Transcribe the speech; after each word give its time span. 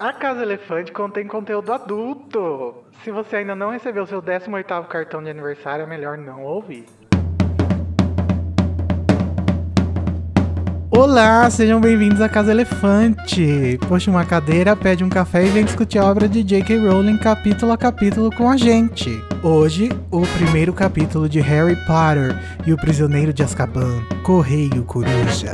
A 0.00 0.14
Casa 0.14 0.40
Elefante 0.40 0.92
contém 0.92 1.26
conteúdo 1.26 1.70
adulto. 1.70 2.74
Se 3.04 3.10
você 3.10 3.36
ainda 3.36 3.54
não 3.54 3.68
recebeu 3.68 4.06
seu 4.06 4.22
18º 4.22 4.86
cartão 4.86 5.22
de 5.22 5.28
aniversário, 5.28 5.82
é 5.82 5.86
melhor 5.86 6.16
não 6.16 6.42
ouvir. 6.42 6.86
Olá, 10.90 11.50
sejam 11.50 11.78
bem-vindos 11.78 12.22
à 12.22 12.30
Casa 12.30 12.50
Elefante. 12.50 13.78
Puxa 13.86 14.10
uma 14.10 14.24
cadeira, 14.24 14.74
pede 14.74 15.04
um 15.04 15.10
café 15.10 15.44
e 15.44 15.50
vem 15.50 15.66
discutir 15.66 15.98
a 15.98 16.06
obra 16.06 16.26
de 16.26 16.42
J.K. 16.42 16.78
Rowling 16.78 17.18
capítulo 17.18 17.70
a 17.70 17.76
capítulo 17.76 18.34
com 18.34 18.48
a 18.48 18.56
gente. 18.56 19.10
Hoje, 19.42 19.90
o 20.10 20.22
primeiro 20.22 20.72
capítulo 20.72 21.28
de 21.28 21.40
Harry 21.40 21.76
Potter 21.84 22.34
e 22.66 22.72
o 22.72 22.76
Prisioneiro 22.78 23.34
de 23.34 23.42
Azkaban, 23.42 24.02
Correio 24.24 24.82
Coruja. 24.82 25.52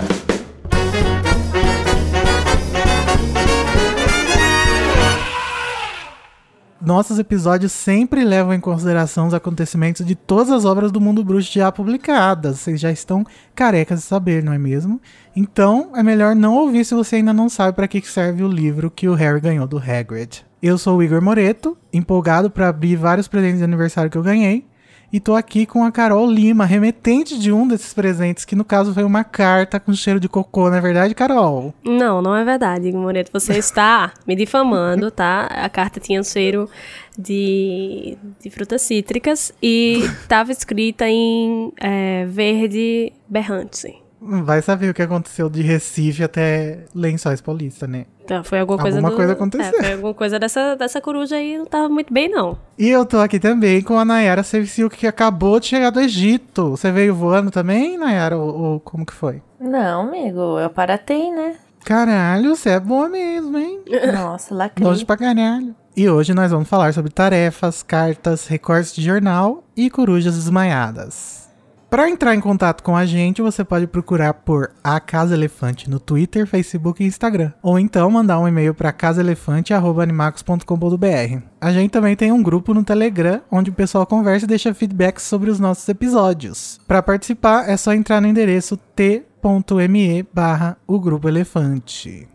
Nossos 6.87 7.19
episódios 7.19 7.73
sempre 7.73 8.23
levam 8.23 8.55
em 8.55 8.61
consideração 8.61 9.27
os 9.27 9.35
acontecimentos 9.35 10.07
de 10.07 10.15
todas 10.15 10.53
as 10.53 10.65
obras 10.65 10.93
do 10.93 11.01
mundo 11.01 11.25
bruxo 11.25 11.53
já 11.53 11.73
publicadas. 11.73 12.61
Vocês 12.61 12.79
já 12.79 12.93
estão 12.93 13.27
carecas 13.57 13.99
de 13.99 14.05
saber, 14.05 14.41
não 14.41 14.53
é 14.53 14.59
mesmo? 14.59 15.01
Então, 15.35 15.91
é 15.97 16.03
melhor 16.05 16.37
não 16.37 16.55
ouvir 16.55 16.85
se 16.85 16.95
você 16.95 17.17
ainda 17.17 17.33
não 17.33 17.49
sabe 17.49 17.75
para 17.75 17.89
que 17.89 18.01
serve 18.03 18.45
o 18.45 18.49
livro 18.49 18.89
que 18.89 19.09
o 19.09 19.15
Harry 19.15 19.41
ganhou 19.41 19.67
do 19.67 19.79
Hagrid. 19.79 20.47
Eu 20.63 20.79
sou 20.79 20.99
o 20.99 21.03
Igor 21.03 21.21
Moreto, 21.21 21.77
empolgado 21.93 22.49
para 22.49 22.69
abrir 22.69 22.95
vários 22.95 23.27
presentes 23.27 23.59
de 23.59 23.65
aniversário 23.65 24.09
que 24.09 24.17
eu 24.17 24.23
ganhei. 24.23 24.65
E 25.13 25.21
tô 25.21 25.35
aqui 25.35 25.67
com 25.67 25.85
a 25.85 25.93
Carol 25.93 26.31
Lima, 26.31 26.65
remetente 26.65 27.39
de 27.39 27.53
um 27.53 27.67
desses 27.67 27.95
presentes, 27.95 28.45
que 28.45 28.57
no 28.57 28.65
caso 28.65 28.93
foi 28.93 29.05
uma 29.05 29.23
carta 29.23 29.79
com 29.79 29.95
cheiro 29.95 30.19
de 30.19 30.29
cocô, 30.29 30.69
não 30.69 30.77
é 30.77 30.81
verdade, 30.81 31.15
Carol? 31.15 31.73
Não, 31.85 32.21
não 32.21 32.35
é 32.35 32.45
verdade, 32.45 32.93
Moreto. 32.93 33.31
Você 33.33 33.55
está 33.59 34.13
me 34.27 34.35
difamando, 34.35 35.11
tá? 35.11 35.47
A 35.47 35.69
carta 35.69 36.01
tinha 36.01 36.21
um 36.21 36.25
cheiro 36.25 36.69
de, 37.17 38.19
de 38.41 38.51
frutas 38.51 38.83
cítricas 38.83 39.53
e 39.63 40.01
estava 40.23 40.51
escrita 40.51 41.09
em 41.09 41.73
é, 41.81 42.27
verde 42.27 43.13
berrante. 43.29 44.06
Vai 44.45 44.61
saber 44.63 44.91
o 44.91 44.95
que 44.95 45.03
aconteceu 45.03 45.49
de 45.49 45.63
Recife 45.63 46.23
até 46.25 46.85
Lençóis 46.95 47.41
Paulista, 47.41 47.87
né? 47.87 48.07
Então, 48.25 48.43
foi 48.43 48.59
alguma 48.61 48.79
coisa 48.79 48.97
Alguma 48.99 49.11
do- 49.11 49.17
coisa 49.17 49.33
aconteceu. 49.35 49.79
É, 49.79 49.83
foi 49.83 49.93
alguma 49.93 50.15
coisa 50.15 50.39
dessa, 50.39 50.75
dessa 50.75 51.01
coruja 51.01 51.37
aí, 51.37 51.57
não 51.57 51.65
tava 51.67 51.89
muito 51.89 52.13
bem, 52.13 52.29
não. 52.29 52.59
E 52.77 52.89
eu 52.89 53.07
tô 53.07 53.19
aqui 53.19 53.39
também 53.39 53.81
com 53.83 53.97
a 53.99 54.05
Nayara 54.05 54.43
Sevciuk, 54.43 54.97
que 54.97 55.07
acabou 55.07 55.61
de 55.61 55.67
chegar 55.67 55.91
do 55.91 56.01
Egito. 56.01 56.71
Você 56.71 56.91
veio 56.91 57.15
voando 57.15 57.51
também, 57.53 57.97
Nayara? 57.97 58.37
Ou, 58.37 58.55
ou 58.59 58.81
como 58.81 59.07
que 59.07 59.13
foi? 59.13 59.41
Não, 59.61 60.09
amigo, 60.09 60.59
eu 60.59 60.69
paratei, 60.71 61.31
né? 61.31 61.55
Caralho, 61.85 62.57
você 62.57 62.71
é 62.71 62.81
boa 62.81 63.09
mesmo, 63.09 63.57
hein? 63.57 63.81
Nossa, 64.13 64.53
lacrei. 64.53 64.85
Longe 64.87 65.05
pra 65.05 65.17
caralho. 65.17 65.73
E 65.97 66.11
hoje 66.11 66.35
nós 66.35 66.51
vamos 66.51 66.69
falar 66.69 66.93
sobre 66.93 67.13
tarefas, 67.13 67.83
cartas, 67.83 68.49
recortes 68.49 68.93
de 68.95 69.03
jornal 69.03 69.63
e 69.77 69.89
corujas 69.89 70.35
desmaiadas. 70.35 71.46
Para 71.89 72.11
entrar 72.11 72.35
em 72.35 72.41
contato 72.41 72.83
com 72.83 72.97
a 72.97 73.07
gente, 73.07 73.41
você 73.41 73.65
pode 73.65 73.87
procurar 73.87 74.35
por 74.35 74.73
A 74.83 74.99
Casa 74.99 75.35
Elefante 75.35 75.89
no 75.89 76.01
Twitter, 76.01 76.45
Facebook 76.47 77.03
e 77.03 77.07
Instagram. 77.07 77.53
Ou 77.63 77.79
então 77.79 78.11
mandar 78.11 78.41
um 78.41 78.49
e-mail 78.49 78.75
para 78.75 78.93
casaelefante.animacos.com.br. 78.93 81.43
A 81.61 81.73
gente 81.73 81.91
também 81.91 82.17
tem 82.17 82.33
um 82.33 82.43
grupo 82.43 82.75
no 82.75 82.83
Telegram, 82.83 83.41
onde 83.51 83.71
o 83.71 83.75
pessoal 83.75 84.05
conversa 84.05 84.47
e 84.47 84.49
deixa 84.49 84.75
feedbacks 84.75 85.23
sobre 85.25 85.49
os 85.49 85.61
nossos 85.61 85.89
episódios. 85.89 86.81
Para 86.89 87.03
participar, 87.03 87.71
é 87.71 87.77
só 87.77 87.95
entrar 87.95 88.21
no 88.21 88.27
endereço 88.27 88.77
t.me 88.77 90.27
barra 90.35 90.77
o 90.87 90.99
Grupo 90.99 91.29
Elefante. 91.29 92.29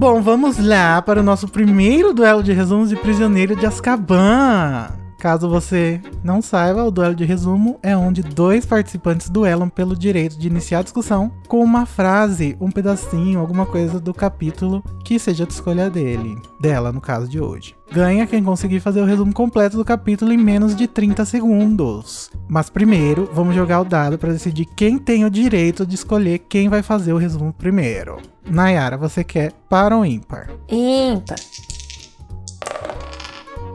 Bom, 0.00 0.22
vamos 0.22 0.56
lá 0.56 1.02
para 1.02 1.20
o 1.20 1.22
nosso 1.22 1.46
primeiro 1.46 2.14
duelo 2.14 2.42
de 2.42 2.54
resumos 2.54 2.88
de 2.88 2.96
Prisioneiro 2.96 3.54
de 3.54 3.66
Azkaban. 3.66 4.99
Caso 5.20 5.50
você 5.50 6.00
não 6.24 6.40
saiba, 6.40 6.82
o 6.82 6.90
duelo 6.90 7.14
de 7.14 7.26
resumo 7.26 7.78
é 7.82 7.94
onde 7.94 8.22
dois 8.22 8.64
participantes 8.64 9.28
duelam 9.28 9.68
pelo 9.68 9.94
direito 9.94 10.38
de 10.38 10.48
iniciar 10.48 10.78
a 10.78 10.82
discussão 10.82 11.30
com 11.46 11.62
uma 11.62 11.84
frase, 11.84 12.56
um 12.58 12.70
pedacinho, 12.70 13.38
alguma 13.38 13.66
coisa 13.66 14.00
do 14.00 14.14
capítulo 14.14 14.82
que 15.04 15.18
seja 15.18 15.44
de 15.44 15.52
escolha 15.52 15.90
dele, 15.90 16.40
dela 16.58 16.90
no 16.90 17.02
caso 17.02 17.28
de 17.28 17.38
hoje. 17.38 17.76
Ganha 17.92 18.26
quem 18.26 18.42
conseguir 18.42 18.80
fazer 18.80 19.02
o 19.02 19.04
resumo 19.04 19.34
completo 19.34 19.76
do 19.76 19.84
capítulo 19.84 20.32
em 20.32 20.38
menos 20.38 20.74
de 20.74 20.88
30 20.88 21.26
segundos. 21.26 22.30
Mas 22.48 22.70
primeiro, 22.70 23.28
vamos 23.30 23.54
jogar 23.54 23.82
o 23.82 23.84
dado 23.84 24.16
para 24.16 24.32
decidir 24.32 24.64
quem 24.74 24.96
tem 24.96 25.26
o 25.26 25.30
direito 25.30 25.84
de 25.84 25.96
escolher 25.96 26.38
quem 26.48 26.70
vai 26.70 26.82
fazer 26.82 27.12
o 27.12 27.18
resumo 27.18 27.52
primeiro. 27.52 28.16
Nayara, 28.48 28.96
você 28.96 29.22
quer 29.22 29.52
par 29.68 29.92
ou 29.92 30.06
ímpar? 30.06 30.48
Ímpar. 30.66 31.36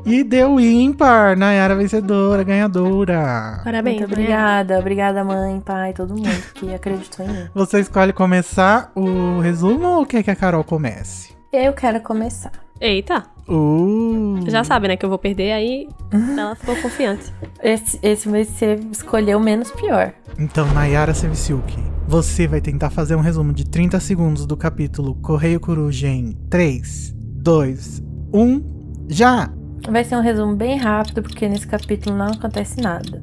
E 0.06 0.24
deu 0.24 0.60
ímpar! 0.60 1.36
Nayara 1.36 1.76
vencedora, 1.76 2.44
ganhadora. 2.44 3.62
Parabéns, 3.64 4.00
Muito 4.00 4.10
né? 4.10 4.14
obrigada. 4.16 4.80
Obrigada, 4.80 5.24
mãe, 5.24 5.60
pai, 5.60 5.94
todo 5.94 6.14
mundo 6.16 6.30
que 6.54 6.74
acreditou 6.74 7.26
em 7.26 7.30
mim. 7.30 7.48
Você 7.56 7.80
escolhe 7.80 8.14
começar 8.14 8.92
o 8.96 9.40
resumo 9.40 9.88
ou 9.88 10.06
quer 10.06 10.22
que 10.22 10.30
a 10.30 10.36
Carol 10.36 10.64
comece? 10.64 11.34
Eu 11.52 11.74
quero 11.74 12.00
começar. 12.02 12.52
Eita, 12.80 13.24
Uh! 13.48 14.40
já 14.48 14.64
sabe, 14.64 14.88
né, 14.88 14.98
que 14.98 15.06
eu 15.06 15.10
vou 15.10 15.20
perder, 15.20 15.52
aí 15.54 15.88
ela 16.38 16.56
ficou 16.56 16.76
confiante. 16.78 17.32
Esse, 17.64 18.00
esse 18.04 18.28
vai 18.28 18.44
ser 18.44 18.80
escolher 18.92 19.36
o 19.36 19.40
menos 19.40 19.72
pior. 19.72 20.14
Então, 20.38 20.66
Nayara 20.74 21.14
Sevciuk, 21.14 21.78
você 22.08 22.48
vai 22.48 22.60
tentar 22.60 22.90
fazer 22.90 23.16
um 23.16 23.22
resumo 23.22 23.54
de 23.54 23.66
30 23.66 24.00
segundos 24.00 24.46
do 24.46 24.58
capítulo 24.58 25.16
Correio 25.16 25.60
Coruja 25.60 26.08
em 26.08 26.34
3, 26.50 27.14
2, 27.16 28.04
1, 28.34 29.06
já! 29.10 29.50
Vai 29.90 30.04
ser 30.04 30.16
um 30.16 30.22
resumo 30.22 30.56
bem 30.56 30.78
rápido, 30.78 31.22
porque 31.22 31.48
nesse 31.48 31.68
capítulo 31.68 32.16
não 32.16 32.28
acontece 32.28 32.82
nada. 32.82 33.22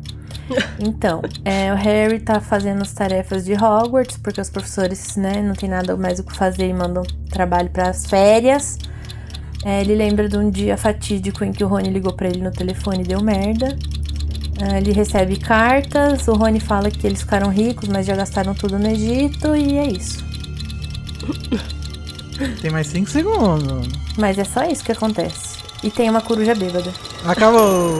Então, 0.80 1.22
é, 1.44 1.72
o 1.72 1.76
Harry 1.76 2.20
tá 2.20 2.40
fazendo 2.40 2.82
as 2.82 2.92
tarefas 2.92 3.44
de 3.44 3.54
Hogwarts, 3.54 4.18
porque 4.18 4.40
os 4.40 4.50
professores, 4.50 5.16
né, 5.16 5.40
não 5.40 5.54
tem 5.54 5.68
nada 5.68 5.96
mais 5.96 6.18
o 6.18 6.24
que 6.24 6.36
fazer 6.36 6.68
e 6.68 6.74
mandam 6.74 7.02
trabalho 7.30 7.70
para 7.70 7.88
as 7.88 8.06
férias. 8.06 8.78
É, 9.64 9.80
ele 9.80 9.94
lembra 9.94 10.28
de 10.28 10.36
um 10.36 10.50
dia 10.50 10.76
fatídico 10.76 11.44
em 11.44 11.52
que 11.52 11.64
o 11.64 11.68
Rony 11.68 11.88
ligou 11.90 12.12
pra 12.12 12.28
ele 12.28 12.42
no 12.42 12.50
telefone 12.50 13.02
e 13.02 13.06
deu 13.06 13.22
merda. 13.22 13.78
É, 14.60 14.78
ele 14.78 14.92
recebe 14.92 15.36
cartas, 15.36 16.26
o 16.28 16.34
Rony 16.34 16.60
fala 16.60 16.90
que 16.90 17.06
eles 17.06 17.22
ficaram 17.22 17.48
ricos, 17.48 17.88
mas 17.88 18.06
já 18.06 18.14
gastaram 18.14 18.54
tudo 18.54 18.78
no 18.78 18.88
Egito, 18.88 19.56
e 19.56 19.78
é 19.78 19.86
isso. 19.86 20.24
Tem 22.60 22.70
mais 22.70 22.88
5 22.88 23.08
segundos. 23.08 23.88
Mas 24.18 24.38
é 24.38 24.44
só 24.44 24.64
isso 24.64 24.84
que 24.84 24.92
acontece. 24.92 25.51
E 25.82 25.90
tem 25.90 26.08
uma 26.08 26.20
coruja 26.20 26.54
bêbada. 26.54 26.92
Acabou! 27.26 27.90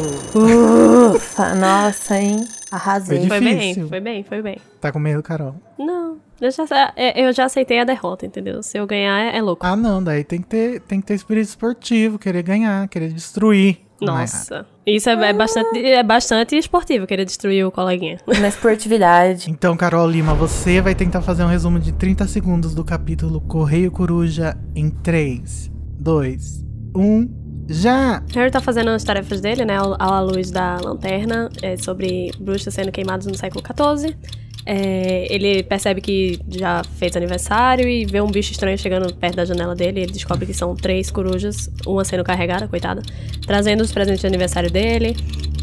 Ufa, 1.17 1.53
nossa, 1.57 2.17
hein? 2.17 2.45
Arrasei. 2.71 3.27
Foi 3.27 3.41
Difícil. 3.41 3.83
bem, 3.83 3.89
foi 3.89 4.01
bem, 4.01 4.23
foi 4.23 4.43
bem. 4.43 4.57
Tá 4.81 4.93
com 4.93 5.01
medo, 5.01 5.21
Carol? 5.21 5.57
Não, 5.77 6.17
eu 6.41 6.51
já, 6.51 6.93
é, 6.95 7.27
eu 7.27 7.33
já 7.33 7.45
aceitei 7.45 7.81
a 7.81 7.85
derrota, 7.85 8.25
entendeu? 8.25 8.63
Se 8.63 8.79
eu 8.79 8.87
ganhar, 8.87 9.19
é, 9.19 9.37
é 9.37 9.43
louco. 9.43 9.67
Ah, 9.67 9.75
não, 9.75 10.03
daí 10.03 10.23
tem 10.23 10.41
que 10.41 10.47
ter, 10.47 10.81
tem 10.83 11.01
que 11.01 11.07
ter 11.09 11.15
espírito 11.15 11.49
esportivo, 11.49 12.21
querer 12.21 12.43
ganhar, 12.45 12.87
querer 12.89 13.13
destruir. 13.13 13.79
Nossa, 14.01 14.67
isso 14.85 15.09
é, 15.09 15.31
é 15.31 15.33
bastante, 15.33 15.79
é 15.85 16.03
bastante 16.03 16.57
esportivo, 16.57 17.07
querer 17.07 17.25
destruir 17.25 17.65
o 17.65 17.71
coleguinha. 17.71 18.19
Na 18.41 18.49
esportividade. 18.49 19.51
Então, 19.51 19.77
Carol 19.77 20.09
Lima, 20.09 20.35
você 20.35 20.81
vai 20.81 20.95
tentar 20.95 21.23
fazer 21.23 21.45
um 21.45 21.49
resumo 21.49 21.79
de 21.79 21.93
30 21.93 22.27
segundos 22.27 22.75
do 22.75 22.85
capítulo 22.85 23.41
Correio 23.41 23.91
Coruja 23.91 24.57
em 24.75 24.89
3, 24.89 25.71
2, 26.01 26.65
1, 26.97 27.42
já! 27.69 28.23
Harry 28.35 28.51
tá 28.51 28.61
fazendo 28.61 28.91
as 28.91 29.05
tarefas 29.05 29.41
dele, 29.41 29.65
né, 29.65 29.77
à 29.99 30.21
luz 30.21 30.51
da 30.51 30.79
lanterna, 30.79 31.51
é, 31.63 31.77
sobre 31.77 32.31
bruxas 32.39 32.75
sendo 32.75 32.91
queimadas 32.93 33.27
no 33.27 33.37
século 33.37 33.63
XIV. 33.65 34.17
É, 34.65 35.27
ele 35.29 35.63
percebe 35.65 36.01
que 36.01 36.39
já 36.49 36.85
fez 36.97 37.17
aniversário 37.17 37.89
e 37.89 38.05
vê 38.05 38.21
um 38.21 38.31
bicho 38.31 38.53
estranho 38.53 38.79
chegando 38.79 39.13
perto 39.15 39.37
da 39.37 39.45
janela 39.45 39.75
dele. 39.75 40.03
Ele 40.03 40.13
descobre 40.13 40.47
que 40.47 40.55
são 40.55 40.75
três 40.77 41.11
corujas, 41.11 41.69
uma 41.87 42.05
sendo 42.05 42.23
carregada, 42.23 42.69
coitada, 42.69 43.03
trazendo 43.45 43.83
os 43.83 43.93
presentes 43.93 44.21
de 44.21 44.27
aniversário 44.27 44.71
dele. 44.71 45.17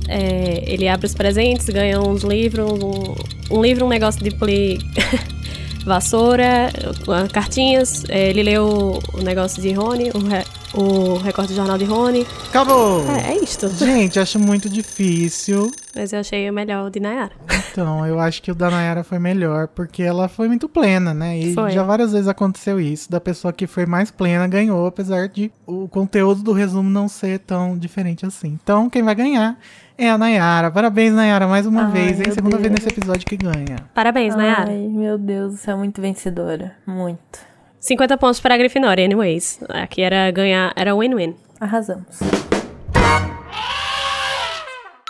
É, 0.07 0.63
ele 0.66 0.88
abre 0.88 1.06
os 1.06 1.13
presentes, 1.13 1.69
ganha 1.69 2.02
uns 2.02 2.24
livros, 2.24 2.69
um, 2.72 3.57
um 3.57 3.62
livro, 3.62 3.86
um 3.86 3.90
negócio 3.90 4.24
de 4.24 4.31
pli... 4.31 4.80
vassoura, 5.86 6.72
cartinhas. 7.31 8.04
É, 8.10 8.30
ele 8.30 8.44
leu 8.44 9.00
o 9.14 9.18
negócio 9.24 9.62
de 9.62 9.72
Rony, 9.74 10.12
o, 10.14 10.20
re- 10.20 10.46
o 10.74 11.18
recorte 11.18 11.50
do 11.54 11.56
jornal 11.56 11.78
de 11.78 11.86
Rony. 11.86 12.26
Acabou! 12.50 13.04
É, 13.10 13.34
é 13.34 13.44
isto. 13.44 13.68
Gente, 13.70 14.20
acho 14.20 14.40
muito 14.40 14.70
difícil. 14.70 15.72
Mas 15.96 16.14
eu 16.14 16.20
achei 16.20 16.50
o 16.50 16.54
melhor 16.54 16.86
o 16.88 16.90
de 16.90 17.00
Nayara. 17.00 17.31
Então, 17.72 18.06
eu 18.06 18.20
acho 18.20 18.42
que 18.42 18.52
o 18.52 18.56
da 18.56 18.70
Nayara 18.70 19.04
foi 19.04 19.20
melhor, 19.20 19.68
porque 19.68 20.04
ela 20.04 20.28
foi 20.28 20.48
muito 20.48 20.68
plena, 20.70 21.14
né? 21.14 21.38
E 21.38 21.54
Foi. 21.54 21.72
já 21.72 21.84
várias 21.84 22.12
vezes 22.12 22.28
aconteceu 22.28 22.80
isso, 22.80 23.10
da 23.10 23.20
pessoa 23.20 23.52
que 23.54 23.68
foi 23.68 23.86
mais 23.86 24.12
plena 24.12 24.48
ganhou, 24.48 24.86
apesar 24.86 25.28
de 25.28 25.52
o 25.66 25.88
conteúdo 25.88 26.42
do 26.44 26.52
resumo 26.52 26.90
não 26.90 27.08
ser 27.08 27.40
tão 27.40 27.78
diferente 27.78 28.26
assim. 28.26 28.58
Então, 28.64 28.90
quem 28.90 29.04
vai 29.04 29.16
ganhar 29.16 29.58
é 30.00 30.10
a 30.10 30.18
Nayara. 30.18 30.72
Parabéns, 30.72 31.13
Nayara, 31.13 31.46
mais 31.48 31.66
uma 31.66 31.86
Ai, 31.86 31.92
vez, 31.92 32.12
hein? 32.19 32.24
meu 32.25 32.34
Segunda 32.34 32.57
vez 32.57 32.69
Deus. 32.72 32.86
nesse 32.86 32.98
episódio 32.98 33.25
que 33.28 33.36
ganha. 33.36 33.75
Parabéns, 33.94 34.36
Nayara. 34.36 34.72
Ai, 34.72 34.88
meu 34.88 35.18
Deus, 35.18 35.60
você 35.60 35.72
é 35.72 35.75
muito 35.75 36.01
vencedora. 36.01 36.75
Muito. 36.88 37.40
50 37.80 38.18
pontos 38.18 38.40
para 38.40 38.56
a 38.56 38.57
Grifinória, 38.57 39.04
anyways. 39.04 39.60
Aqui 39.69 40.01
era 40.01 40.31
ganhar, 40.31 40.72
era 40.75 40.96
win-win. 40.96 41.36
Arrasamos. 41.60 42.19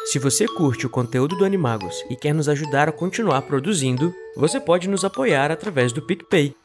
Se 0.06 0.18
você 0.18 0.48
curte 0.48 0.88
o 0.88 0.90
conteúdo 0.90 1.36
do 1.36 1.46
Animagos 1.46 2.04
e 2.10 2.16
quer 2.16 2.34
nos 2.34 2.50
ajudar 2.50 2.90
a 2.90 2.92
continuar 2.92 3.44
produzindo, 3.44 4.12
você 4.36 4.60
pode 4.60 4.90
nos 4.90 5.06
apoiar 5.06 5.52
através 5.52 5.94
do 5.94 6.02
PicPay. 6.02 6.56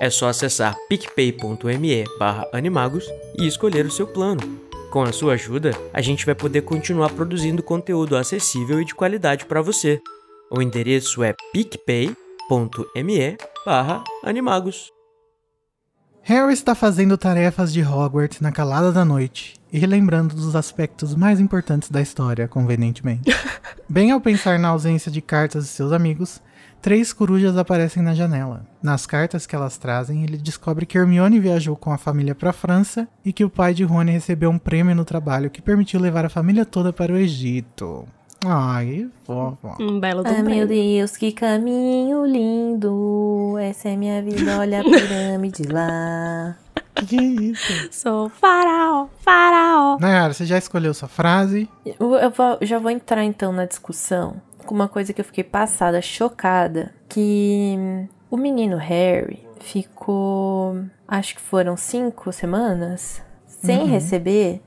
É 0.00 0.10
só 0.10 0.28
acessar 0.28 0.76
picpay.me 0.88 2.04
barra 2.18 2.46
animagos 2.52 3.06
e 3.38 3.46
escolher 3.46 3.86
o 3.86 3.90
seu 3.90 4.06
plano. 4.06 4.60
Com 4.94 5.02
a 5.02 5.12
sua 5.12 5.32
ajuda, 5.32 5.72
a 5.92 6.00
gente 6.00 6.24
vai 6.24 6.36
poder 6.36 6.62
continuar 6.62 7.10
produzindo 7.10 7.64
conteúdo 7.64 8.16
acessível 8.16 8.80
e 8.80 8.84
de 8.84 8.94
qualidade 8.94 9.44
para 9.44 9.60
você. 9.60 10.00
O 10.48 10.62
endereço 10.62 11.24
é 11.24 11.34
picpay.me 11.52 12.14
animagos. 14.22 14.92
Harry 16.22 16.52
está 16.52 16.76
fazendo 16.76 17.18
tarefas 17.18 17.72
de 17.72 17.82
Hogwarts 17.82 18.40
na 18.40 18.52
calada 18.52 18.92
da 18.92 19.04
noite 19.04 19.56
e 19.72 19.80
relembrando 19.80 20.32
dos 20.32 20.54
aspectos 20.54 21.16
mais 21.16 21.40
importantes 21.40 21.90
da 21.90 22.00
história, 22.00 22.46
convenientemente. 22.46 23.24
Bem 23.90 24.12
ao 24.12 24.20
pensar 24.20 24.60
na 24.60 24.68
ausência 24.68 25.10
de 25.10 25.20
cartas 25.20 25.64
de 25.64 25.70
seus 25.70 25.90
amigos, 25.90 26.40
três 26.84 27.14
corujas 27.14 27.56
aparecem 27.56 28.02
na 28.02 28.12
janela. 28.14 28.60
Nas 28.82 29.06
cartas 29.06 29.46
que 29.46 29.56
elas 29.56 29.78
trazem, 29.78 30.22
ele 30.22 30.36
descobre 30.36 30.84
que 30.84 30.98
Hermione 30.98 31.40
viajou 31.40 31.74
com 31.76 31.90
a 31.90 31.96
família 31.96 32.34
para 32.34 32.50
a 32.50 32.52
França 32.52 33.08
e 33.24 33.32
que 33.32 33.42
o 33.42 33.48
pai 33.48 33.72
de 33.72 33.84
Rony 33.84 34.12
recebeu 34.12 34.50
um 34.50 34.58
prêmio 34.58 34.94
no 34.94 35.02
trabalho 35.02 35.48
que 35.48 35.62
permitiu 35.62 35.98
levar 35.98 36.26
a 36.26 36.28
família 36.28 36.66
toda 36.66 36.92
para 36.92 37.10
o 37.10 37.16
Egito. 37.16 38.04
Ai, 38.44 39.08
fofo. 39.24 39.74
Um 39.80 39.98
belo 39.98 40.22
do 40.22 40.28
Ai, 40.28 40.42
meu. 40.42 40.66
Deus, 40.68 41.16
que 41.16 41.32
caminho 41.32 42.26
lindo. 42.26 43.56
Essa 43.58 43.88
é 43.88 43.96
minha 43.96 44.20
vida, 44.22 44.58
olha 44.58 44.80
a 44.80 44.84
pirâmide 44.84 45.62
lá. 45.62 46.54
Que 46.94 47.06
que 47.06 47.16
é 47.18 47.22
isso? 47.22 47.88
Sou 47.90 48.28
faraó, 48.28 49.06
faraó. 49.20 49.96
Nayara, 49.98 50.34
você 50.34 50.44
já 50.44 50.58
escolheu 50.58 50.92
sua 50.92 51.08
frase? 51.08 51.66
Eu, 51.86 52.14
eu 52.16 52.30
vou- 52.30 52.58
já 52.60 52.78
vou 52.78 52.90
entrar 52.90 53.24
então 53.24 53.52
na 53.54 53.64
discussão 53.64 54.36
com 54.64 54.74
uma 54.74 54.88
coisa 54.88 55.12
que 55.12 55.20
eu 55.20 55.24
fiquei 55.24 55.44
passada, 55.44 56.00
chocada, 56.02 56.92
que 57.08 57.76
o 58.30 58.36
menino 58.36 58.76
Harry 58.76 59.46
ficou, 59.60 60.76
acho 61.06 61.36
que 61.36 61.40
foram 61.40 61.76
cinco 61.76 62.32
semanas, 62.32 63.22
sem 63.46 63.86
receber 63.86 64.60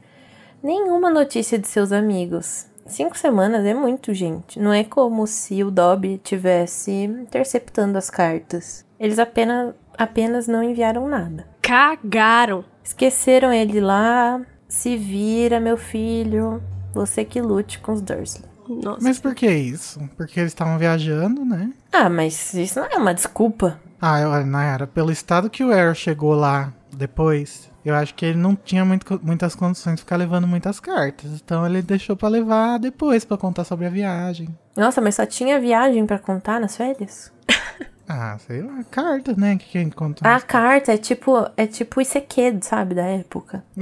nenhuma 0.64 1.10
notícia 1.10 1.58
de 1.58 1.68
seus 1.68 1.92
amigos. 1.92 2.68
Cinco 2.86 3.18
semanas 3.18 3.66
é 3.66 3.74
muito, 3.74 4.14
gente. 4.14 4.60
Não 4.60 4.72
é 4.72 4.84
como 4.84 5.28
se 5.28 5.64
o 5.64 5.70
Dobby 5.70 6.18
tivesse 6.24 6.92
interceptando 6.92 7.98
as 7.98 8.10
cartas. 8.10 8.86
Eles 8.98 9.20
apenas, 9.20 9.76
apenas 9.98 10.48
não 10.48 10.64
enviaram 10.64 11.08
nada. 11.08 11.46
Cagaram. 11.62 12.64
Esqueceram 12.82 13.52
ele 13.52 13.82
lá. 13.82 14.42
Se 14.70 14.96
vira, 14.96 15.60
meu 15.60 15.76
filho. 15.76 16.64
Você 16.94 17.26
que 17.26 17.42
lute 17.42 17.80
com 17.80 17.92
os 17.92 18.02
Dursley. 18.02 18.57
Nossa. 18.68 19.00
Mas 19.02 19.20
por 19.20 19.34
que 19.36 19.48
isso? 19.50 20.00
Porque 20.18 20.40
eles 20.40 20.52
estavam 20.52 20.78
viajando, 20.78 21.44
né? 21.46 21.72
Ah, 21.92 22.10
mas 22.10 22.54
isso 22.54 22.80
não 22.80 22.88
é 22.88 22.96
uma 22.98 23.14
desculpa. 23.14 23.80
Ah, 24.02 24.20
eu, 24.20 24.46
Nayara, 24.46 24.86
pelo 24.86 25.12
estado 25.12 25.50
que 25.50 25.64
o 25.64 25.72
Arrow 25.72 25.96
chegou 25.96 26.34
lá 26.36 26.72
depois, 26.96 27.70
eu 27.84 27.96
acho 27.96 28.14
que 28.16 28.26
ele 28.26 28.38
não 28.38 28.56
tinha 28.56 28.86
muito- 28.86 29.20
muitas 29.24 29.56
condições 29.56 29.96
de 29.96 30.02
ficar 30.02 30.16
levando 30.18 30.48
muitas 30.48 30.80
cartas. 30.80 31.32
Então 31.32 31.66
ele 31.66 31.82
deixou 31.82 32.16
pra 32.16 32.28
levar 32.30 32.78
depois, 32.80 33.26
pra 33.26 33.38
contar 33.38 33.64
sobre 33.64 33.86
a 33.88 33.90
viagem. 33.90 34.48
Nossa, 34.76 35.02
mas 35.02 35.16
só 35.16 35.26
tinha 35.26 35.60
viagem 35.60 36.06
pra 36.06 36.20
contar 36.20 36.60
nas 36.60 36.78
férias? 36.78 37.32
Ah, 38.08 38.38
sei 38.40 38.62
lá, 38.62 38.84
carta, 38.90 39.34
né? 39.38 39.58
Que 39.58 39.66
quem 39.72 39.90
conta. 39.90 40.28
A 40.28 40.40
carta 40.40 40.94
é 40.94 40.98
tipo, 40.98 41.34
é 41.58 41.68
tipo 41.68 42.00
o 42.00 42.02
ICQ, 42.02 42.60
sabe, 42.62 42.96
da 42.96 43.04
época. 43.06 43.64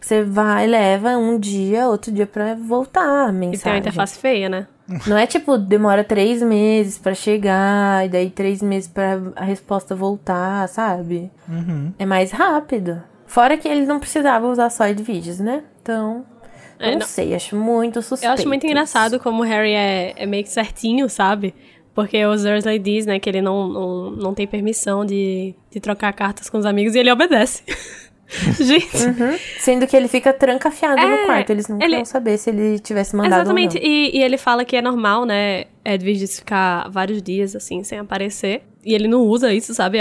Você 0.00 0.22
vai, 0.22 0.66
leva 0.66 1.16
um 1.16 1.38
dia, 1.38 1.88
outro 1.88 2.12
dia 2.12 2.26
pra 2.26 2.54
voltar 2.54 3.00
a 3.02 3.04
E 3.04 3.26
tem 3.26 3.32
uma 3.32 3.32
mensagem. 3.32 3.78
interface 3.80 4.18
feia, 4.18 4.48
né? 4.48 4.66
Não 5.06 5.16
é 5.18 5.26
tipo, 5.26 5.58
demora 5.58 6.04
três 6.04 6.40
meses 6.42 6.96
pra 6.96 7.12
chegar, 7.12 8.06
e 8.06 8.08
daí 8.08 8.30
três 8.30 8.62
meses 8.62 8.88
pra 8.88 9.18
a 9.34 9.44
resposta 9.44 9.96
voltar, 9.96 10.68
sabe? 10.68 11.28
Uhum. 11.48 11.92
É 11.98 12.06
mais 12.06 12.30
rápido. 12.30 13.02
Fora 13.26 13.56
que 13.56 13.66
ele 13.66 13.84
não 13.84 13.98
precisava 13.98 14.46
usar 14.46 14.70
só 14.70 14.84
vídeos, 14.92 15.40
né? 15.40 15.64
Então, 15.82 16.24
É, 16.78 16.92
não, 16.92 17.00
não- 17.00 17.06
sei, 17.06 17.34
acho 17.34 17.56
muito 17.56 18.00
suspeito. 18.00 18.26
Eu 18.30 18.34
acho 18.34 18.46
muito 18.46 18.64
engraçado 18.64 19.18
como 19.18 19.42
o 19.42 19.44
Harry 19.44 19.72
é, 19.72 20.12
é 20.16 20.24
meio 20.26 20.44
que 20.44 20.50
certinho, 20.50 21.08
sabe? 21.08 21.52
Porque 21.96 22.24
o 22.24 22.36
Dursley 22.36 22.78
diz, 22.78 23.06
né, 23.06 23.18
que 23.18 23.28
ele 23.28 23.40
não, 23.42 23.66
não, 23.66 24.10
não 24.10 24.34
tem 24.34 24.46
permissão 24.46 25.04
de, 25.04 25.54
de 25.70 25.80
trocar 25.80 26.12
cartas 26.12 26.48
com 26.48 26.58
os 26.58 26.64
amigos 26.66 26.94
e 26.94 26.98
ele 27.00 27.10
obedece. 27.10 27.62
Gente, 28.60 28.96
Uhum. 28.96 29.38
Sendo 29.60 29.86
que 29.86 29.96
ele 29.96 30.08
fica 30.08 30.32
trancafiado 30.32 31.00
É, 31.00 31.20
no 31.20 31.26
quarto. 31.26 31.50
Eles 31.50 31.68
não 31.68 31.80
ele- 31.80 32.04
saber 32.04 32.36
se 32.38 32.50
ele 32.50 32.78
tivesse 32.80 33.14
mandado 33.16 33.40
exatamente. 33.42 33.78
E, 33.78 34.16
e 34.18 34.22
ele 34.22 34.36
fala 34.36 34.64
que 34.64 34.76
é 34.76 34.82
normal, 34.82 35.24
né, 35.24 35.64
Edwige 35.84 36.26
ficar 36.26 36.88
vários 36.90 37.22
dias, 37.22 37.54
assim, 37.56 37.82
sem 37.84 37.98
aparecer. 37.98 38.62
E 38.84 38.94
ele 38.94 39.06
não 39.08 39.22
usa 39.22 39.52
isso, 39.54 39.72
sabe, 39.74 39.98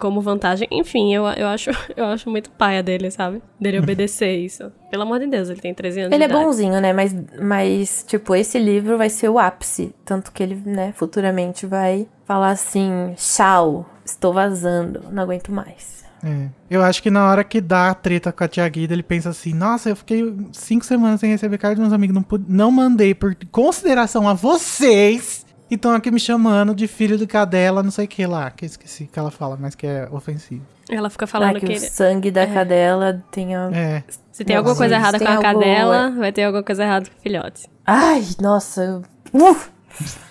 como 0.00 0.20
vantagem. 0.20 0.66
Enfim, 0.72 1.14
eu, 1.14 1.24
eu, 1.26 1.46
acho, 1.46 1.70
eu 1.96 2.06
acho 2.06 2.28
muito 2.28 2.50
paia 2.50 2.82
dele, 2.82 3.10
sabe? 3.10 3.40
Dele 3.60 3.78
obedecer 3.78 4.34
isso. 4.44 4.72
Pelo 4.90 5.04
amor 5.04 5.20
de 5.20 5.26
Deus, 5.28 5.48
ele 5.48 5.60
tem 5.60 5.72
13 5.72 6.00
anos 6.00 6.12
Ele 6.12 6.24
é 6.24 6.26
de 6.26 6.32
idade. 6.32 6.44
bonzinho, 6.46 6.80
né? 6.80 6.92
Mas, 6.92 7.14
mas, 7.40 8.04
tipo, 8.08 8.34
esse 8.34 8.58
livro 8.58 8.98
vai 8.98 9.08
ser 9.08 9.28
o 9.28 9.38
ápice. 9.38 9.94
Tanto 10.04 10.32
que 10.32 10.42
ele, 10.42 10.60
né, 10.66 10.92
futuramente 10.96 11.66
vai 11.66 12.08
falar 12.24 12.50
assim: 12.50 13.12
tchau, 13.16 13.88
estou 14.04 14.32
vazando, 14.32 15.04
não 15.12 15.22
aguento 15.22 15.52
mais. 15.52 16.00
É. 16.22 16.48
Eu 16.68 16.82
acho 16.82 17.02
que 17.02 17.10
na 17.10 17.26
hora 17.30 17.42
que 17.42 17.62
dá 17.62 17.88
a 17.88 17.94
treta 17.94 18.30
com 18.30 18.44
a 18.44 18.48
tia 18.48 18.68
Guida, 18.68 18.92
ele 18.92 19.02
pensa 19.02 19.30
assim: 19.30 19.54
nossa, 19.54 19.88
eu 19.88 19.96
fiquei 19.96 20.22
cinco 20.52 20.84
semanas 20.84 21.18
sem 21.20 21.30
receber 21.30 21.56
carta 21.56 21.76
dos 21.76 21.80
meus 21.82 21.92
amigos, 21.94 22.14
não, 22.14 22.22
pude- 22.22 22.44
não 22.46 22.70
mandei 22.70 23.14
por 23.14 23.34
consideração 23.50 24.28
a 24.28 24.34
vocês. 24.34 25.46
E 25.70 25.74
estão 25.76 25.92
aqui 25.92 26.10
me 26.10 26.18
chamando 26.18 26.74
de 26.74 26.88
filho 26.88 27.16
de 27.16 27.26
cadela, 27.26 27.82
não 27.82 27.90
sei 27.90 28.04
o 28.06 28.08
que 28.08 28.26
lá. 28.26 28.50
Que 28.50 28.64
eu 28.64 28.66
esqueci 28.66 29.06
que 29.06 29.18
ela 29.18 29.30
fala, 29.30 29.56
mas 29.60 29.74
que 29.74 29.86
é 29.86 30.08
ofensivo. 30.10 30.64
Ela 30.90 31.08
fica 31.08 31.24
Ah, 31.24 31.28
falando 31.28 31.60
que, 31.60 31.66
que, 31.66 31.72
o 31.72 31.76
ele- 31.76 31.78
sangue 31.78 32.30
da 32.32 32.46
cadela 32.46 33.22
tenha. 33.30 33.70
É. 33.72 34.02
se 34.32 34.44
tem 34.44 34.56
alguma 34.56 34.74
coisa 34.74 34.96
errada 34.96 35.18
tem 35.18 35.26
com 35.26 35.32
a 35.32 35.36
algo- 35.36 35.60
cadela, 35.60 36.10
vai 36.18 36.32
ter 36.32 36.42
alguma 36.44 36.64
coisa 36.64 36.82
errada 36.82 37.08
com 37.08 37.16
o 37.16 37.20
filhote. 37.22 37.68
Ai, 37.86 38.24
nossa. 38.40 39.00
Uh! 39.32 39.56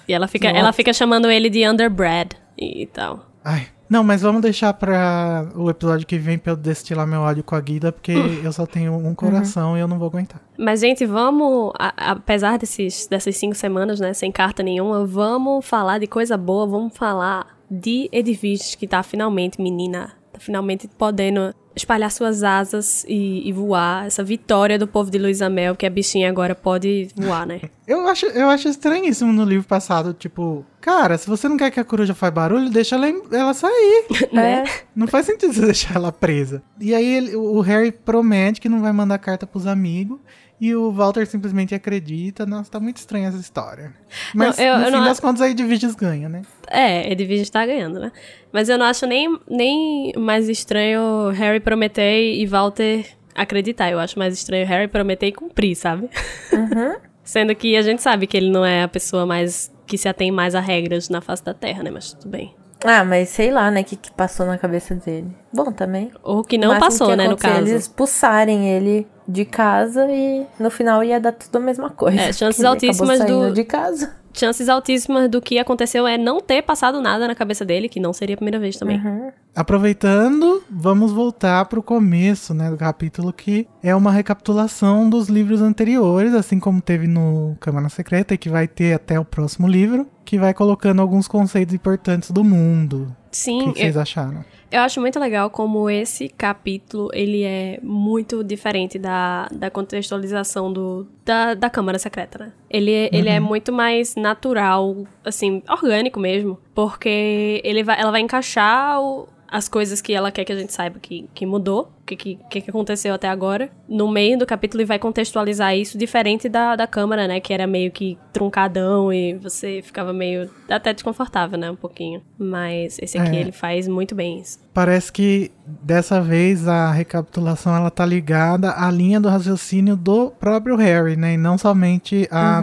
E 0.07 0.13
ela 0.13 0.27
fica, 0.27 0.47
Nossa. 0.49 0.59
ela 0.59 0.73
fica 0.73 0.91
chamando 0.91 1.29
ele 1.31 1.49
de 1.49 1.67
underbred 1.67 2.31
e 2.57 2.85
tal. 2.87 3.25
Ai. 3.43 3.67
Não, 3.89 4.03
mas 4.03 4.21
vamos 4.21 4.41
deixar 4.41 4.71
pra 4.73 5.47
o 5.55 5.69
episódio 5.69 6.05
que 6.05 6.17
vem 6.17 6.37
pra 6.37 6.51
eu 6.53 6.55
destilar 6.55 7.07
meu 7.07 7.21
ódio 7.21 7.43
com 7.43 7.55
a 7.55 7.59
Guida, 7.59 7.91
porque 7.91 8.11
eu 8.43 8.51
só 8.53 8.65
tenho 8.65 8.93
um 8.93 9.15
coração 9.15 9.75
e 9.75 9.79
eu 9.79 9.87
não 9.87 9.97
vou 9.97 10.07
aguentar. 10.07 10.41
Mas, 10.57 10.79
gente, 10.81 11.05
vamos, 11.05 11.71
a- 11.79 12.11
apesar 12.11 12.57
desses, 12.59 13.07
dessas 13.07 13.35
cinco 13.37 13.55
semanas, 13.55 13.99
né, 13.99 14.13
sem 14.13 14.31
carta 14.31 14.61
nenhuma, 14.61 15.05
vamos 15.05 15.65
falar 15.65 15.97
de 15.99 16.07
coisa 16.07 16.37
boa, 16.37 16.67
vamos 16.67 16.95
falar 16.95 17.47
de 17.69 18.07
Edwige, 18.11 18.77
que 18.77 18.87
tá 18.87 19.01
finalmente, 19.03 19.61
menina, 19.61 20.11
tá 20.33 20.39
finalmente 20.39 20.87
podendo 20.97 21.53
espalhar 21.75 22.11
suas 22.11 22.43
asas 22.43 23.05
e, 23.07 23.47
e 23.47 23.51
voar. 23.53 24.05
Essa 24.05 24.23
vitória 24.23 24.77
do 24.77 24.87
povo 24.87 25.09
de 25.09 25.17
Luísa 25.17 25.49
Mel, 25.49 25.75
que 25.75 25.85
a 25.85 25.89
bichinha 25.89 26.29
agora 26.29 26.53
pode 26.55 27.07
voar, 27.15 27.45
né? 27.45 27.61
Eu 27.89 28.07
acho, 28.07 28.27
eu 28.27 28.47
acho 28.51 28.67
estranhíssimo 28.69 29.33
no 29.33 29.43
livro 29.43 29.67
passado, 29.67 30.13
tipo, 30.13 30.63
cara, 30.79 31.17
se 31.17 31.27
você 31.27 31.49
não 31.49 31.57
quer 31.57 31.71
que 31.71 31.79
a 31.79 31.83
coruja 31.83 32.13
faça 32.13 32.29
barulho, 32.31 32.69
deixa 32.69 32.95
ela, 32.95 33.07
ela 33.31 33.51
sair. 33.55 34.05
né? 34.31 34.63
Não 34.95 35.07
faz 35.07 35.25
sentido 35.25 35.51
você 35.51 35.61
deixar 35.65 35.95
ela 35.95 36.11
presa. 36.11 36.61
E 36.79 36.93
aí 36.93 37.03
ele- 37.15 37.35
o 37.35 37.59
Harry 37.61 37.91
promete 37.91 38.61
que 38.61 38.69
não 38.69 38.79
vai 38.79 38.91
mandar 38.91 39.17
carta 39.17 39.47
pros 39.47 39.65
amigos. 39.65 40.19
E 40.61 40.75
o 40.75 40.91
Walter 40.91 41.25
simplesmente 41.25 41.73
acredita. 41.73 42.45
Nossa, 42.45 42.69
tá 42.71 42.79
muito 42.79 42.97
estranha 42.97 43.29
essa 43.29 43.37
história. 43.37 43.93
Mas 44.35 44.57
Não, 44.57 44.65
eu- 44.65 44.77
no 44.77 44.81
eu 44.81 44.85
fim 44.91 44.97
não- 44.97 45.03
das 45.05 45.19
contas 45.19 45.41
aí 45.41 45.53
Divides 45.53 45.95
ganha, 45.95 46.27
né? 46.27 46.41
É, 46.69 47.11
Edwige 47.11 47.43
está 47.43 47.65
ganhando, 47.65 47.99
né? 47.99 48.11
Mas 48.51 48.67
eu 48.67 48.77
não 48.77 48.85
acho 48.85 49.05
nem, 49.07 49.39
nem 49.49 50.11
mais 50.17 50.49
estranho 50.49 51.29
Harry 51.29 51.59
prometer 51.61 52.33
e 52.35 52.45
Walter 52.45 53.05
acreditar. 53.33 53.89
Eu 53.89 53.99
acho 53.99 54.19
mais 54.19 54.33
estranho 54.33 54.65
Harry 54.67 54.87
prometer 54.89 55.27
e 55.27 55.31
cumprir, 55.31 55.75
sabe? 55.75 56.09
Sendo 57.23 57.55
que 57.55 57.77
a 57.77 57.81
gente 57.81 58.01
sabe 58.01 58.27
que 58.27 58.35
ele 58.35 58.49
não 58.49 58.65
é 58.65 58.83
a 58.83 58.87
pessoa 58.87 59.25
mais 59.25 59.71
que 59.87 59.97
se 59.97 60.07
atém 60.09 60.29
mais 60.31 60.55
a 60.55 60.59
regras 60.59 61.09
na 61.09 61.21
face 61.21 61.43
da 61.43 61.53
Terra, 61.53 61.83
né? 61.83 61.89
Mas 61.91 62.13
tudo 62.13 62.29
bem. 62.29 62.53
Ah, 62.83 63.03
mas 63.03 63.29
sei 63.29 63.51
lá, 63.51 63.69
né, 63.69 63.81
o 63.81 63.83
que, 63.83 63.95
que 63.95 64.11
passou 64.11 64.45
na 64.45 64.57
cabeça 64.57 64.95
dele. 64.95 65.35
Bom, 65.51 65.71
também. 65.71 66.11
Ou 66.23 66.43
que 66.43 66.57
não 66.57 66.79
passou, 66.79 67.09
que 67.09 67.15
né, 67.15 67.27
no 67.27 67.33
é 67.33 67.37
caso. 67.37 67.57
Eles 67.57 67.71
expulsarem 67.81 68.69
ele 68.69 69.05
de 69.27 69.45
casa 69.45 70.07
e 70.09 70.45
no 70.59 70.71
final 70.71 71.03
ia 71.03 71.19
dar 71.19 71.33
tudo 71.33 71.57
a 71.57 71.59
mesma 71.59 71.89
coisa. 71.89 72.19
É, 72.21 72.31
chances 72.33 72.63
altíssimas 72.63 73.19
do- 73.25 73.51
de 73.51 73.63
casa. 73.63 74.15
Chances 74.39 74.69
altíssimas 74.69 75.29
do 75.29 75.41
que 75.41 75.59
aconteceu 75.59 76.07
é 76.07 76.17
não 76.17 76.39
ter 76.39 76.61
passado 76.61 77.01
nada 77.01 77.27
na 77.27 77.35
cabeça 77.35 77.65
dele, 77.65 77.89
que 77.89 77.99
não 77.99 78.13
seria 78.13 78.35
a 78.35 78.37
primeira 78.37 78.59
vez 78.59 78.77
também. 78.77 78.97
Uhum. 78.97 79.31
Aproveitando, 79.55 80.63
vamos 80.69 81.11
voltar 81.11 81.65
pro 81.65 81.83
começo, 81.83 82.53
né, 82.53 82.69
do 82.69 82.77
capítulo, 82.77 83.33
que 83.33 83.67
é 83.83 83.93
uma 83.93 84.11
recapitulação 84.11 85.09
dos 85.09 85.27
livros 85.27 85.61
anteriores, 85.61 86.33
assim 86.33 86.59
como 86.59 86.81
teve 86.81 87.07
no 87.07 87.57
Câmara 87.59 87.89
Secreta 87.89 88.33
e 88.33 88.37
que 88.37 88.49
vai 88.49 88.67
ter 88.67 88.93
até 88.93 89.19
o 89.19 89.25
próximo 89.25 89.67
livro, 89.67 90.07
que 90.23 90.37
vai 90.37 90.53
colocando 90.53 91.01
alguns 91.01 91.27
conceitos 91.27 91.73
importantes 91.73 92.31
do 92.31 92.43
mundo. 92.43 93.15
O 93.31 93.35
Sim, 93.35 93.59
que, 93.59 93.73
que 93.73 93.79
vocês 93.81 93.97
acharam? 93.97 94.45
Eu 94.71 94.81
acho 94.81 95.01
muito 95.01 95.19
legal 95.19 95.49
como 95.49 95.89
esse 95.89 96.29
capítulo, 96.29 97.09
ele 97.13 97.43
é 97.43 97.79
muito 97.81 98.43
diferente 98.43 98.99
da, 98.99 99.47
da 99.51 99.69
contextualização 99.71 100.71
do, 100.71 101.07
da, 101.25 101.55
da 101.55 101.69
Câmara 101.71 101.97
Secreta, 101.97 102.37
né? 102.37 102.51
Ele, 102.69 102.91
é- 102.91 103.09
ele 103.11 103.29
é 103.29 103.39
muito 103.39 103.71
mais 103.73 104.15
natural, 104.15 104.95
assim, 105.25 105.63
orgânico 105.67 106.19
mesmo, 106.19 106.59
porque 106.75 107.61
ele 107.63 107.83
vai, 107.83 107.99
ela 107.99 108.11
vai 108.11 108.21
encaixar 108.21 109.01
o- 109.01 109.27
as 109.51 109.67
coisas 109.67 110.01
que 110.01 110.13
ela 110.13 110.31
quer 110.31 110.45
que 110.45 110.51
a 110.53 110.55
gente 110.55 110.73
saiba 110.73 110.99
que, 110.99 111.29
que 111.33 111.45
mudou, 111.45 111.91
o 112.01 112.05
que, 112.05 112.15
que, 112.15 112.61
que 112.61 112.69
aconteceu 112.69 113.13
até 113.13 113.27
agora, 113.27 113.69
no 113.87 114.07
meio 114.09 114.37
do 114.37 114.45
capítulo 114.45 114.81
e 114.81 114.85
vai 114.85 114.97
contextualizar 114.97 115.75
isso 115.75 115.97
diferente 115.97 116.49
da, 116.49 116.75
da 116.75 116.87
Câmara, 116.87 117.27
né? 117.27 117.39
Que 117.39 117.53
era 117.53 117.67
meio 117.67 117.91
que 117.91 118.17
truncadão 118.33 119.11
e 119.13 119.35
você 119.35 119.81
ficava 119.83 120.11
meio 120.11 120.49
até 120.69 120.93
desconfortável, 120.93 121.57
né? 121.57 121.69
Um 121.69 121.75
pouquinho. 121.75 122.21
Mas 122.37 122.97
esse 122.99 123.17
aqui, 123.17 123.35
É. 123.35 123.39
ele 123.41 123.51
faz 123.51 123.87
muito 123.87 124.15
bem 124.15 124.39
isso. 124.39 124.59
Parece 124.73 125.11
que 125.11 125.51
dessa 125.65 126.19
vez 126.21 126.67
a 126.67 126.91
recapitulação 126.91 127.75
ela 127.75 127.91
tá 127.91 128.05
ligada 128.05 128.71
à 128.71 128.89
linha 128.89 129.19
do 129.19 129.29
raciocínio 129.29 129.95
do 129.95 130.31
próprio 130.31 130.75
Harry, 130.75 131.15
né? 131.15 131.33
E 131.33 131.37
não 131.37 131.57
somente 131.57 132.27
a 132.31 132.61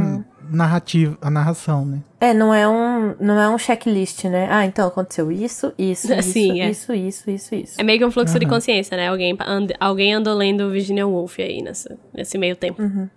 narrativa, 0.51 1.17
a 1.21 1.31
narração, 1.31 1.85
né? 1.85 2.01
É, 2.21 2.33
não 2.33 2.53
é 2.53 2.67
um, 2.69 3.15
não 3.21 3.39
é 3.41 3.49
um 3.49 3.59
checklist, 3.59 4.25
né? 4.25 4.49
Ah, 4.51 4.65
então 4.67 4.87
aconteceu 4.89 5.31
isso, 5.31 5.73
isso, 5.79 6.13
isso, 6.15 6.33
Sim, 6.33 6.61
é. 6.61 6.71
isso, 6.71 6.93
isso, 6.95 7.31
isso, 7.31 7.55
isso. 7.55 7.75
É 7.81 7.83
meio 7.85 7.99
que 7.99 8.05
um 8.05 8.11
fluxo 8.11 8.39
de 8.39 8.45
Aham. 8.47 8.55
consciência, 8.55 8.97
né? 8.97 9.09
Alguém, 9.09 9.37
and, 9.41 9.67
alguém 9.79 10.15
andou 10.15 10.35
lendo 10.35 10.71
Virginia 10.71 11.07
Woolf 11.07 11.39
aí 11.39 11.63
nessa, 11.63 11.99
nesse 12.15 12.37
meio 12.39 12.57
tempo. 12.57 12.83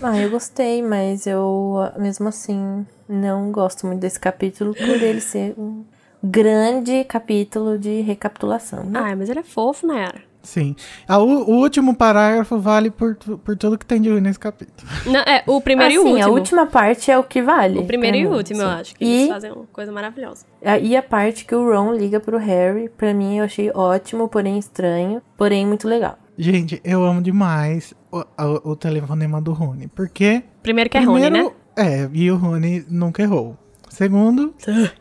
Ah, 0.00 0.16
eu 0.20 0.30
gostei, 0.30 0.80
mas 0.82 1.26
eu, 1.26 1.74
mesmo 1.98 2.28
assim, 2.28 2.86
não 3.08 3.50
gosto 3.50 3.86
muito 3.86 4.00
desse 4.00 4.18
capítulo 4.20 4.74
por 4.74 5.02
ele 5.02 5.20
ser 5.20 5.54
um 5.58 5.84
grande 6.22 7.02
capítulo 7.04 7.78
de 7.78 8.00
recapitulação. 8.02 8.84
né? 8.84 9.00
Ah, 9.00 9.16
mas 9.16 9.28
ele 9.28 9.40
é 9.40 9.42
fofo, 9.42 9.86
né? 9.86 10.08
Sim. 10.42 10.74
Ah, 11.06 11.18
o, 11.18 11.50
o 11.50 11.56
último 11.60 11.94
parágrafo 11.94 12.58
vale 12.58 12.90
por, 12.90 13.16
por 13.16 13.56
tudo 13.56 13.76
que 13.76 13.84
tem 13.84 14.00
de 14.00 14.08
ruim 14.08 14.20
nesse 14.20 14.38
capítulo. 14.38 14.88
Não, 15.06 15.20
é, 15.20 15.42
o 15.46 15.60
primeiro 15.60 15.92
e 15.92 15.98
o 15.98 16.02
Assim, 16.02 16.10
último. 16.12 16.28
a 16.28 16.32
última 16.32 16.66
parte 16.66 17.10
é 17.10 17.18
o 17.18 17.24
que 17.24 17.42
vale. 17.42 17.78
O 17.78 17.84
primeiro 17.84 18.16
e 18.16 18.26
o 18.26 18.30
mim, 18.30 18.36
último, 18.36 18.62
eu 18.62 18.66
sim. 18.68 18.74
acho. 18.74 18.94
Que 18.94 19.04
e, 19.04 19.16
eles 19.18 19.28
fazem 19.28 19.52
uma 19.52 19.66
coisa 19.72 19.92
maravilhosa. 19.92 20.46
a- 20.64 20.78
e 20.78 20.96
a 20.96 21.02
parte 21.02 21.44
que 21.44 21.54
o 21.54 21.70
Ron 21.70 21.92
liga 21.92 22.18
pro 22.20 22.38
Harry, 22.38 22.88
pra 22.88 23.12
mim 23.12 23.38
eu 23.38 23.44
achei 23.44 23.70
ótimo, 23.74 24.28
porém 24.28 24.58
estranho, 24.58 25.20
porém 25.36 25.66
muito 25.66 25.86
legal. 25.88 26.18
Gente, 26.38 26.80
eu 26.84 27.04
amo 27.04 27.20
demais 27.20 27.92
o, 28.12 28.18
o, 28.20 28.70
o 28.70 28.76
telefonema 28.76 29.42
do 29.42 29.52
Rony. 29.52 29.88
Porque. 29.88 30.44
Primeiro 30.62 30.88
que 30.88 30.96
é 30.96 31.00
Rony, 31.00 31.28
né? 31.30 31.50
É, 31.76 32.08
e 32.12 32.30
o 32.30 32.36
Rony 32.36 32.86
nunca 32.88 33.22
errou. 33.22 33.56
Segundo, 33.88 34.54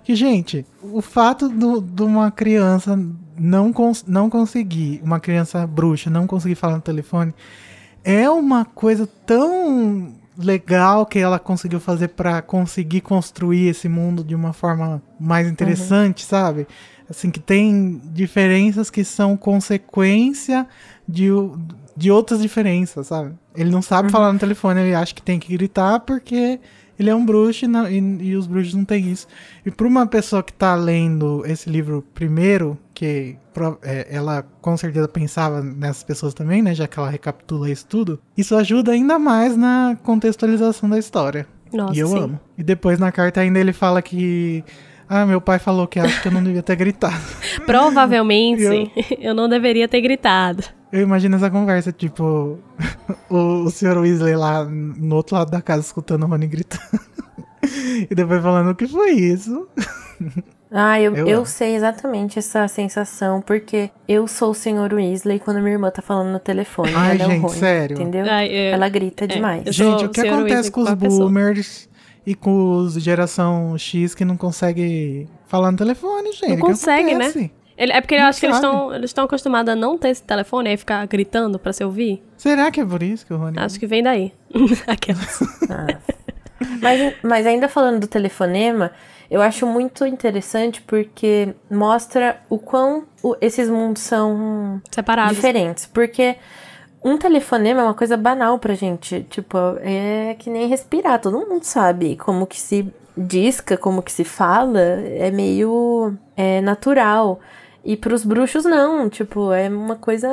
que, 0.04 0.16
gente, 0.16 0.66
o 0.82 1.02
fato 1.02 1.48
do- 1.50 1.80
de 1.82 2.02
uma 2.04 2.32
criança 2.32 2.98
não, 3.40 3.72
cons 3.72 4.04
não 4.08 4.30
conseguir, 4.30 5.02
uma 5.04 5.20
criança 5.20 5.66
bruxa 5.66 6.10
não 6.10 6.28
conseguir 6.28 6.56
falar 6.56 6.76
no 6.76 6.82
telefone, 6.82 7.34
é 8.04 8.30
uma 8.30 8.66
coisa 8.66 9.08
tão 9.26 10.14
legal 10.38 11.06
que 11.06 11.18
ela 11.20 11.40
conseguiu 11.40 11.80
fazer 11.80 12.10
pra 12.10 12.42
conseguir 12.42 13.02
construir 13.02 13.68
esse 13.68 13.90
mundo 13.90 14.24
de 14.24 14.36
uma 14.36 14.54
forma 14.54 15.02
mais 15.20 15.48
interessante, 15.48 16.24
sabe? 16.24 16.68
Assim, 17.10 17.32
que 17.32 17.40
tem 17.40 18.02
diferenças 18.14 18.90
que 18.90 19.04
são 19.04 19.36
consequência 19.36 20.68
de, 21.08 21.30
de 21.96 22.12
outras 22.12 22.42
diferenças, 22.42 23.08
sabe? 23.08 23.34
Ele 23.56 23.72
não 23.72 23.82
sabe 23.82 24.12
falar 24.12 24.32
no 24.32 24.40
telefone, 24.40 24.82
ele 24.82 24.94
acha 24.94 25.16
que 25.16 25.22
tem 25.22 25.40
que 25.40 25.52
gritar 25.52 26.02
porque 26.02 26.60
ele 27.00 27.10
é 27.10 27.16
um 27.16 27.26
bruxo 27.26 27.66
e, 27.66 27.68
não- 27.68 27.88
e- 27.90 28.18
e 28.30 28.36
os 28.36 28.48
bruxos 28.48 28.74
não 28.74 28.86
têm 28.86 29.12
isso. 29.12 29.28
E 29.66 29.72
para 29.72 29.88
uma 29.88 30.06
pessoa 30.08 30.42
que 30.44 30.52
tá 30.54 30.74
lendo 30.76 31.44
esse 31.46 31.70
livro 31.70 32.04
primeiro, 32.14 32.78
que 32.94 33.36
é, 33.84 34.08
ela 34.10 34.46
com 34.62 34.76
certeza 34.78 35.08
pensava 35.08 35.62
nessas 35.62 36.04
pessoas 36.04 36.34
também, 36.34 36.62
né? 36.62 36.74
Já 36.76 36.88
que 36.88 36.98
ela 37.00 37.10
recapitula 37.10 37.70
isso 37.70 37.86
tudo, 37.88 38.20
isso 38.38 38.56
ajuda 38.56 38.92
ainda 38.92 39.18
mais 39.20 39.56
na 39.58 39.98
contextualização 40.04 40.90
da 40.90 40.98
história. 41.00 41.46
Nossa, 41.74 41.96
e 41.96 42.00
eu 42.00 42.08
sim. 42.08 42.18
amo. 42.20 42.40
E 42.58 42.64
depois 42.64 42.98
na 43.00 43.12
carta 43.12 43.42
ainda 43.42 43.60
ele 43.60 43.74
fala 43.74 44.02
que. 44.02 44.64
Ah, 45.10 45.26
meu 45.26 45.40
pai 45.40 45.58
falou 45.58 45.88
que 45.88 46.00
acha 46.00 46.22
que 46.22 46.28
eu 46.28 46.32
não 46.32 46.44
devia 46.44 46.62
ter 46.62 46.76
gritado. 46.76 47.16
Provavelmente, 47.66 48.64
Eu- 48.66 48.92
eu 49.30 49.34
não 49.34 49.48
deveria 49.50 49.88
ter 49.88 50.02
gritado. 50.02 50.64
Eu 50.92 51.02
imagino 51.02 51.36
essa 51.36 51.50
conversa, 51.50 51.92
tipo, 51.92 52.60
o, 53.30 53.38
o 53.66 53.70
Sr. 53.72 53.98
Weasley 53.98 54.36
lá 54.36 54.64
no 54.64 55.16
outro 55.16 55.36
lado 55.36 55.52
da 55.52 55.62
casa 55.62 55.82
escutando 55.82 56.24
o 56.24 56.28
Rony 56.28 56.48
gritando. 56.48 57.00
e 58.10 58.14
depois 58.16 58.42
falando 58.42 58.72
o 58.72 58.76
que 58.76 58.88
foi 58.88 59.12
isso. 59.12 59.68
Ah, 60.70 61.00
eu, 61.00 61.16
Eu 61.16 61.28
eu, 61.28 61.46
sei 61.46 61.76
exatamente 61.76 62.38
essa 62.38 62.68
sensação, 62.68 63.42
porque 63.42 63.90
eu 64.06 64.28
sou 64.28 64.52
o 64.52 64.54
Sr. 64.54 64.94
Weasley 64.94 65.40
quando 65.40 65.62
minha 65.62 65.72
irmã 65.76 65.90
tá 65.90 66.02
falando 66.02 66.30
no 66.30 66.40
telefone. 66.40 66.92
Ai, 66.94 67.16
ela 67.16 67.24
é 67.24 67.36
gente, 67.36 67.42
Rony, 67.42 67.56
sério. 67.58 67.94
Entendeu? 67.96 68.26
Ai, 68.30 68.48
eu- 68.50 68.74
Ela 68.74 68.90
grita 68.90 69.26
demais. 69.26 69.64
eu 69.66 69.72
sou 69.72 69.92
Gente, 69.92 70.06
o 70.08 70.10
que 70.10 70.20
acontece 70.20 70.54
Weasley 70.54 70.72
com 70.72 70.82
os 70.82 70.88
a 70.90 70.98
pessoa. 70.98 71.24
boomers 71.24 71.90
e 72.26 72.36
com 72.36 72.76
os 72.80 72.96
geração 72.96 73.78
X 73.78 74.14
que 74.14 74.26
não 74.26 74.36
consegue 74.36 75.30
falar 75.46 75.72
no 75.72 75.78
telefone, 75.78 76.34
gente? 76.34 76.58
Não 76.58 76.68
consegue, 76.68 77.16
né? 77.16 77.32
Ele, 77.78 77.92
é 77.94 78.02
porque 78.02 78.16
eu 78.16 78.20
Não 78.22 78.28
acho 78.28 78.40
que 78.40 78.46
eles 78.48 78.56
estão 78.56 78.94
eles 78.94 79.10
estão 79.12 79.26
acostumados 79.26 79.72
a 79.72 79.76
não 79.76 79.98
ter 79.98 80.10
esse 80.10 80.24
telefone 80.24 80.70
e 80.70 80.72
aí 80.72 80.78
ficar 80.78 81.06
gritando 81.06 81.60
pra 81.60 81.72
se 81.72 81.84
ouvir. 81.84 82.24
Será 82.36 82.72
que 82.72 82.82
é 82.82 82.86
por 82.86 83.04
isso 83.04 83.26
que 83.26 83.34
o 83.34 83.38
Rony... 83.38 83.60
Acho 83.60 83.80
que 83.80 83.86
vem 83.86 84.02
daí. 84.02 84.34
Aquelas. 84.88 85.40
Ah. 85.70 85.98
Mas, 86.82 87.14
mas 87.22 87.46
ainda 87.46 87.70
falando 87.70 88.00
do 88.00 88.08
telefonema, 88.08 88.92
eu 89.30 89.44
acho 89.44 89.68
muito 89.68 90.08
interessante 90.08 90.82
porque 90.82 91.54
mostra 91.70 92.42
o 92.50 92.58
quão 92.58 93.04
o- 93.22 93.36
esses 93.40 93.70
mundos 93.70 94.02
são 94.02 94.82
Separados. 94.90 95.36
diferentes. 95.36 95.86
Porque 95.86 96.36
um 97.04 97.16
telefonema 97.16 97.82
é 97.82 97.84
uma 97.84 97.94
coisa 97.94 98.18
banal 98.18 98.58
pra 98.58 98.74
gente. 98.74 99.24
Tipo, 99.30 99.58
é 99.82 100.36
que 100.40 100.50
nem 100.50 100.68
respirar. 100.68 101.22
Todo 101.22 101.38
mundo 101.38 101.62
sabe 101.64 102.16
como 102.16 102.48
que 102.48 102.60
se 102.60 102.92
disca, 103.16 103.78
como 103.78 104.02
que 104.02 104.12
se 104.12 104.24
fala. 104.24 104.80
É 104.82 105.30
meio 105.30 106.16
é, 106.36 106.60
natural. 106.62 107.40
E 107.90 107.96
pros 107.96 108.26
bruxos, 108.26 108.66
não. 108.66 109.08
Tipo, 109.10 109.54
é 109.54 109.70
uma 109.70 109.96
coisa 109.96 110.28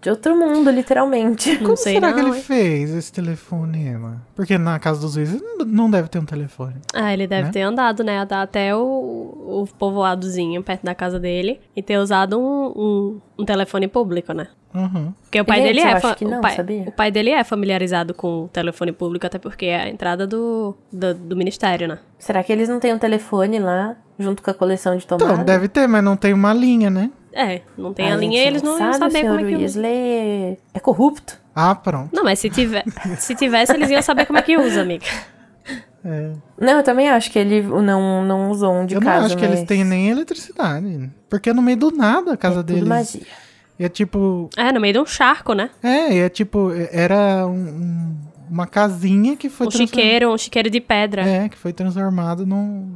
de 0.00 0.08
outro 0.08 0.34
mundo, 0.34 0.70
literalmente. 0.70 1.52
Não 1.58 1.64
Como 1.64 1.76
sei 1.76 1.94
será 1.96 2.06
não, 2.08 2.14
que 2.14 2.20
ele 2.20 2.36
hein? 2.36 2.42
fez 2.42 2.94
esse 2.94 3.12
telefonema? 3.12 4.22
Porque 4.34 4.56
na 4.56 4.78
casa 4.78 4.98
dos 5.00 5.14
Weasley 5.14 5.40
não- 5.58 5.66
não 5.66 5.90
deve 5.90 6.08
ter 6.08 6.18
um 6.18 6.24
telefone. 6.24 6.76
Ah, 6.94 7.12
ele 7.12 7.26
deve 7.26 7.48
né? 7.48 7.50
ter 7.52 7.60
andado, 7.60 8.02
né? 8.02 8.20
Até- 8.20 8.74
o, 8.74 8.80
o 8.80 9.68
povoadozinho 9.78 10.62
perto 10.62 10.82
da 10.84 10.94
casa 10.94 11.20
dele 11.20 11.60
e 11.76 11.82
ter 11.82 11.98
usado 11.98 12.38
um, 12.40 12.72
um, 12.74 13.20
um 13.40 13.44
telefone 13.44 13.86
público, 13.86 14.32
né? 14.32 14.48
Uhum. 14.74 15.12
Porque 15.22 15.38
o 15.38 15.44
pai 15.44 15.58
Gente, 15.60 15.66
dele 15.76 15.80
é. 15.80 16.14
que 16.14 16.24
o 16.24 16.28
não, 16.30 16.40
pai, 16.40 16.56
o 16.86 16.92
pai 16.92 17.10
dele 17.10 17.30
é 17.30 17.44
familiarizado 17.44 18.14
com 18.14 18.44
o 18.44 18.48
telefone 18.48 18.90
público, 18.92 19.26
até 19.26 19.38
porque 19.38 19.66
é 19.66 19.82
a 19.82 19.88
entrada 19.88 20.26
do, 20.26 20.74
do, 20.90 21.12
do 21.14 21.36
ministério, 21.36 21.86
né? 21.86 21.98
Será 22.18 22.42
que 22.42 22.50
eles 22.50 22.68
não 22.70 22.80
têm 22.80 22.94
um 22.94 22.98
telefone 22.98 23.58
lá, 23.58 23.96
junto 24.18 24.42
com 24.42 24.50
a 24.50 24.54
coleção 24.54 24.96
de 24.96 25.06
tomadas? 25.06 25.32
Então, 25.32 25.44
deve 25.44 25.68
ter, 25.68 25.86
mas 25.86 26.02
não 26.04 26.16
tem 26.16 26.32
uma 26.32 26.52
linha, 26.52 26.90
né? 26.90 27.10
É, 27.32 27.62
não 27.78 27.94
tem 27.94 28.10
Ah, 28.10 28.14
a 28.14 28.16
linha 28.16 28.42
e 28.42 28.46
eles 28.46 28.62
não 28.62 28.72
iam 28.78 28.92
sabe, 28.92 28.98
saber 29.14 29.22
como 29.26 29.40
é 29.40 29.44
que 29.44 29.54
usa. 29.54 29.58
Weasley 29.80 30.58
é 30.74 30.80
corrupto. 30.80 31.38
Ah, 31.54 31.74
pronto. 31.74 32.10
Não, 32.14 32.24
mas 32.24 32.38
se, 32.38 32.50
tiver, 32.50 32.84
se 33.18 33.34
tivesse, 33.34 33.72
eles 33.72 33.90
iam 33.90 34.02
saber 34.02 34.26
como 34.26 34.38
é 34.38 34.42
que 34.42 34.56
usa, 34.56 34.82
amiga. 34.82 35.06
É. 36.04 36.32
Não, 36.60 36.78
eu 36.78 36.82
também 36.82 37.08
acho 37.08 37.30
que 37.30 37.38
ele 37.38 37.62
não, 37.62 38.24
não 38.24 38.50
usou 38.50 38.72
um 38.74 38.84
de 38.84 38.94
Eu 38.96 39.00
casa, 39.00 39.18
não 39.20 39.26
acho 39.26 39.36
que 39.36 39.44
eles 39.44 39.60
mas 39.60 39.68
têm 39.68 39.84
nem 39.84 40.10
eletricidade. 40.10 41.10
Porque 41.30 41.50
é 41.50 41.54
no 41.54 41.62
meio 41.62 41.76
do 41.76 41.90
nada 41.92 42.32
a 42.32 42.36
casa 42.36 42.56
é 42.60 42.62
tudo 42.62 42.66
deles. 42.74 42.88
magia. 42.88 43.22
E 43.78 43.84
é 43.84 43.88
tipo. 43.88 44.50
É, 44.56 44.72
no 44.72 44.80
meio 44.80 44.94
de 44.94 45.00
um 45.00 45.06
charco, 45.06 45.54
né? 45.54 45.70
É, 45.82 46.12
e 46.14 46.18
é 46.18 46.28
tipo. 46.28 46.70
Era 46.90 47.46
um- 47.46 47.52
um- 47.52 48.16
uma 48.50 48.66
casinha 48.66 49.36
que 49.36 49.48
foi 49.48 49.66
Um 49.66 49.70
transform- 49.70 49.88
chiqueiro, 50.02 50.32
um 50.34 50.36
chiqueiro 50.38 50.68
de 50.68 50.80
pedra. 50.80 51.22
É, 51.26 51.48
que 51.48 51.56
foi 51.56 51.72
transformado 51.72 52.44
num, 52.44 52.86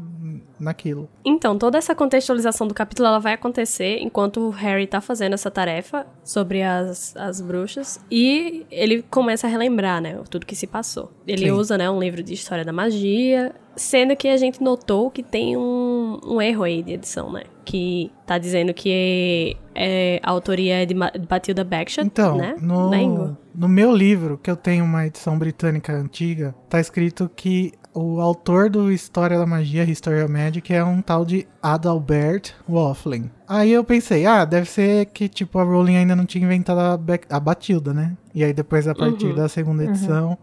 naquilo. 0.59 1.09
Então, 1.25 1.59
toda 1.59 1.79
essa 1.79 1.95
contextualização 1.95 2.67
do 2.67 2.75
capítulo 2.75 3.09
ela 3.09 3.19
vai 3.19 3.35
acontecer 3.35 3.99
enquanto 4.01 4.41
o 4.41 4.51
Harry 4.51 4.87
tá 4.87 5.01
fazendo 5.01 5.35
essa 5.35 5.51
tarefa 5.51 6.07
sobre 6.25 6.63
as, 6.63 7.17
as 7.17 7.41
bruxas 7.41 8.01
e 8.11 8.67
ele 8.71 9.03
começa 9.03 9.47
a 9.47 9.51
relembrar, 9.51 10.01
né, 10.01 10.19
tudo 10.31 10.47
que 10.47 10.57
se 10.57 10.67
passou. 10.67 11.13
Ele 11.27 11.47
Sim. 11.47 11.51
usa, 11.53 11.79
né, 11.79 11.91
um 11.91 12.01
livro 12.01 12.23
de 12.23 12.35
história 12.35 12.65
da 12.65 12.73
magia, 12.73 13.55
sendo 13.75 14.17
que 14.17 14.29
a 14.29 14.37
gente 14.37 14.63
notou 14.63 15.11
que 15.11 15.23
tem 15.23 15.57
um, 15.57 16.19
um 16.25 16.41
erro 16.41 16.65
aí 16.65 16.83
de 16.83 16.93
edição, 16.95 17.31
né, 17.31 17.43
que 17.65 18.11
tá 18.25 18.39
dizendo 18.39 18.73
que 18.73 19.57
é, 19.75 20.21
a 20.23 20.31
autoria 20.31 20.83
é 20.83 20.87
de, 20.87 20.95
de 20.95 21.27
Batilda 21.27 21.65
Bagshot, 21.65 22.07
Então, 22.07 22.37
né, 22.37 22.57
no, 22.61 23.37
no 23.55 23.69
meu 23.69 23.95
livro, 23.95 24.39
que 24.43 24.51
eu 24.51 24.57
tenho 24.57 24.85
uma 24.85 25.07
edição 25.07 25.39
britânica 25.39 25.93
antiga, 25.93 26.55
tá 26.69 26.81
escrito 26.81 27.31
que 27.35 27.73
o 27.99 28.21
autor 28.21 28.69
do 28.69 28.93
História 28.93 29.39
da 29.39 29.47
Magia, 29.47 29.83
History 29.85 30.23
of 30.23 30.31
Magic, 30.31 30.71
é 30.71 30.85
um 30.85 31.01
tal 31.01 31.25
de 31.25 31.47
Adalbert 31.63 32.53
Waffling. 32.69 33.31
Aí 33.49 33.73
eu 33.73 33.83
pensei, 33.83 34.27
ah, 34.27 34.45
deve 34.45 34.69
ser 34.69 35.07
que, 35.07 35.29
tipo, 35.31 35.59
a 35.59 35.63
Rowling 35.65 35.97
ainda 35.97 36.15
não 36.15 36.27
tinha 36.27 36.45
inventado 36.45 36.79
a, 36.79 37.37
a 37.37 37.41
Batilda, 37.41 37.95
né? 37.95 38.15
E 38.35 38.45
aí 38.45 38.53
depois, 38.53 38.87
a 38.87 38.95
partir 38.95 39.29
Uhum. 39.29 39.35
da 39.35 39.49
segunda 39.49 39.83
edição, 39.85 40.37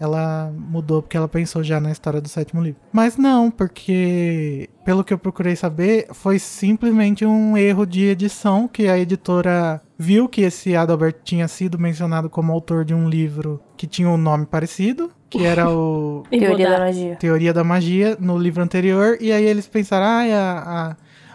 ela 0.00 0.50
mudou 0.56 1.02
porque 1.02 1.18
ela 1.18 1.28
pensou 1.28 1.62
já 1.62 1.78
na 1.78 1.90
história 1.92 2.18
do 2.20 2.28
sétimo 2.28 2.62
livro. 2.62 2.80
Mas 2.90 3.18
não, 3.18 3.50
porque, 3.50 4.70
pelo 4.84 5.04
que 5.04 5.12
eu 5.12 5.18
procurei 5.18 5.54
saber, 5.54 6.06
foi 6.12 6.38
simplesmente 6.38 7.26
um 7.26 7.56
erro 7.58 7.84
de 7.86 8.04
edição 8.06 8.66
que 8.68 8.88
a 8.88 8.98
editora 8.98 9.82
viu 9.98 10.28
que 10.28 10.42
esse 10.42 10.74
Adalbert 10.74 11.16
tinha 11.24 11.46
sido 11.48 11.78
mencionado 11.78 12.28
como 12.30 12.52
autor 12.52 12.84
de 12.86 12.94
um 12.94 13.08
livro 13.08 13.60
que 13.76 13.86
tinha 13.86 14.08
um 14.08 14.16
nome 14.18 14.46
parecido, 14.46 15.10
que 15.30 15.44
era 15.44 15.68
o 15.70 16.22
Teoria 16.30 16.70
da 16.70 16.78
magia. 16.78 17.16
Teoria 17.16 17.52
da 17.52 17.64
Magia 17.64 18.16
no 18.20 18.38
livro 18.38 18.62
anterior, 18.62 19.16
e 19.20 19.32
aí 19.32 19.44
eles 19.44 19.66
pensaram, 19.66 20.06
ah, 20.06 20.22
a, 20.32 20.90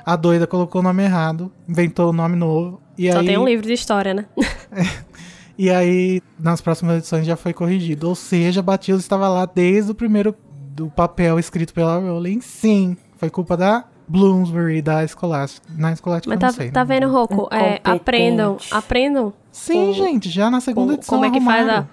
a, 0.05 0.13
a 0.13 0.15
doida 0.15 0.47
colocou 0.47 0.81
o 0.81 0.83
nome 0.83 1.03
errado, 1.03 1.51
inventou 1.67 2.09
o 2.09 2.13
nome 2.13 2.35
novo. 2.35 2.81
E 2.97 3.11
Só 3.11 3.19
aí, 3.19 3.25
tem 3.25 3.37
um 3.37 3.45
livro 3.45 3.65
de 3.65 3.73
história, 3.73 4.13
né? 4.13 4.25
E 5.57 5.69
aí, 5.69 6.21
nas 6.39 6.59
próximas 6.59 6.97
edições 6.97 7.25
já 7.25 7.35
foi 7.35 7.53
corrigido. 7.53 8.07
Ou 8.09 8.15
seja, 8.15 8.63
Batilda 8.63 8.99
estava 8.99 9.27
lá 9.29 9.45
desde 9.45 9.91
o 9.91 9.93
primeiro 9.95 10.33
do 10.71 10.89
papel 10.89 11.37
escrito 11.37 11.71
pela 11.71 11.99
Rowling. 11.99 12.41
Sim, 12.41 12.97
foi 13.17 13.29
culpa 13.29 13.55
da 13.55 13.83
Bloomsbury, 14.07 14.81
da 14.81 15.05
Scholastic. 15.07 15.61
Na 15.77 15.95
Scholastic 15.95 16.27
Mas 16.29 16.35
eu 16.37 16.39
tá, 16.39 16.47
não 16.47 16.53
sei. 16.53 16.71
tá 16.71 16.83
vendo, 16.83 17.07
Rocco? 17.09 17.47
É, 17.53 17.79
aprendam, 17.83 18.57
aprendam 18.71 19.33
Sim, 19.51 19.87
com- 19.87 19.93
gente, 19.93 20.29
já 20.29 20.49
na 20.49 20.61
segunda 20.61 20.93
com- 20.93 20.97
edição 20.97 21.15
como 21.19 21.25
é 21.25 21.29
que 21.29 21.41
faz 21.41 21.59
a, 21.67 21.71
arrumaram. 21.73 21.89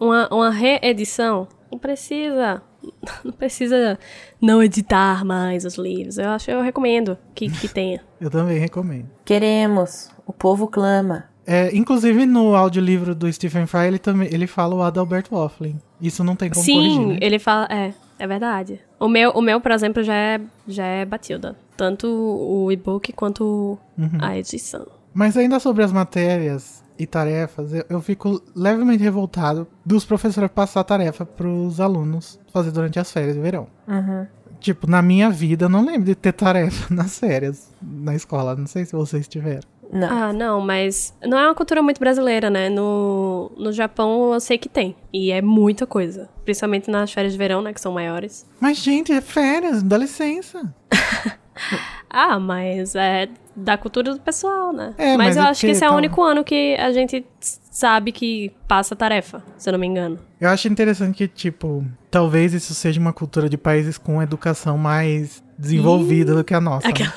Uma, 0.00 0.28
uma 0.32 0.50
reedição. 0.50 1.48
Não 1.70 1.78
precisa. 1.78 2.62
Não 3.24 3.32
precisa 3.32 3.98
não 4.40 4.62
editar 4.62 5.24
mais 5.24 5.64
os 5.64 5.74
livros. 5.76 6.16
Eu 6.16 6.30
acho, 6.30 6.48
eu 6.50 6.62
recomendo 6.62 7.18
que, 7.34 7.50
que 7.50 7.66
tenha. 7.68 8.00
Eu 8.20 8.30
também 8.30 8.56
recomendo. 8.58 9.08
Queremos. 9.24 10.10
O 10.24 10.32
povo 10.32 10.68
clama. 10.68 11.24
É, 11.44 11.74
inclusive 11.76 12.24
no 12.24 12.54
audiolivro 12.54 13.14
do 13.16 13.30
Stephen 13.32 13.66
Fry, 13.66 13.86
ele 13.88 13.98
também 13.98 14.28
ele 14.32 14.46
fala 14.46 14.74
o 14.76 14.82
Adalbert 14.82 15.24
Waffling. 15.30 15.78
Isso 16.00 16.22
não 16.22 16.36
tem 16.36 16.50
como 16.50 16.64
corrigir, 16.64 16.90
Sim, 16.92 17.06
né? 17.08 17.18
ele 17.20 17.38
fala. 17.40 17.66
É, 17.70 17.92
é 18.18 18.26
verdade. 18.26 18.80
O 19.00 19.08
meu, 19.08 19.30
o 19.32 19.42
meu, 19.42 19.60
por 19.60 19.72
exemplo, 19.72 20.02
já 20.04 20.14
é, 20.14 20.40
já 20.66 20.84
é 20.86 21.04
Batilda. 21.04 21.56
Tanto 21.76 22.06
o 22.06 22.70
e-book 22.70 23.12
quanto 23.12 23.76
Uhum. 23.98 24.18
a 24.20 24.38
edição. 24.38 24.86
Mas 25.12 25.36
ainda 25.36 25.58
sobre 25.58 25.82
as 25.82 25.90
matérias 25.92 26.82
e 26.98 27.06
tarefas, 27.06 27.72
eu, 27.72 27.84
eu 27.88 28.00
fico 28.00 28.42
levemente 28.54 29.02
revoltado 29.02 29.66
dos 29.84 30.04
professores 30.04 30.50
passar 30.50 30.82
tarefa 30.84 31.24
pros 31.24 31.80
alunos 31.80 32.38
fazer 32.52 32.70
durante 32.70 32.98
as 32.98 33.10
férias 33.12 33.34
de 33.34 33.40
verão. 33.40 33.68
Uhum. 33.86 34.26
Tipo, 34.60 34.90
na 34.90 35.00
minha 35.00 35.30
vida, 35.30 35.66
eu 35.66 35.68
não 35.68 35.84
lembro 35.84 36.04
de 36.04 36.14
ter 36.14 36.32
tarefa 36.32 36.92
nas 36.92 37.18
férias 37.18 37.70
na 37.80 38.14
escola. 38.14 38.56
Não 38.56 38.66
sei 38.66 38.84
se 38.84 38.92
vocês 38.92 39.28
tiveram. 39.28 39.68
Não. 39.90 40.08
Ah, 40.10 40.32
não, 40.32 40.60
mas 40.60 41.14
não 41.24 41.38
é 41.38 41.46
uma 41.46 41.54
cultura 41.54 41.82
muito 41.82 41.98
brasileira, 41.98 42.50
né? 42.50 42.68
No, 42.68 43.50
no 43.56 43.72
Japão 43.72 44.34
eu 44.34 44.40
sei 44.40 44.58
que 44.58 44.68
tem. 44.68 44.94
E 45.12 45.30
é 45.30 45.40
muita 45.40 45.86
coisa. 45.86 46.28
Principalmente 46.44 46.90
nas 46.90 47.10
férias 47.12 47.32
de 47.32 47.38
verão, 47.38 47.62
né? 47.62 47.72
Que 47.72 47.80
são 47.80 47.92
maiores. 47.92 48.46
Mas, 48.60 48.78
gente, 48.78 49.12
é 49.12 49.20
férias, 49.20 49.82
dá 49.82 49.96
licença. 49.96 50.74
Ah, 52.10 52.38
mas 52.38 52.94
é 52.94 53.28
da 53.54 53.76
cultura 53.76 54.14
do 54.14 54.20
pessoal, 54.20 54.72
né? 54.72 54.94
É, 54.96 55.08
mas, 55.16 55.26
mas 55.28 55.36
eu 55.36 55.42
é 55.42 55.46
acho 55.48 55.60
que 55.60 55.66
esse 55.66 55.84
é 55.84 55.90
o 55.90 55.94
único 55.94 56.22
ano 56.22 56.42
que 56.42 56.74
a 56.76 56.90
gente 56.90 57.22
sabe 57.42 58.12
que 58.12 58.50
passa 58.66 58.96
tarefa, 58.96 59.42
se 59.58 59.68
eu 59.68 59.72
não 59.72 59.78
me 59.78 59.86
engano. 59.86 60.18
Eu 60.40 60.48
acho 60.48 60.66
interessante 60.68 61.14
que, 61.18 61.28
tipo, 61.28 61.84
talvez 62.10 62.54
isso 62.54 62.72
seja 62.74 62.98
uma 62.98 63.12
cultura 63.12 63.46
de 63.46 63.58
países 63.58 63.98
com 63.98 64.22
educação 64.22 64.78
mais 64.78 65.42
desenvolvida 65.58 66.34
do 66.34 66.42
que 66.42 66.54
a 66.54 66.60
nossa. 66.62 66.86
né? 66.88 66.94
Aquela- 66.94 67.12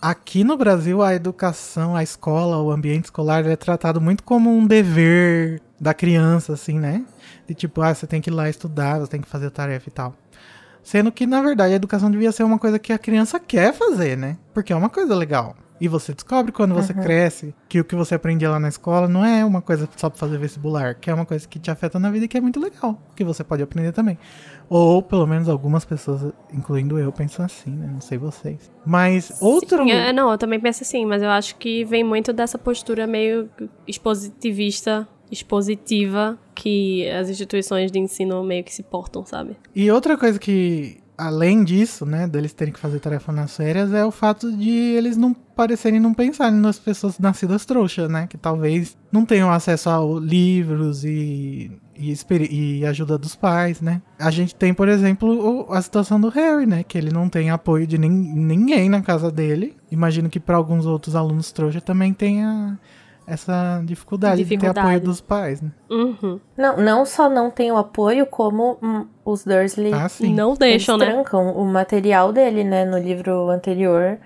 Aqui 0.00 0.44
no 0.44 0.58
Brasil, 0.58 1.00
a 1.02 1.14
educação, 1.14 1.96
a 1.96 2.02
escola, 2.02 2.58
o 2.60 2.70
ambiente 2.70 3.04
escolar 3.06 3.46
é 3.46 3.56
tratado 3.56 4.02
muito 4.02 4.22
como 4.22 4.54
um 4.54 4.66
dever 4.66 5.62
da 5.80 5.94
criança, 5.94 6.52
assim, 6.52 6.78
né? 6.78 7.06
De 7.48 7.54
tipo, 7.54 7.80
ah, 7.80 7.94
você 7.94 8.06
tem 8.06 8.20
que 8.20 8.28
ir 8.28 8.34
lá 8.34 8.50
estudar, 8.50 8.98
você 8.98 9.10
tem 9.12 9.20
que 9.22 9.28
fazer 9.28 9.48
tarefa 9.50 9.88
e 9.88 9.92
tal. 9.92 10.14
Sendo 10.84 11.10
que, 11.10 11.26
na 11.26 11.40
verdade, 11.40 11.72
a 11.72 11.76
educação 11.76 12.10
devia 12.10 12.30
ser 12.30 12.44
uma 12.44 12.58
coisa 12.58 12.78
que 12.78 12.92
a 12.92 12.98
criança 12.98 13.40
quer 13.40 13.72
fazer, 13.72 14.16
né? 14.16 14.36
Porque 14.52 14.72
é 14.72 14.76
uma 14.76 14.90
coisa 14.90 15.14
legal. 15.16 15.56
E 15.80 15.88
você 15.88 16.14
descobre 16.14 16.52
quando 16.52 16.72
você 16.74 16.94
cresce 16.94 17.54
que 17.68 17.80
o 17.80 17.84
que 17.84 17.96
você 17.96 18.14
aprendia 18.14 18.48
lá 18.48 18.60
na 18.60 18.68
escola 18.68 19.08
não 19.08 19.24
é 19.24 19.44
uma 19.44 19.60
coisa 19.60 19.88
só 19.96 20.08
pra 20.08 20.18
fazer 20.18 20.38
vestibular, 20.38 20.94
que 20.94 21.10
é 21.10 21.14
uma 21.14 21.26
coisa 21.26 21.48
que 21.48 21.58
te 21.58 21.70
afeta 21.70 21.98
na 21.98 22.10
vida 22.10 22.26
e 22.26 22.28
que 22.28 22.38
é 22.38 22.40
muito 22.40 22.60
legal, 22.60 23.02
que 23.16 23.24
você 23.24 23.42
pode 23.42 23.62
aprender 23.62 23.92
também. 23.92 24.16
Ou 24.68 25.02
pelo 25.02 25.26
menos 25.26 25.48
algumas 25.48 25.84
pessoas, 25.84 26.32
incluindo 26.52 26.98
eu, 26.98 27.10
pensam 27.10 27.44
assim, 27.44 27.70
né? 27.70 27.88
Não 27.92 28.00
sei 28.00 28.16
vocês. 28.16 28.70
Mas 28.86 29.36
outro. 29.40 29.84
Sim, 29.84 29.90
é, 29.90 30.12
não, 30.12 30.30
eu 30.30 30.38
também 30.38 30.60
penso 30.60 30.84
assim, 30.84 31.04
mas 31.04 31.22
eu 31.22 31.30
acho 31.30 31.56
que 31.56 31.84
vem 31.84 32.04
muito 32.04 32.32
dessa 32.32 32.56
postura 32.56 33.06
meio 33.06 33.50
expositivista, 33.86 35.06
expositiva, 35.30 36.38
que 36.54 37.08
as 37.10 37.28
instituições 37.28 37.90
de 37.90 37.98
ensino 37.98 38.42
meio 38.44 38.64
que 38.64 38.72
se 38.74 38.82
portam, 38.82 39.24
sabe? 39.24 39.56
E 39.74 39.90
outra 39.90 40.16
coisa 40.16 40.38
que, 40.38 40.98
além 41.16 41.64
disso, 41.64 42.04
né, 42.06 42.26
deles 42.26 42.52
terem 42.52 42.72
que 42.72 42.80
fazer 42.80 43.00
tarefa 43.00 43.32
nas 43.32 43.56
férias, 43.56 43.92
é 43.92 44.04
o 44.04 44.10
fato 44.10 44.50
de 44.56 44.70
eles 44.70 45.16
não 45.16 45.34
parecerem 45.34 46.00
não 46.00 46.12
pensarem 46.12 46.58
nas 46.58 46.78
pessoas 46.78 47.18
nascidas 47.18 47.64
trouxas, 47.64 48.08
né? 48.10 48.26
Que 48.26 48.36
talvez 48.36 48.96
não 49.12 49.24
tenham 49.24 49.50
acesso 49.52 49.88
a 49.88 49.98
livros 50.20 51.04
e, 51.04 51.70
e, 51.96 52.84
ajuda 52.84 53.16
dos 53.16 53.36
pais, 53.36 53.80
né? 53.80 54.02
A 54.18 54.32
gente 54.32 54.52
tem, 54.54 54.74
por 54.74 54.88
exemplo, 54.88 55.66
a 55.70 55.80
situação 55.80 56.20
do 56.20 56.28
Harry, 56.28 56.66
né? 56.66 56.82
Que 56.82 56.98
ele 56.98 57.12
não 57.12 57.28
tem 57.28 57.50
apoio 57.50 57.86
de 57.86 57.96
nin- 57.98 58.08
ninguém 58.34 58.88
na 58.88 59.00
casa 59.00 59.30
dele. 59.30 59.76
Imagino 59.92 60.28
que 60.28 60.40
para 60.40 60.56
alguns 60.56 60.86
outros 60.86 61.14
alunos 61.14 61.52
trouxas 61.52 61.82
também 61.84 62.12
tenha 62.12 62.76
essa 63.26 63.82
dificuldade, 63.84 64.36
de 64.36 64.44
ter 64.44 64.56
Dificuldade. 64.56 64.80
apoio 64.86 65.00
dos 65.00 65.20
pais, 65.20 65.60
né? 65.62 65.70
Uhum. 65.90 66.38
Não, 66.56 66.76
não 66.76 67.06
só 67.06 67.28
não 67.28 67.50
tem 67.50 67.70
o 67.72 67.76
apoio, 67.76 68.26
como 68.26 68.78
hum, 68.82 69.06
os 69.24 69.44
Dursley 69.44 69.92
Ah. 69.92 70.08
Não 70.20 70.48
eles 70.50 70.58
deixam, 70.58 70.96
né? 70.98 71.06
trancam 71.06 71.50
o 71.56 71.64
material 71.64 72.32
dele, 72.32 72.64
né? 72.64 72.84
No 72.84 72.98
livro 72.98 73.48
anterior, 73.50 74.18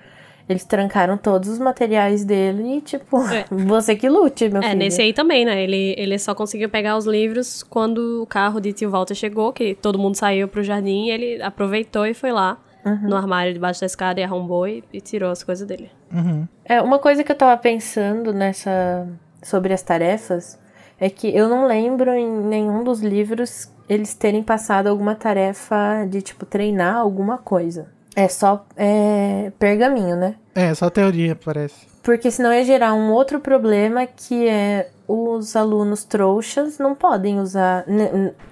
eles 0.48 0.64
trancaram 0.64 1.16
todos 1.16 1.48
os 1.48 1.58
materiais 1.58 2.24
dele 2.24 2.78
e, 2.78 2.80
tipo, 2.80 3.18
É. 3.28 3.44
você 3.52 3.94
que 3.94 4.08
lute, 4.08 4.48
meu 4.48 4.62
É, 4.62 4.68
filho. 4.68 4.78
nesse 4.78 5.02
aí 5.02 5.12
também, 5.12 5.44
né? 5.44 5.62
Ele, 5.62 5.94
ele 5.98 6.18
só 6.18 6.34
conseguiu 6.34 6.68
pegar 6.68 6.96
os 6.96 7.04
livros 7.06 7.62
quando 7.62 8.22
o 8.22 8.26
carro 8.26 8.58
de 8.60 8.72
tio 8.72 8.90
Walter 8.90 9.14
chegou, 9.14 9.52
que 9.52 9.74
todo 9.74 9.98
mundo 9.98 10.16
saiu 10.16 10.48
pro 10.48 10.62
jardim, 10.62 11.06
e 11.06 11.10
ele 11.10 11.42
aproveitou 11.42 12.06
e 12.06 12.14
foi 12.14 12.32
lá 12.32 12.58
Uhum. 12.90 13.08
no 13.08 13.16
armário 13.16 13.52
debaixo 13.52 13.80
da 13.80 13.86
escada 13.86 14.20
e 14.20 14.24
arrombou 14.24 14.66
e, 14.66 14.84
e 14.92 15.00
tirou 15.00 15.30
as 15.30 15.42
coisas 15.42 15.66
dele. 15.66 15.90
Uhum. 16.12 16.46
É, 16.64 16.80
uma 16.80 16.98
coisa 16.98 17.22
que 17.22 17.30
eu 17.30 17.36
tava 17.36 17.56
pensando 17.60 18.32
nessa 18.32 19.06
sobre 19.42 19.72
as 19.72 19.82
tarefas 19.82 20.58
é 21.00 21.08
que 21.08 21.34
eu 21.34 21.48
não 21.48 21.66
lembro 21.66 22.12
em 22.12 22.28
nenhum 22.28 22.82
dos 22.82 23.00
livros 23.00 23.70
eles 23.88 24.14
terem 24.14 24.42
passado 24.42 24.88
alguma 24.88 25.14
tarefa 25.14 26.06
de 26.08 26.20
tipo 26.20 26.44
treinar 26.44 26.96
alguma 26.96 27.38
coisa. 27.38 27.86
É 28.14 28.28
só 28.28 28.66
é, 28.76 29.52
pergaminho, 29.58 30.16
né? 30.16 30.34
É, 30.54 30.74
só 30.74 30.90
teoria, 30.90 31.36
parece. 31.36 31.86
Porque 32.02 32.30
senão 32.30 32.52
ia 32.52 32.64
gerar 32.64 32.94
um 32.94 33.12
outro 33.12 33.38
problema 33.38 34.06
que 34.06 34.48
é 34.48 34.90
os 35.08 35.56
alunos 35.56 36.04
trouxas 36.04 36.78
não 36.78 36.94
podem 36.94 37.40
usar. 37.40 37.84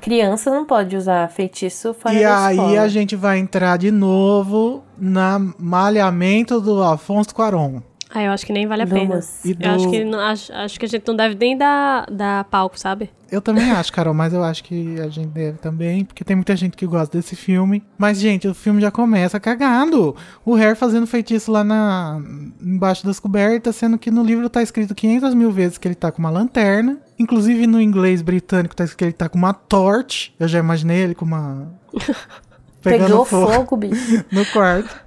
criança 0.01 0.51
não 0.51 0.65
pode 0.65 0.97
usar 0.97 1.29
feitiço 1.29 1.93
fora 1.93 2.15
E 2.15 2.23
da 2.23 2.47
aí 2.47 2.57
escola. 2.57 2.81
a 2.81 2.89
gente 2.89 3.15
vai 3.15 3.39
entrar 3.39 3.77
de 3.77 3.91
novo 3.91 4.83
na 4.99 5.39
malhamento 5.59 6.59
do 6.61 6.83
Afonso 6.83 7.35
Cuarón. 7.35 7.81
Ah, 8.09 8.23
eu 8.23 8.31
acho 8.31 8.47
que 8.47 8.53
nem 8.53 8.67
vale 8.67 8.83
a 8.83 8.87
pena. 8.87 9.19
Do... 9.19 9.57
Eu 9.61 9.71
acho 9.73 9.91
que, 9.91 10.05
não- 10.05 10.21
acho, 10.21 10.53
acho 10.53 10.79
que 10.79 10.87
a 10.87 10.89
gente 10.89 11.07
não 11.09 11.17
deve 11.17 11.35
nem 11.35 11.57
dar, 11.59 12.07
dar 12.11 12.45
palco, 12.45 12.79
sabe? 12.79 13.11
Eu 13.31 13.41
também 13.43 13.69
acho, 13.73 13.93
Carol, 13.93 14.15
mas 14.15 14.33
eu 14.33 14.45
acho 14.45 14.63
que 14.63 15.01
a 15.01 15.09
gente 15.09 15.27
deve 15.29 15.59
também, 15.59 16.05
porque 16.05 16.23
tem 16.23 16.37
muita 16.37 16.55
gente 16.55 16.77
que 16.77 16.87
gosta 16.87 17.19
desse 17.19 17.35
filme. 17.35 17.83
Mas, 17.99 18.21
gente, 18.21 18.47
o 18.47 18.55
filme 18.55 18.81
já 18.81 18.91
começa 18.93 19.41
cagando. 19.41 20.15
O 20.45 20.55
Harry 20.55 20.77
fazendo 20.77 21.07
feitiço 21.07 21.51
lá 21.51 21.65
na 21.65 22.21
embaixo 22.63 23.05
das 23.05 23.19
cobertas, 23.19 23.75
sendo 23.75 23.99
que 23.99 24.11
no 24.11 24.23
livro 24.23 24.49
tá 24.49 24.63
escrito 24.63 24.95
500 24.95 25.35
mil 25.35 25.51
vezes 25.51 25.77
que 25.77 25.89
ele 25.89 25.97
tá 25.97 26.13
com 26.13 26.21
uma 26.21 26.31
lanterna. 26.31 26.99
Inclusive 27.19 27.67
no 27.67 27.81
inglês 27.81 28.23
britânico 28.23 28.77
tá 28.77 28.85
escrito 28.85 28.99
que 28.99 29.05
ele 29.05 29.13
tá 29.15 29.29
com 29.29 29.37
uma 29.39 29.53
torch. 29.53 30.33
Eu 30.39 30.47
já 30.47 30.61
imaginei 30.61 30.99
ele 30.99 31.15
com 31.15 31.25
uma... 31.25 31.69
Pegando 32.83 33.09
Pegou 33.09 33.25
fogo. 33.25 33.53
fogo, 33.53 33.77
bicho. 33.77 34.25
no 34.31 34.47
quarto. 34.47 35.05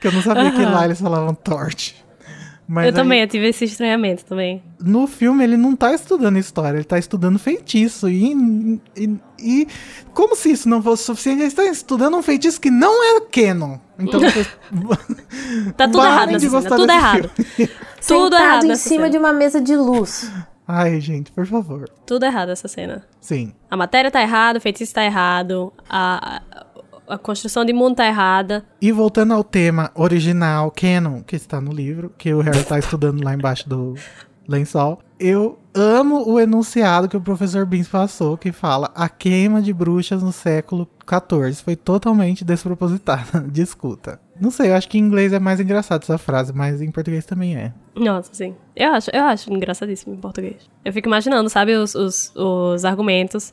Que 0.00 0.06
eu 0.06 0.12
não 0.12 0.22
sabia 0.22 0.50
que 0.50 0.62
Aham. 0.62 0.72
lá 0.72 0.84
eles 0.86 0.98
falavam 0.98 1.34
torch. 1.34 1.94
Mas 2.68 2.84
eu 2.84 2.90
aí, 2.90 2.94
também, 2.94 3.20
eu 3.22 3.26
tive 3.26 3.48
esse 3.48 3.64
estranhamento 3.64 4.24
também. 4.26 4.62
No 4.78 5.06
filme 5.06 5.42
ele 5.42 5.56
não 5.56 5.74
tá 5.74 5.94
estudando 5.94 6.36
história, 6.36 6.76
ele 6.76 6.84
tá 6.84 6.98
estudando 6.98 7.38
feitiço. 7.38 8.08
E, 8.10 8.78
e, 8.94 9.16
e 9.38 9.68
como 10.12 10.36
se 10.36 10.50
isso 10.52 10.68
não 10.68 10.82
fosse 10.82 11.04
suficiente, 11.04 11.38
ele 11.40 11.48
está 11.48 11.64
estudando 11.64 12.16
um 12.18 12.22
feitiço 12.22 12.60
que 12.60 12.70
não 12.70 13.02
é 13.16 13.20
canon. 13.22 13.78
Então 13.98 14.20
Tá 15.76 15.86
tudo 15.88 16.04
errado 16.04 16.36
de 16.38 16.48
gostar 16.48 16.76
tudo 16.76 16.90
errado. 16.92 17.30
filme. 17.30 17.70
Tudo 17.98 18.04
Sentado 18.30 18.34
errado 18.36 18.64
em 18.64 18.68
nessa 18.68 18.82
cima 18.88 19.00
cena. 19.04 19.10
de 19.10 19.18
uma 19.18 19.32
mesa 19.32 19.60
de 19.60 19.74
luz. 19.74 20.30
Ai, 20.66 21.00
gente, 21.00 21.32
por 21.32 21.44
favor. 21.46 21.88
Tudo 22.06 22.24
errado 22.26 22.50
essa 22.50 22.68
cena. 22.68 23.02
Sim. 23.20 23.52
A 23.70 23.76
matéria 23.76 24.08
tá 24.10 24.22
errada, 24.22 24.58
o 24.58 24.60
feitiço 24.62 24.94
tá 24.94 25.02
errado, 25.04 25.72
a, 25.88 26.36
a- 26.36 26.66
a 27.08 27.18
construção 27.18 27.64
de 27.64 27.72
mundo 27.72 27.96
tá 27.96 28.06
errada. 28.06 28.64
E 28.80 28.92
voltando 28.92 29.32
ao 29.32 29.42
tema 29.42 29.90
original, 29.94 30.70
canon, 30.70 31.22
que 31.22 31.36
está 31.36 31.60
no 31.60 31.72
livro, 31.72 32.12
que 32.16 32.32
o 32.32 32.40
Harry 32.40 32.64
tá 32.64 32.78
estudando 32.78 33.22
lá 33.24 33.34
embaixo 33.34 33.68
do 33.68 33.94
lençol, 34.46 35.00
eu 35.20 35.58
amo 35.74 36.28
o 36.28 36.40
enunciado 36.40 37.08
que 37.08 37.16
o 37.16 37.20
professor 37.20 37.66
Beans 37.66 37.88
passou, 37.88 38.36
que 38.36 38.50
fala 38.50 38.90
a 38.94 39.08
queima 39.08 39.60
de 39.60 39.72
bruxas 39.72 40.22
no 40.22 40.32
século 40.32 40.88
XIV 41.06 41.62
foi 41.62 41.76
totalmente 41.76 42.44
despropositada. 42.44 43.40
Discuta. 43.50 44.20
Não 44.40 44.50
sei, 44.50 44.70
eu 44.70 44.76
acho 44.76 44.88
que 44.88 44.98
em 44.98 45.02
inglês 45.02 45.32
é 45.32 45.38
mais 45.38 45.58
engraçado 45.60 46.02
essa 46.02 46.16
frase, 46.16 46.52
mas 46.52 46.80
em 46.80 46.90
português 46.90 47.26
também 47.26 47.56
é. 47.56 47.72
Nossa, 47.94 48.32
sim. 48.32 48.54
Eu 48.74 48.92
acho, 48.92 49.10
eu 49.12 49.24
acho 49.24 49.52
engraçadíssimo 49.52 50.14
em 50.14 50.18
português. 50.18 50.68
Eu 50.84 50.92
fico 50.92 51.08
imaginando, 51.08 51.50
sabe, 51.50 51.74
os, 51.74 51.94
os, 51.94 52.32
os 52.36 52.84
argumentos. 52.84 53.52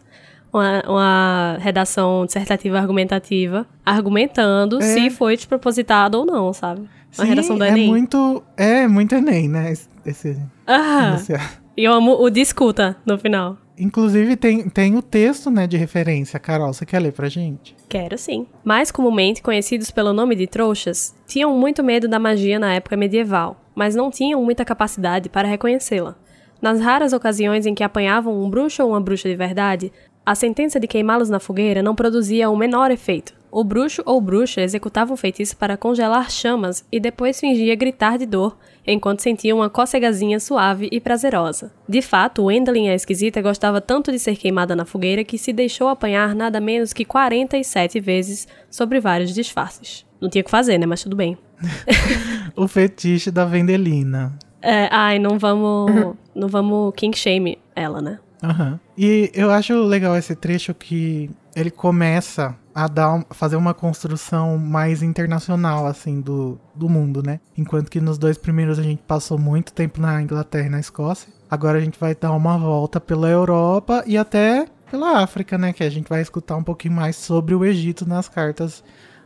Uma, 0.55 0.81
uma 0.87 1.57
redação 1.59 2.25
dissertativa 2.25 2.77
argumentativa, 2.79 3.67
argumentando 3.85 4.77
É. 4.77 4.81
se 4.81 5.09
foi 5.09 5.35
despropositado 5.35 6.17
ou 6.19 6.25
não, 6.25 6.53
sabe? 6.53 6.79
Uma 6.81 6.89
Sim, 7.11 7.25
redação 7.25 7.57
do 7.57 7.63
é 7.65 7.69
Enem. 7.71 7.87
muito, 7.89 8.41
é 8.55 8.87
muito 8.87 9.13
Enem, 9.15 9.49
né? 9.49 9.71
esse- 9.73 9.89
Esse 10.05 10.37
Ah, 10.67 11.07
enunciado. 11.09 11.43
e 11.75 11.83
eu 11.83 11.91
amo 11.91 12.13
o 12.21 12.29
discuta 12.29 12.95
no 13.05 13.17
final. 13.17 13.57
Inclusive 13.77 14.37
tem, 14.37 14.69
tem 14.69 14.95
o 14.95 15.01
texto, 15.01 15.49
né, 15.51 15.67
de 15.67 15.75
referência. 15.75 16.39
Carol, 16.39 16.71
você 16.71 16.85
quer 16.85 16.99
ler 16.99 17.11
pra 17.11 17.27
gente? 17.27 17.75
Quero 17.89 18.17
sim. 18.17 18.45
Mais 18.63 18.91
comumente 18.91 19.41
conhecidos 19.41 19.91
pelo 19.91 20.13
nome 20.13 20.35
de 20.35 20.47
trouxas, 20.47 21.13
tinham 21.27 21.53
muito 21.57 21.83
medo 21.83 22.07
da 22.07 22.17
magia 22.19 22.57
na 22.59 22.73
época 22.75 22.95
medieval, 22.95 23.59
mas 23.75 23.93
não 23.95 24.09
tinham 24.09 24.41
muita 24.41 24.63
capacidade 24.63 25.27
para 25.27 25.47
reconhecê-la. 25.49 26.15
Nas 26.61 26.79
raras 26.79 27.11
ocasiões 27.11 27.65
em 27.65 27.75
que 27.75 27.83
apanhavam 27.83 28.41
um 28.41 28.49
bruxo 28.49 28.81
ou 28.83 28.91
uma 28.91 29.01
bruxa 29.01 29.27
de 29.27 29.35
verdade, 29.35 29.91
a 30.25 30.33
sentença 30.33 30.79
de 30.79 30.87
queimá-los 30.87 31.29
na 31.29 31.39
fogueira 31.39 31.83
não 31.83 31.93
produzia 31.93 32.49
o 32.49 32.57
menor 32.57 32.89
efeito. 32.89 33.33
O 33.51 33.63
bruxo 33.63 34.01
ou 34.05 34.19
bruxa 34.19 34.59
executava 34.61 35.13
um 35.13 35.15
feitiço 35.15 35.55
para 35.55 35.77
congelar 35.77 36.29
chamas 36.29 36.83
e 36.91 36.99
depois 36.99 37.39
fingia 37.39 37.75
gritar 37.75 38.17
de 38.17 38.25
dor 38.25 38.57
enquanto 38.85 39.21
sentia 39.21 39.55
uma 39.55 39.69
cocegazinha 39.69 40.39
suave 40.39 40.89
e 40.91 40.99
prazerosa. 40.99 41.71
De 41.87 42.01
fato, 42.01 42.43
Wendlin 42.45 42.89
a 42.89 42.95
esquisita 42.95 43.41
gostava 43.41 43.79
tanto 43.79 44.11
de 44.11 44.19
ser 44.19 44.35
queimada 44.35 44.75
na 44.75 44.83
fogueira 44.83 45.23
que 45.23 45.37
se 45.37 45.53
deixou 45.53 45.87
apanhar 45.87 46.35
nada 46.35 46.59
menos 46.59 46.91
que 46.91 47.05
47 47.05 47.99
vezes 47.99 48.47
sobre 48.69 48.99
vários 48.99 49.33
disfarces. 49.33 50.05
Não 50.19 50.29
tinha 50.29 50.41
o 50.41 50.45
que 50.45 50.51
fazer, 50.51 50.77
né? 50.77 50.85
Mas 50.85 51.03
tudo 51.03 51.15
bem. 51.15 51.37
O 52.57 52.67
fetiche 52.67 53.31
da 53.31 53.43
Vendelina. 53.43 54.37
É, 54.61 54.87
ai, 54.89 55.19
não 55.19 55.37
vamos. 55.37 56.15
não 56.33 56.47
vamos 56.47 56.93
king 56.95 57.15
shame 57.17 57.57
ela, 57.75 58.01
né? 58.01 58.19
Aham. 58.43 58.79
E 58.97 59.31
eu 59.33 59.51
acho 59.51 59.73
legal 59.83 60.15
esse 60.15 60.35
trecho 60.35 60.73
que 60.73 61.29
ele 61.55 61.71
começa 61.71 62.55
a 62.73 62.87
dar 62.87 63.25
fazer 63.31 63.55
uma 63.55 63.73
construção 63.73 64.57
mais 64.57 65.01
internacional, 65.01 65.85
assim, 65.85 66.19
do, 66.19 66.59
do 66.75 66.89
mundo, 66.89 67.23
né? 67.23 67.39
Enquanto 67.57 67.89
que 67.89 68.01
nos 68.01 68.17
dois 68.17 68.37
primeiros 68.37 68.77
a 68.77 68.83
gente 68.83 69.01
passou 69.01 69.37
muito 69.37 69.71
tempo 69.71 70.01
na 70.01 70.21
Inglaterra 70.21 70.67
e 70.67 70.69
na 70.69 70.79
Escócia. 70.79 71.31
Agora 71.49 71.77
a 71.77 71.81
gente 71.81 71.97
vai 71.97 72.13
dar 72.13 72.33
uma 72.33 72.57
volta 72.57 72.99
pela 72.99 73.29
Europa 73.29 74.03
e 74.05 74.17
até 74.17 74.67
pela 74.91 75.21
África, 75.21 75.57
né? 75.57 75.71
Que 75.71 75.83
a 75.83 75.89
gente 75.89 76.09
vai 76.09 76.21
escutar 76.21 76.57
um 76.57 76.63
pouquinho 76.63 76.93
mais 76.93 77.15
sobre 77.15 77.55
o 77.55 77.63
Egito 77.63 78.07
nas 78.07 78.27
cartas 78.27 78.83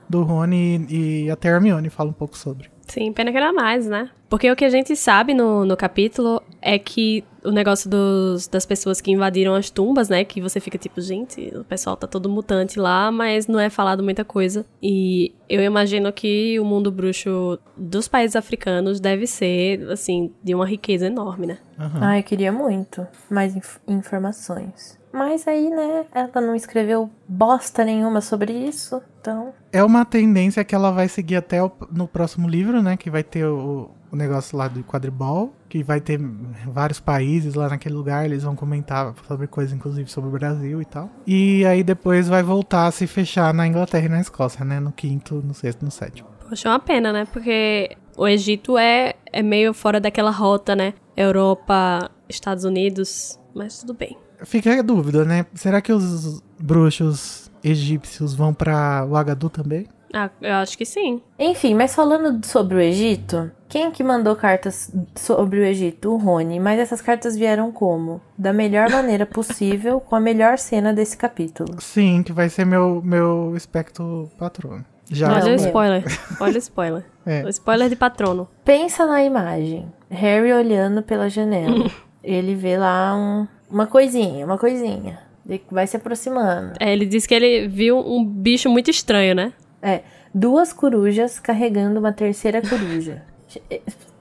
do 0.07 0.23
Rony 0.23 0.85
e, 0.89 1.23
e 1.23 1.31
até 1.31 1.49
a 1.49 1.53
Hermione 1.53 1.89
fala 1.89 2.11
um 2.11 2.13
pouco 2.13 2.37
sobre. 2.37 2.69
Sim, 2.89 3.13
pena 3.13 3.31
que 3.31 3.37
era 3.37 3.53
mais, 3.53 3.87
né? 3.87 4.09
Porque 4.27 4.49
o 4.51 4.55
que 4.55 4.65
a 4.65 4.69
gente 4.69 4.95
sabe 4.95 5.33
no, 5.33 5.63
no 5.65 5.77
capítulo 5.77 6.41
é 6.61 6.77
que 6.77 7.23
o 7.43 7.51
negócio 7.51 7.89
dos, 7.89 8.47
das 8.47 8.65
pessoas 8.65 8.99
que 8.99 9.11
invadiram 9.11 9.55
as 9.55 9.69
tumbas, 9.69 10.09
né? 10.09 10.23
Que 10.25 10.41
você 10.41 10.59
fica 10.59 10.77
tipo, 10.77 10.99
gente, 10.99 11.51
o 11.55 11.63
pessoal 11.63 11.95
tá 11.95 12.05
todo 12.05 12.27
mutante 12.29 12.79
lá, 12.79 13.11
mas 13.11 13.47
não 13.47 13.59
é 13.59 13.69
falado 13.69 14.03
muita 14.03 14.25
coisa. 14.25 14.65
E 14.83 15.33
eu 15.47 15.61
imagino 15.63 16.11
que 16.11 16.59
o 16.59 16.65
mundo 16.65 16.91
bruxo 16.91 17.57
dos 17.77 18.07
países 18.07 18.35
africanos 18.35 18.99
deve 18.99 19.25
ser, 19.25 19.89
assim, 19.89 20.33
de 20.43 20.53
uma 20.53 20.65
riqueza 20.67 21.07
enorme, 21.07 21.47
né? 21.47 21.57
Aham. 21.79 21.99
Ai, 22.01 22.19
eu 22.19 22.23
queria 22.23 22.51
muito 22.51 23.07
mais 23.31 23.55
inf- 23.55 23.77
informações. 23.87 24.98
Mas 25.11 25.47
aí, 25.47 25.69
né, 25.69 26.05
ela 26.13 26.39
não 26.39 26.55
escreveu 26.55 27.09
bosta 27.27 27.83
nenhuma 27.83 28.21
sobre 28.21 28.53
isso, 28.53 29.01
então. 29.19 29.53
É 29.71 29.83
uma 29.83 30.05
tendência 30.05 30.63
que 30.63 30.75
ela 30.75 30.91
vai 30.91 31.07
seguir 31.07 31.35
até 31.37 31.63
o- 31.63 31.71
no 31.91 32.07
próximo 32.07 32.47
livro, 32.47 32.81
né? 32.81 32.95
Que 32.95 33.09
vai 33.09 33.23
ter 33.23 33.45
o, 33.45 33.89
o 34.11 34.15
negócio 34.15 34.55
lá 34.57 34.67
do 34.67 34.83
quadribol, 34.83 35.51
que 35.67 35.83
vai 35.83 35.99
ter 35.99 36.19
vários 36.67 36.99
países 36.99 37.55
lá 37.55 37.69
naquele 37.69 37.95
lugar, 37.95 38.25
eles 38.25 38.43
vão 38.43 38.55
comentar 38.55 39.13
sobre 39.27 39.47
coisas, 39.47 39.73
inclusive 39.73 40.09
sobre 40.11 40.29
o 40.29 40.33
Brasil 40.33 40.81
e 40.81 40.85
tal. 40.85 41.09
E 41.25 41.65
aí 41.65 41.83
depois 41.83 42.27
vai 42.27 42.43
voltar 42.43 42.85
a 42.85 42.91
se 42.91 43.07
fechar 43.07 43.51
na 43.53 43.65
Inglaterra 43.65 44.05
e 44.05 44.09
na 44.09 44.21
Escócia, 44.21 44.63
né? 44.63 44.79
No 44.79 44.91
quinto, 44.91 45.35
no 45.43 45.53
sexto, 45.55 45.83
no 45.83 45.91
sétimo. 45.91 46.29
Poxa, 46.47 46.67
é 46.69 46.71
uma 46.71 46.79
pena, 46.79 47.11
né? 47.11 47.25
Porque 47.31 47.95
o 48.15 48.27
Egito 48.27 48.77
é, 48.77 49.13
é 49.31 49.41
meio 49.41 49.73
fora 49.73 49.99
daquela 49.99 50.31
rota, 50.31 50.75
né? 50.75 50.93
Europa, 51.15 52.09
Estados 52.27 52.63
Unidos, 52.63 53.39
mas 53.55 53.79
tudo 53.79 53.93
bem. 53.93 54.17
Fica 54.43 54.79
a 54.79 54.81
dúvida, 54.81 55.25
né? 55.25 55.45
Será 55.53 55.81
que 55.81 55.91
os 55.93 56.41
bruxos 56.59 57.51
egípcios 57.63 58.33
vão 58.33 58.53
pra 58.53 59.03
Ouagadougou 59.05 59.49
também? 59.49 59.87
Ah, 60.13 60.29
eu 60.41 60.55
acho 60.55 60.75
que 60.77 60.85
sim. 60.85 61.21
Enfim, 61.37 61.75
mas 61.75 61.93
falando 61.93 62.43
sobre 62.43 62.75
o 62.77 62.79
Egito, 62.79 63.51
quem 63.67 63.83
é 63.85 63.91
que 63.91 64.03
mandou 64.03 64.35
cartas 64.35 64.91
sobre 65.15 65.59
o 65.59 65.63
Egito? 65.63 66.11
O 66.11 66.17
Rony. 66.17 66.59
Mas 66.59 66.79
essas 66.79 66.99
cartas 66.99 67.35
vieram 67.37 67.71
como? 67.71 68.19
Da 68.35 68.51
melhor 68.51 68.89
maneira 68.91 69.25
possível, 69.27 69.99
com 69.99 70.15
a 70.15 70.19
melhor 70.19 70.57
cena 70.57 70.91
desse 70.93 71.15
capítulo. 71.15 71.79
Sim, 71.79 72.23
que 72.23 72.33
vai 72.33 72.49
ser 72.49 72.65
meu, 72.65 73.01
meu 73.03 73.53
espectro 73.55 74.31
patrono. 74.39 74.83
Já 75.11 75.27
Olha 75.31 75.43
o 75.43 75.45
meu. 75.45 75.55
spoiler. 75.55 76.03
Olha 76.41 76.55
o 76.55 76.57
spoiler. 76.57 77.05
É. 77.25 77.43
O 77.45 77.49
spoiler 77.49 77.89
de 77.89 77.95
patrono. 77.95 78.47
Pensa 78.65 79.05
na 79.05 79.23
imagem. 79.23 79.91
Harry 80.09 80.51
olhando 80.53 81.03
pela 81.03 81.29
janela. 81.29 81.85
Ele 82.23 82.55
vê 82.55 82.77
lá 82.79 83.15
um- 83.15 83.47
uma 83.69 83.87
coisinha, 83.87 84.45
uma 84.45 84.57
coisinha. 84.57 85.19
Ele 85.47 85.63
Vai 85.71 85.87
se 85.87 85.97
aproximando. 85.97 86.73
É, 86.79 86.93
ele 86.93 87.05
disse 87.05 87.27
que 87.27 87.33
ele 87.33 87.67
viu 87.67 87.97
um 87.97 88.23
bicho 88.23 88.69
muito 88.69 88.91
estranho, 88.91 89.33
né? 89.33 89.53
É, 89.81 90.01
duas 90.33 90.71
corujas 90.73 91.39
carregando 91.39 91.99
uma 91.99 92.11
terceira 92.13 92.61
coruja. 92.61 93.23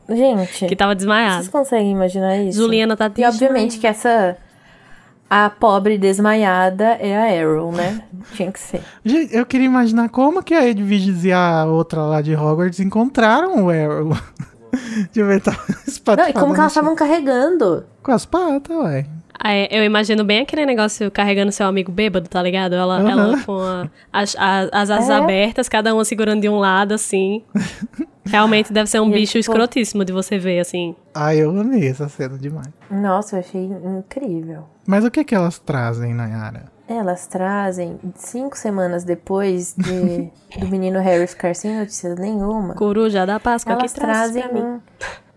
Gente, 0.09 0.67
Que 0.67 0.75
tava 0.75 0.93
vocês 0.93 0.99
desmaiado. 0.99 1.51
conseguem 1.51 1.93
imaginar 1.93 2.39
isso? 2.39 2.59
Juliana 2.59 2.97
tá 2.97 3.13
E 3.15 3.25
obviamente 3.25 3.79
que 3.79 3.87
essa. 3.87 4.37
A 5.31 5.51
pobre 5.51 5.99
desmaiada 5.99 6.85
é 6.99 7.15
a 7.15 7.43
Arrow, 7.43 7.71
né? 7.71 8.03
Tinha 8.33 8.51
que 8.51 8.59
ser. 8.59 8.81
Gente, 9.05 9.37
eu 9.37 9.45
queria 9.45 9.67
imaginar 9.67 10.09
como 10.09 10.43
que 10.43 10.55
a 10.55 10.67
Edwiges 10.67 11.25
e 11.25 11.31
a 11.33 11.67
outra 11.67 12.01
lá 12.01 12.23
de 12.23 12.35
Hogwarts 12.35 12.81
encontraram 12.81 13.67
o 13.67 13.71
Arrow. 13.71 14.17
De 15.13 15.23
ver, 15.23 15.41
tá 15.41 15.53
Não, 16.17 16.29
e 16.29 16.33
como 16.33 16.53
que 16.53 16.61
elas 16.61 16.73
estavam 16.73 16.95
carregando? 16.95 17.87
Com 18.03 18.13
as 18.13 18.25
patas, 18.27 18.77
ué. 18.77 19.07
Ah, 19.39 19.53
é, 19.53 19.69
eu 19.71 19.85
imagino 19.85 20.25
bem 20.25 20.41
aquele 20.41 20.67
negócio 20.67 21.11
carregando 21.11 21.53
seu 21.53 21.67
amigo 21.67 21.93
bêbado, 21.93 22.29
tá 22.29 22.43
ligado? 22.43 22.75
Ela, 22.75 22.99
Aham. 22.99 23.11
ela 23.11 23.43
com 23.45 23.59
a- 23.61 23.89
as, 24.13 24.35
as 24.37 24.91
asas 24.91 25.09
É. 25.11 25.15
abertas, 25.15 25.69
cada 25.69 25.95
uma 25.95 26.05
segurando 26.05 26.41
de 26.41 26.49
um 26.49 26.59
lado, 26.59 26.93
assim. 26.93 27.45
Realmente 28.27 28.73
deve 28.73 28.91
ser 28.91 29.01
um 29.01 29.09
E 29.11 29.13
bicho 29.13 29.33
tipo- 29.39 29.41
escrotíssimo 29.53 30.05
de 30.05 30.13
você 30.13 30.39
ver, 30.39 30.61
assim. 30.61 30.95
Ai, 31.15 31.39
eu 31.39 31.51
amei 31.51 31.87
essa 31.89 32.09
cena 32.09 32.37
demais. 32.37 32.69
Nossa, 32.91 33.37
eu 33.37 33.41
achei 33.41 33.65
incrível. 33.65 34.65
Mas 34.87 35.05
o 35.05 35.11
que 35.11 35.23
que 35.25 35.35
elas 35.35 35.59
trazem, 35.59 36.13
Nayara? 36.15 36.65
Elas 36.89 37.27
trazem, 37.27 37.99
cinco 38.15 38.57
semanas 38.57 39.05
depois 39.05 39.75
de, 39.77 40.31
do 40.59 40.67
menino 40.69 40.99
Harry 41.01 41.27
ficar 41.27 41.55
sem 41.55 41.77
notícias 41.79 42.19
nenhuma, 42.19 42.75
Coruja 42.75 43.27
da 43.27 43.39
Páscoa 43.39 43.75
elas 43.75 43.93
que 43.93 44.01
traz 44.01 44.33
trazem 44.33 44.43
pra 44.43 44.53
mim. 44.53 44.81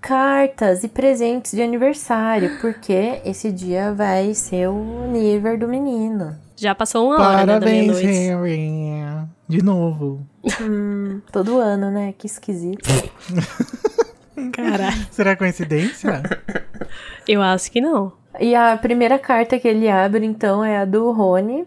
Cartas 0.01 0.83
e 0.83 0.87
presentes 0.87 1.51
de 1.51 1.61
aniversário, 1.61 2.57
porque 2.59 3.21
esse 3.23 3.51
dia 3.51 3.93
vai 3.93 4.33
ser 4.33 4.67
o 4.67 5.07
nível 5.07 5.57
do 5.57 5.67
menino. 5.67 6.35
Já 6.57 6.73
passou 6.73 7.07
uma 7.07 7.15
hora, 7.15 7.37
né, 7.37 7.45
da 7.45 7.59
Parabéns. 7.59 7.99
Harry. 7.99 9.03
De 9.47 9.63
novo. 9.63 10.25
Hum, 10.61 11.21
todo 11.31 11.57
ano, 11.59 11.91
né? 11.91 12.13
Que 12.17 12.25
esquisito. 12.25 12.89
Caralho. 14.53 15.07
Será 15.11 15.35
coincidência? 15.35 16.23
Eu 17.27 17.41
acho 17.41 17.71
que 17.71 17.79
não. 17.79 18.13
E 18.39 18.55
a 18.55 18.77
primeira 18.77 19.19
carta 19.19 19.59
que 19.59 19.67
ele 19.67 19.89
abre, 19.89 20.25
então, 20.25 20.63
é 20.63 20.77
a 20.77 20.85
do 20.85 21.11
Rony, 21.11 21.65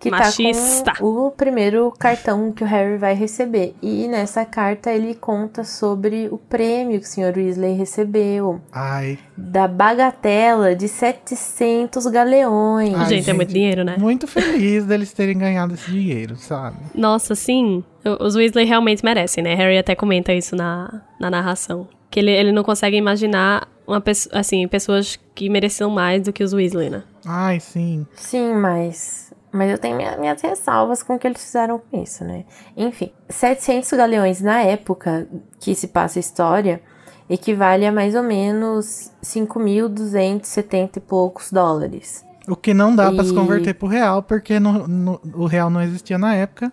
que 0.00 0.10
Machista. 0.10 0.84
tá 0.92 0.96
com 0.98 1.26
o 1.26 1.30
primeiro 1.30 1.92
cartão 1.98 2.52
que 2.52 2.62
o 2.62 2.66
Harry 2.66 2.96
vai 2.98 3.14
receber. 3.14 3.74
E 3.82 4.06
nessa 4.06 4.44
carta 4.44 4.92
ele 4.92 5.14
conta 5.14 5.64
sobre 5.64 6.28
o 6.30 6.38
prêmio 6.38 7.00
que 7.00 7.04
o 7.06 7.08
Sr. 7.08 7.32
Weasley 7.36 7.74
recebeu, 7.74 8.60
Ai, 8.72 9.18
da 9.36 9.66
bagatela 9.66 10.74
de 10.76 10.86
700 10.88 12.06
galeões. 12.06 12.94
Ai, 12.94 13.08
gente, 13.08 13.28
é 13.30 13.32
muito 13.32 13.52
dinheiro, 13.52 13.84
né? 13.84 13.96
muito 13.98 14.26
feliz 14.26 14.84
deles 14.84 15.12
terem 15.12 15.36
ganhado 15.36 15.74
esse 15.74 15.90
dinheiro, 15.90 16.36
sabe? 16.36 16.76
Nossa, 16.94 17.34
sim. 17.34 17.82
O- 18.04 18.24
Os 18.24 18.36
Weasley 18.36 18.64
realmente 18.66 19.04
merecem, 19.04 19.42
né? 19.42 19.54
Harry 19.54 19.78
até 19.78 19.94
comenta 19.94 20.32
isso 20.32 20.54
na, 20.56 21.02
na 21.20 21.30
narração. 21.30 21.88
Que 22.10 22.20
ele, 22.20 22.30
ele 22.30 22.52
não 22.52 22.62
consegue 22.62 22.96
imaginar 22.96 23.68
uma 23.86 24.00
pessoa, 24.00 24.38
assim, 24.38 24.66
pessoas 24.68 25.18
que 25.34 25.48
mereciam 25.48 25.90
mais 25.90 26.22
do 26.22 26.32
que 26.32 26.42
os 26.42 26.52
Weasley, 26.52 26.88
né? 26.90 27.02
Ai, 27.26 27.60
sim. 27.60 28.06
Sim, 28.14 28.54
mas 28.54 29.32
Mas 29.52 29.70
eu 29.70 29.78
tenho 29.78 29.96
minha, 29.96 30.16
minhas 30.18 30.40
ressalvas 30.42 31.02
com 31.02 31.14
o 31.14 31.18
que 31.18 31.26
eles 31.26 31.42
fizeram 31.42 31.78
com 31.78 32.02
isso, 32.02 32.22
né? 32.24 32.44
Enfim, 32.76 33.10
700 33.28 33.90
galeões 33.92 34.40
na 34.42 34.60
época 34.62 35.26
que 35.58 35.74
se 35.74 35.88
passa 35.88 36.18
a 36.18 36.20
história 36.20 36.82
equivale 37.30 37.86
a 37.86 37.92
mais 37.92 38.14
ou 38.14 38.22
menos 38.22 39.10
5.270 39.22 40.96
e 40.96 41.00
poucos 41.00 41.50
dólares. 41.52 42.24
O 42.46 42.56
que 42.56 42.72
não 42.72 42.94
dá 42.96 43.12
pra 43.12 43.24
se 43.24 43.30
E- 43.32 43.34
converter 43.34 43.74
pro 43.74 43.86
real, 43.88 44.22
porque 44.22 44.58
no- 44.58 44.86
no- 44.88 45.20
o 45.34 45.46
real 45.46 45.68
não 45.68 45.82
existia 45.82 46.16
na 46.18 46.34
época, 46.34 46.72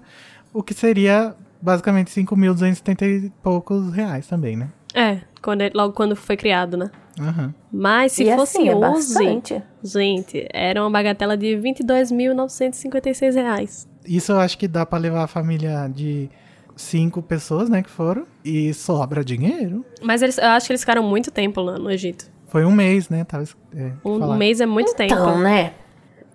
o 0.54 0.64
que 0.64 0.74
seria 0.74 1.36
basicamente 1.62 2.12
5.270 2.12 3.06
e 3.06 3.30
poucos 3.44 3.92
reais 3.94 4.28
também, 4.28 4.56
né? 4.56 4.70
É, 4.96 5.20
quando 5.42 5.62
ele- 5.62 5.74
logo 5.76 5.94
quando 5.94 6.16
foi 6.16 6.38
criado, 6.38 6.78
né? 6.78 6.90
Aham. 7.20 7.54
Mas 7.72 8.14
se 8.14 8.24
e 8.24 8.36
fosse 8.36 8.58
assim, 8.58 8.70
é 8.70 8.76
hoje, 8.76 8.80
bastante. 8.82 9.64
gente, 9.84 10.48
era 10.54 10.82
uma 10.82 10.90
bagatela 10.90 11.36
de 11.38 11.56
22.956 11.58 13.36
reais. 13.36 13.88
Isso 14.06 14.32
eu 14.32 14.40
acho 14.40 14.58
que 14.58 14.68
dá 14.68 14.86
pra 14.86 14.98
levar 15.00 15.24
a 15.24 15.28
família 15.28 15.88
de 15.88 16.30
cinco 16.76 17.22
pessoas, 17.22 17.70
né, 17.70 17.82
que 17.82 17.90
foram, 17.90 18.26
e 18.44 18.74
sobra 18.74 19.24
dinheiro. 19.24 19.86
Mas 20.02 20.22
eles, 20.22 20.38
eu 20.38 20.48
acho 20.50 20.68
que 20.68 20.74
eles 20.74 20.82
ficaram 20.82 21.04
muito 21.04 21.32
tempo 21.32 21.62
lá 21.62 21.78
no 21.80 21.90
Egito. 21.90 22.30
Foi 22.48 22.64
um 22.66 22.72
mês, 22.72 23.10
né? 23.10 23.24
Tava, 23.24 23.44
é, 23.76 23.92
Um 24.04 24.20
falar. 24.20 24.38
mês 24.38 24.62
é 24.62 24.66
muito 24.66 24.94
tempo. 24.96 25.14
Então, 25.14 25.40
né? 25.40 25.74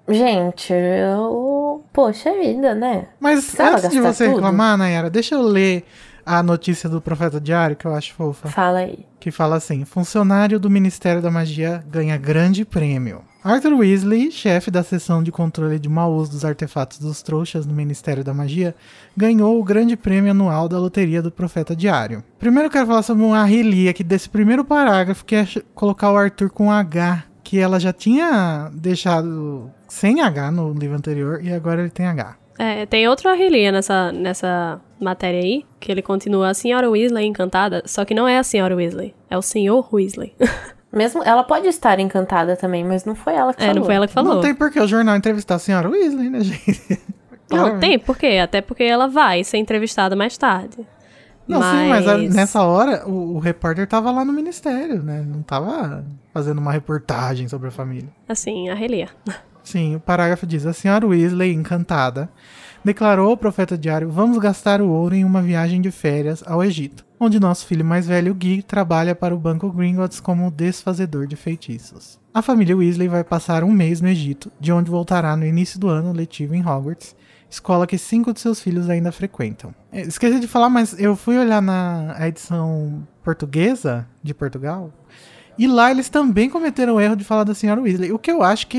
Gente, 0.08 0.72
eu... 0.72 1.84
Poxa 1.92 2.32
vida, 2.32 2.74
né? 2.74 3.08
Mas 3.20 3.40
Precisava 3.44 3.76
antes 3.76 3.90
de 3.90 4.00
você 4.00 4.24
tudo? 4.24 4.34
reclamar, 4.36 4.76
Nayara, 4.76 5.08
deixa 5.10 5.34
eu 5.36 5.42
ler 5.42 5.84
a 6.30 6.42
notícia 6.44 6.88
do 6.88 7.00
Profeta 7.00 7.40
Diário, 7.40 7.74
que 7.74 7.84
eu 7.84 7.94
acho 7.94 8.14
fofa. 8.14 8.48
Fala 8.48 8.80
aí. 8.80 9.00
que 9.18 9.32
fala 9.32 9.56
assim: 9.56 9.84
funcionário 9.84 10.60
do 10.60 10.70
Ministério 10.70 11.20
da 11.20 11.30
Magia 11.30 11.82
ganha 11.90 12.16
grande 12.16 12.64
prêmio. 12.64 13.22
Arthur 13.42 13.72
Weasley, 13.72 14.30
chefe 14.30 14.70
da 14.70 14.82
seção 14.82 15.22
de 15.22 15.32
controle 15.32 15.78
de 15.78 15.88
mau 15.88 16.12
uso 16.12 16.30
dos 16.32 16.44
artefatos 16.44 16.98
dos 16.98 17.22
trouxas 17.22 17.66
no 17.66 17.74
Ministério 17.74 18.22
da 18.22 18.34
Magia, 18.34 18.74
ganhou 19.16 19.58
o 19.58 19.64
grande 19.64 19.96
prêmio 19.96 20.30
anual 20.30 20.68
da 20.68 20.78
loteria 20.78 21.22
do 21.22 21.32
Profeta 21.32 21.74
Diário. 21.74 22.22
Primeiro 22.38 22.66
eu 22.66 22.70
quero 22.70 22.86
falar 22.86 23.02
sobre 23.02 23.24
uma 23.24 23.44
relia 23.44 23.90
aqui 23.90 24.04
desse 24.04 24.28
primeiro 24.28 24.64
parágrafo, 24.64 25.24
que 25.24 25.34
é 25.34 25.48
colocar 25.74 26.12
o 26.12 26.16
Arthur 26.16 26.50
com 26.50 26.70
H, 26.70 27.24
que 27.42 27.58
ela 27.58 27.80
já 27.80 27.92
tinha 27.92 28.70
deixado 28.74 29.70
sem 29.88 30.20
H 30.20 30.50
no 30.52 30.72
livro 30.74 30.96
anterior 30.96 31.42
e 31.42 31.52
agora 31.52 31.80
ele 31.80 31.90
tem 31.90 32.06
H. 32.06 32.36
É, 32.58 32.84
tem 32.84 33.08
outra 33.08 33.34
relia 33.34 33.72
nessa, 33.72 34.12
nessa 34.12 34.78
matéria 35.04 35.40
aí, 35.40 35.64
que 35.78 35.90
ele 35.90 36.02
continua 36.02 36.50
a 36.50 36.54
senhora 36.54 36.88
Weasley 36.90 37.26
encantada, 37.26 37.82
só 37.86 38.04
que 38.04 38.14
não 38.14 38.26
é 38.28 38.38
a 38.38 38.42
senhora 38.42 38.74
Weasley, 38.76 39.14
é 39.28 39.36
o 39.36 39.42
senhor 39.42 39.88
Weasley. 39.92 40.34
Mesmo, 40.92 41.22
ela 41.22 41.44
pode 41.44 41.68
estar 41.68 42.00
encantada 42.00 42.56
também, 42.56 42.82
mas 42.84 43.04
não 43.04 43.14
foi 43.14 43.34
ela 43.34 43.54
que 43.54 43.62
é, 43.62 43.66
falou. 43.66 43.78
não 43.80 43.84
foi 43.86 43.94
ela 43.94 44.06
que 44.08 44.12
falou. 44.12 44.34
Não 44.34 44.40
tem 44.40 44.54
por 44.54 44.70
que 44.72 44.80
o 44.80 44.88
jornal 44.88 45.14
entrevistar 45.16 45.54
a 45.54 45.58
senhora 45.58 45.88
Weasley, 45.88 46.28
né, 46.28 46.40
gente? 46.40 47.00
Não 47.50 47.78
tem, 47.78 47.98
por 47.98 48.16
quê? 48.16 48.38
Até 48.42 48.60
porque 48.60 48.84
ela 48.84 49.06
vai 49.06 49.42
ser 49.44 49.58
entrevistada 49.58 50.14
mais 50.16 50.36
tarde. 50.36 50.86
Não, 51.46 51.60
sim, 51.60 51.88
mas 51.88 52.06
a- 52.06 52.18
nessa 52.18 52.62
hora 52.62 53.08
o, 53.08 53.36
o 53.36 53.38
repórter 53.40 53.86
tava 53.88 54.10
lá 54.12 54.24
no 54.24 54.32
ministério, 54.32 55.02
né? 55.02 55.24
Não 55.26 55.42
tava 55.42 56.04
fazendo 56.32 56.58
uma 56.58 56.70
reportagem 56.72 57.48
sobre 57.48 57.68
a 57.68 57.70
família. 57.72 58.08
Assim, 58.28 58.68
a 58.68 58.74
relia. 58.74 59.08
Sim, 59.64 59.96
o 59.96 60.00
parágrafo 60.00 60.46
diz: 60.46 60.64
A 60.64 60.72
senhora 60.72 61.06
Weasley, 61.06 61.52
encantada, 61.52 62.30
declarou 62.84 63.30
ao 63.30 63.36
profeta 63.36 63.76
diário: 63.76 64.10
Vamos 64.10 64.38
gastar 64.38 64.80
o 64.80 64.88
ouro 64.88 65.14
em 65.14 65.24
uma 65.24 65.42
viagem 65.42 65.80
de 65.80 65.90
férias 65.90 66.42
ao 66.46 66.62
Egito, 66.62 67.04
onde 67.18 67.40
nosso 67.40 67.66
filho 67.66 67.84
mais 67.84 68.06
velho, 68.06 68.34
Guy, 68.34 68.62
trabalha 68.62 69.14
para 69.14 69.34
o 69.34 69.38
Banco 69.38 69.70
Gringotts 69.70 70.20
como 70.20 70.50
desfazedor 70.50 71.26
de 71.26 71.36
feitiços. 71.36 72.18
A 72.32 72.42
família 72.42 72.76
Weasley 72.76 73.08
vai 73.08 73.24
passar 73.24 73.64
um 73.64 73.72
mês 73.72 74.00
no 74.00 74.08
Egito, 74.08 74.50
de 74.58 74.72
onde 74.72 74.90
voltará 74.90 75.36
no 75.36 75.44
início 75.44 75.78
do 75.78 75.88
ano 75.88 76.12
letivo 76.12 76.54
em 76.54 76.64
Hogwarts, 76.64 77.16
escola 77.50 77.86
que 77.86 77.98
cinco 77.98 78.32
de 78.32 78.40
seus 78.40 78.60
filhos 78.60 78.88
ainda 78.88 79.10
frequentam. 79.10 79.74
É, 79.90 80.02
Esqueci 80.02 80.38
de 80.38 80.46
falar, 80.46 80.70
mas 80.70 80.98
eu 80.98 81.16
fui 81.16 81.36
olhar 81.36 81.60
na 81.60 82.16
edição 82.20 83.06
portuguesa 83.24 84.06
de 84.22 84.32
Portugal, 84.32 84.92
e 85.58 85.66
lá 85.66 85.90
eles 85.90 86.08
também 86.08 86.48
cometeram 86.48 86.94
o 86.94 87.00
erro 87.00 87.16
de 87.16 87.24
falar 87.24 87.44
da 87.44 87.54
senhora 87.54 87.80
Weasley, 87.82 88.12
o 88.12 88.18
que 88.18 88.30
eu 88.30 88.42
acho 88.42 88.66
que 88.68 88.78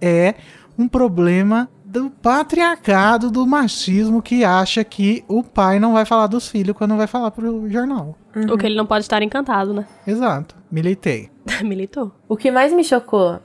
é 0.00 0.34
um 0.76 0.86
problema 0.88 1.70
do 1.90 2.10
patriarcado, 2.10 3.30
do 3.30 3.46
machismo 3.46 4.20
que 4.20 4.44
acha 4.44 4.84
que 4.84 5.24
o 5.26 5.42
pai 5.42 5.80
não 5.80 5.94
vai 5.94 6.04
falar 6.04 6.26
dos 6.26 6.46
filhos 6.46 6.76
quando 6.76 6.94
vai 6.96 7.06
falar 7.06 7.30
pro 7.30 7.66
jornal. 7.70 8.14
O 8.52 8.58
que 8.58 8.66
ele 8.66 8.76
não 8.76 8.84
pode 8.84 9.04
estar 9.04 9.22
encantado, 9.22 9.72
né? 9.72 9.86
Exato, 10.06 10.54
militei. 10.70 11.30
Militou. 11.64 12.12
O 12.28 12.36
que 12.36 12.50
mais 12.50 12.74
me 12.74 12.84
chocou 12.84 13.40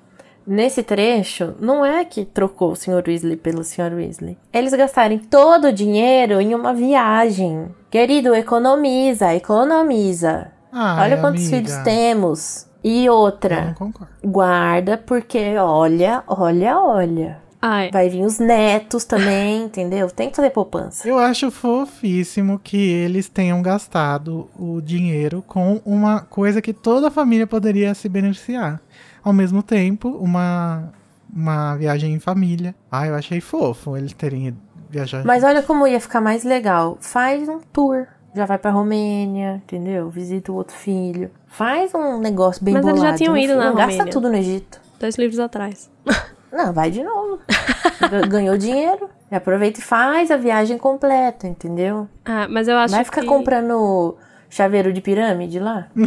nesse 0.45 0.84
trecho 0.84 1.56
não 1.58 1.86
é 1.86 2.03
que 2.03 2.25
trocou 2.25 2.73
o 2.73 2.75
Sr. 2.75 3.01
Weasley 3.08 3.38
pelo 3.38 3.63
Sr. 3.63 3.93
Weasley. 3.95 4.38
Eles 4.51 4.73
gastarem 4.73 5.19
todo 5.19 5.69
o 5.69 5.73
dinheiro 5.73 6.41
em 6.41 6.53
uma 6.53 6.73
viagem. 6.73 7.69
Querido, 7.89 8.36
economiza, 8.36 9.34
economiza. 9.34 10.51
Ai, 10.69 11.06
Olha 11.06 11.21
quantos 11.21 11.43
amiga, 11.43 11.56
filhos 11.69 11.77
temos. 11.84 12.67
E 12.84 13.10
outra, 13.10 13.67
não 13.67 13.73
concordo. 13.75 14.12
guarda, 14.25 14.97
porque 14.97 15.56
olha, 15.58 16.21
olha, 16.27 16.77
olha. 16.77 17.42
Ai, 17.65 17.89
Vai 17.93 18.10
vir 18.10 18.26
os 18.26 18.39
netos 18.39 19.06
também, 19.06 19.63
entendeu? 19.65 20.10
Tem 20.12 20.30
que 20.30 20.36
fazer 20.36 20.49
poupança. 20.49 21.08
Eu 21.08 21.17
acho 21.17 21.49
fofíssimo 21.49 22.60
que 22.60 22.76
eles 22.78 23.30
tenham 23.30 23.62
gastado 23.62 24.49
o 24.60 24.82
dinheiro 24.82 25.41
com 25.47 25.80
uma 25.86 26.19
coisa 26.21 26.62
que 26.62 26.73
toda 26.73 27.08
a 27.08 27.12
família 27.12 27.47
poderia 27.47 27.93
se 27.93 28.10
beneficiar. 28.10 28.82
Ao 29.23 29.32
mesmo 29.32 29.63
tempo, 29.63 30.10
uma, 30.10 30.91
uma 31.34 31.76
viagem 31.78 32.13
em 32.13 32.19
família. 32.19 32.76
Ah, 32.91 33.08
eu 33.08 33.15
achei 33.15 33.39
fofo 33.39 33.95
eles 33.95 34.12
terem 34.12 34.47
ido 34.47 34.58
viajar. 34.89 35.23
Mas 35.23 35.43
olha 35.45 35.63
como 35.63 35.88
ia 35.88 36.02
ficar 36.02 36.19
mais 36.19 36.43
legal. 36.43 36.97
Faz 36.99 37.47
um 37.47 37.60
tour. 37.71 38.08
Já 38.36 38.45
vai 38.45 38.58
pra 38.58 38.71
Romênia, 38.71 39.62
entendeu? 39.63 40.10
Visita 40.10 40.52
o 40.52 40.56
outro 40.56 40.76
filho. 40.76 41.32
Faz 41.47 41.93
um 41.93 42.19
negócio 42.19 42.62
bem 42.65 42.73
Mas 42.73 42.84
eles 42.86 42.97
bolado. 42.97 43.12
já 43.13 43.17
tinham 43.17 43.38
ido 43.38 43.56
na 43.56 43.67
não 43.69 43.76
Gasta 43.76 43.91
Romênia. 43.93 44.12
tudo 44.12 44.28
no 44.30 44.36
Egito. 44.36 44.82
dois 44.99 45.15
livros 45.17 45.39
atrás. 45.39 45.89
Não, 46.53 46.71
vai 46.71 46.91
de 46.91 47.03
novo. 47.03 47.39
Ga- 47.99 48.27
Ganhou 48.27 48.57
dinheiro. 48.57 49.09
Aproveita 49.31 49.79
e 49.79 49.83
faz 49.83 50.29
a 50.29 50.37
viagem 50.37 50.77
completa, 50.77 51.47
entendeu? 51.47 52.07
Ah, 52.23 52.47
mas 52.49 52.67
eu 52.67 52.77
acho 52.77 52.93
vai 52.93 53.03
ficar 53.03 53.21
que... 53.21 53.27
comprando 53.27 54.15
chaveiro 54.49 54.93
de 54.93 55.01
pirâmide 55.01 55.59
lá? 55.59 55.87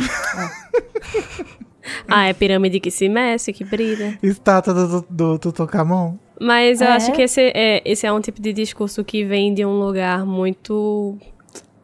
Ah, 2.08 2.26
é 2.26 2.32
pirâmide 2.32 2.80
que 2.80 2.90
se 2.90 3.08
mexe, 3.08 3.52
que 3.52 3.64
brilha. 3.64 4.18
Estátua 4.22 4.74
do, 4.74 4.88
do, 4.88 5.02
do 5.08 5.38
Tutankhamon. 5.38 6.16
Mas 6.40 6.80
eu 6.80 6.88
É? 6.88 6.92
acho 6.92 7.12
que 7.12 7.22
esse 7.22 7.52
é, 7.54 7.80
esse 7.84 8.04
é 8.06 8.12
um 8.12 8.20
tipo 8.20 8.40
de 8.42 8.52
discurso 8.52 9.04
que 9.04 9.24
vem 9.24 9.54
de 9.54 9.64
um 9.64 9.78
lugar 9.78 10.26
muito. 10.26 11.16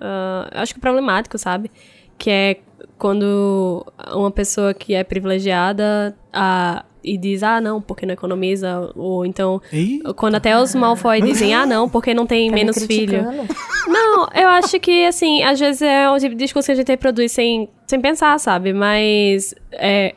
eu 0.00 0.60
acho 0.60 0.74
que 0.74 0.80
problemático, 0.80 1.38
sabe? 1.38 1.70
Que 2.18 2.30
é 2.30 2.56
quando 2.98 3.84
uma 4.12 4.30
pessoa 4.30 4.74
que 4.74 4.92
é 4.94 5.04
privilegiada 5.04 6.16
ah, 6.32 6.84
e 7.04 7.16
diz, 7.18 7.42
ah, 7.42 7.60
não, 7.60 7.80
porque 7.80 8.06
não 8.06 8.14
economiza, 8.14 8.90
ou 8.94 9.24
então. 9.26 9.60
Ih, 9.72 10.00
Quando 10.16 10.36
até 10.36 10.58
os 10.58 10.74
Malfoy 10.74 11.20
dizem, 11.20 11.54
ah, 11.54 11.66
não, 11.66 11.88
porque 11.88 12.14
não 12.14 12.26
tem 12.26 12.48
Tá 12.48 12.54
me 12.54 12.60
menos 12.60 12.84
filho. 12.86 13.22
criticando? 13.24 13.48
Não, 13.88 14.28
eu 14.34 14.48
acho 14.48 14.78
que, 14.78 15.04
assim, 15.06 15.42
às 15.42 15.58
vezes 15.58 15.82
é 15.82 16.08
um 16.08 16.16
tipo 16.16 16.30
de 16.36 16.44
discurso 16.44 16.66
que 16.66 16.72
a 16.72 16.74
gente 16.76 16.88
reproduz 16.88 17.32
sem, 17.32 17.68
sem 17.86 18.00
pensar, 18.00 18.38
sabe? 18.38 18.72
Mas, 18.72 19.54
é, 19.72 20.14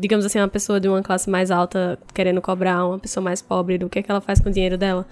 digamos 0.00 0.24
assim, 0.26 0.38
uma 0.40 0.48
pessoa 0.48 0.80
de 0.80 0.88
uma 0.88 1.02
classe 1.02 1.30
mais 1.30 1.50
alta 1.52 1.98
querendo 2.12 2.42
cobrar 2.42 2.84
uma 2.84 2.98
pessoa 2.98 3.22
mais 3.22 3.40
pobre 3.40 3.78
do 3.78 3.88
que, 3.88 4.00
é 4.00 4.02
que 4.02 4.10
ela 4.10 4.20
faz 4.20 4.40
com 4.40 4.48
o 4.48 4.52
dinheiro 4.52 4.76
dela. 4.76 5.06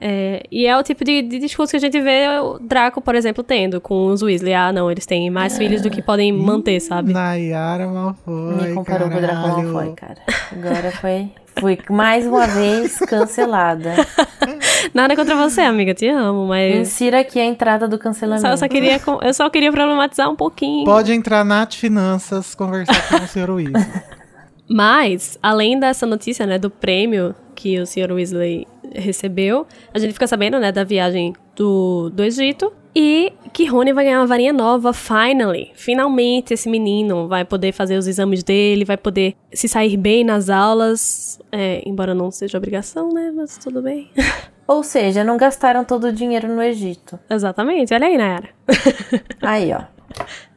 É, 0.00 0.42
e 0.50 0.66
é 0.66 0.76
o 0.76 0.82
tipo 0.82 1.04
de, 1.04 1.22
de 1.22 1.38
discurso 1.38 1.70
que 1.70 1.76
a 1.76 1.80
gente 1.80 1.98
vê 2.00 2.26
o 2.38 2.58
Draco, 2.58 3.00
por 3.00 3.14
exemplo, 3.14 3.42
tendo 3.42 3.80
com 3.80 4.08
os 4.08 4.22
Weasley. 4.22 4.54
Ah, 4.54 4.72
não, 4.72 4.90
eles 4.90 5.06
têm 5.06 5.30
mais 5.30 5.56
filhos 5.56 5.80
do 5.80 5.90
que 5.90 6.02
podem 6.02 6.32
manter, 6.32 6.80
sabe? 6.80 7.12
Nayara 7.12 7.86
Malfoy. 7.86 8.54
Me 8.56 8.74
comparou 8.74 9.08
com 9.08 9.16
o 9.16 9.20
Draco. 9.20 9.48
Malfoy, 9.48 9.94
cara. 9.94 10.18
Agora 10.52 10.92
foi... 10.92 11.30
Fui 11.58 11.78
mais 11.88 12.26
uma 12.26 12.46
vez 12.46 12.98
cancelada. 12.98 13.94
Nada 14.92 15.16
contra 15.16 15.34
você, 15.34 15.62
amiga, 15.62 15.94
te 15.94 16.06
amo, 16.06 16.46
mas... 16.46 16.76
Insira 16.76 17.20
aqui 17.20 17.40
a 17.40 17.46
entrada 17.46 17.88
do 17.88 17.98
cancelamento. 17.98 18.46
Só, 18.46 18.52
eu, 18.52 18.58
só 18.58 18.68
queria, 18.68 19.00
eu 19.22 19.32
só 19.32 19.48
queria 19.48 19.72
problematizar 19.72 20.30
um 20.30 20.36
pouquinho. 20.36 20.84
Pode 20.84 21.14
entrar 21.14 21.42
Nath 21.46 21.72
Finanças 21.72 22.54
conversar 22.54 23.08
com 23.08 23.24
o 23.24 23.26
Sr. 23.26 23.50
Weasley. 23.50 23.86
Mas, 24.68 25.38
além 25.42 25.80
dessa 25.80 26.04
notícia, 26.04 26.44
né, 26.44 26.58
do 26.58 26.68
prêmio 26.68 27.34
que 27.54 27.80
o 27.80 27.86
Sr. 27.86 28.12
Weasley 28.12 28.66
recebeu, 28.94 29.66
a 29.92 29.98
gente 29.98 30.12
fica 30.12 30.26
sabendo, 30.26 30.58
né, 30.58 30.72
da 30.72 30.84
viagem 30.84 31.34
do, 31.54 32.10
do 32.10 32.22
Egito 32.22 32.72
e 32.94 33.32
que 33.52 33.66
Rony 33.66 33.92
vai 33.92 34.04
ganhar 34.04 34.20
uma 34.20 34.26
varinha 34.26 34.52
nova, 34.52 34.92
finally. 34.92 35.70
Finalmente 35.74 36.54
esse 36.54 36.68
menino 36.68 37.28
vai 37.28 37.44
poder 37.44 37.72
fazer 37.72 37.96
os 37.96 38.06
exames 38.06 38.42
dele, 38.42 38.84
vai 38.84 38.96
poder 38.96 39.34
se 39.52 39.68
sair 39.68 39.96
bem 39.96 40.24
nas 40.24 40.48
aulas, 40.48 41.38
é, 41.52 41.82
embora 41.86 42.14
não 42.14 42.30
seja 42.30 42.56
obrigação, 42.56 43.10
né, 43.12 43.32
mas 43.34 43.58
tudo 43.58 43.82
bem. 43.82 44.10
Ou 44.66 44.82
seja, 44.82 45.22
não 45.22 45.36
gastaram 45.36 45.84
todo 45.84 46.08
o 46.08 46.12
dinheiro 46.12 46.48
no 46.48 46.60
Egito. 46.60 47.18
Exatamente, 47.30 47.94
olha 47.94 48.06
aí, 48.06 48.16
Nayara. 48.16 48.48
Aí, 49.40 49.72
ó. 49.72 49.84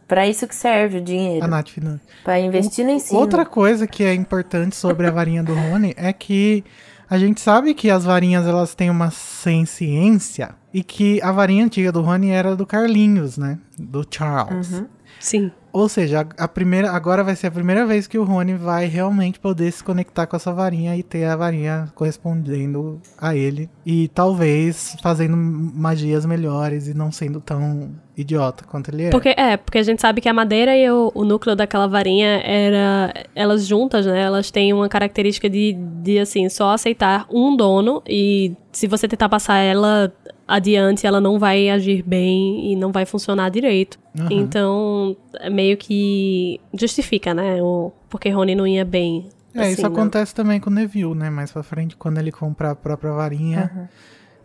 Pra 0.08 0.28
isso 0.28 0.48
que 0.48 0.56
serve 0.56 0.98
o 0.98 1.02
dinheiro. 1.02 1.46
A 1.46 1.48
Nath 1.48 1.70
Finanças. 1.70 2.02
Pra 2.24 2.39
investir 2.39 2.84
no 2.84 2.89
ensino. 2.89 3.20
Outra 3.20 3.46
coisa 3.46 3.86
que 3.86 4.04
é 4.04 4.12
importante 4.12 4.76
sobre 4.76 5.06
a 5.06 5.12
varinha 5.12 5.44
do 5.44 5.54
Rony 5.54 5.94
é 5.96 6.12
que 6.12 6.63
A 7.10 7.17
gente 7.17 7.41
sabe 7.41 7.74
que 7.74 7.89
as 7.89 8.06
varinhas 8.06 8.45
elas 8.45 8.76
têm 8.76 8.89
uma 8.89 9.10
ciência 9.10 10.56
e 10.72 10.84
que 10.84 11.19
a 11.24 11.32
varinha 11.32 11.65
antiga 11.65 11.91
do 11.91 12.02
Rony 12.02 12.30
era 12.30 12.56
do 12.56 12.65
Carlinhos, 12.65 13.38
né? 13.38 13.58
Do 13.78 14.06
Charles. 14.10 14.72
Uhum. 14.72 14.88
Sim. 15.19 15.52
Ou 15.71 15.88
seja, 15.88 16.27
a, 16.38 16.47
primeira, 16.47 16.91
agora 16.91 17.23
vai 17.23 17.36
ser 17.36 17.47
a 17.47 17.51
primeira 17.51 17.86
vez 17.86 18.08
que 18.08 18.17
o 18.17 18.23
Rony 18.23 18.55
vai 18.55 18.88
realmente 18.88 19.39
poder 19.39 19.71
se 19.71 19.84
conectar 19.84 20.25
com 20.25 20.36
essa 20.36 20.51
varinha 20.51 20.95
e 20.95 21.03
ter 21.03 21.25
a 21.25 21.36
varinha 21.36 21.91
correspondendo 21.95 22.99
a 23.19 23.36
ele. 23.36 23.69
E 23.86 24.08
talvez 24.10 24.95
fazendo 25.01 25.38
magias 25.38 26.25
melhores 26.25 26.88
e 26.88 26.93
não 26.93 27.12
sendo 27.12 27.39
tão 27.39 27.91
idiota 28.17 28.63
quanto 28.65 28.89
ele 28.89 29.03
é. 29.03 29.10
Porque, 29.10 29.29
é, 29.29 29.58
porque 29.58 29.77
a 29.77 29.84
gente 29.84 30.01
sabe 30.01 30.21
que 30.21 30.27
a 30.27 30.34
madeira 30.34 30.75
e 30.75 30.89
o, 30.89 31.12
o 31.13 31.23
núcleo 31.23 31.55
daquela 31.55 31.88
varinha 31.88 32.41
era. 32.43 33.13
Elas 33.36 33.65
juntas, 33.65 34.05
né? 34.05 34.21
Elas 34.21 34.51
têm 34.51 34.73
uma 34.73 34.89
característica 34.89 35.49
de, 35.49 35.73
de, 35.73 36.19
assim, 36.19 36.49
só 36.49 36.71
aceitar 36.71 37.25
um 37.32 37.55
dono 37.55 38.01
e 38.08 38.55
se 38.71 38.88
você 38.88 39.08
tentar 39.08 39.29
passar 39.29 39.58
ela 39.58 40.12
adiante, 40.50 41.06
ela 41.06 41.22
não 41.22 41.38
vai 41.38 41.70
agir 41.70 42.02
bem 42.02 42.72
e 42.72 42.76
não 42.76 42.92
vai 42.92 43.06
funcionar 43.06 43.50
direito. 43.50 44.00
Aham. 44.20 44.28
Então, 44.32 45.16
é 45.36 45.50
meio 45.50 45.78
que 45.78 46.60
justifica, 46.74 47.34
né? 47.34 47.62
O, 47.62 47.92
porque 48.10 48.30
Rony 48.30 48.56
não 48.56 48.66
ia 48.66 48.84
bem. 48.84 49.30
É, 49.54 49.62
assim, 49.62 49.74
isso 49.74 49.84
não. 49.84 49.92
acontece 49.92 50.34
também 50.34 50.60
com 50.60 50.70
o 50.70 50.74
Neville, 50.74 51.14
né? 51.14 51.30
Mais 51.30 51.52
pra 51.52 51.62
frente, 51.62 51.96
quando 51.96 52.18
ele 52.18 52.32
comprar 52.32 52.72
a 52.72 52.76
própria 52.76 53.12
varinha, 53.12 53.90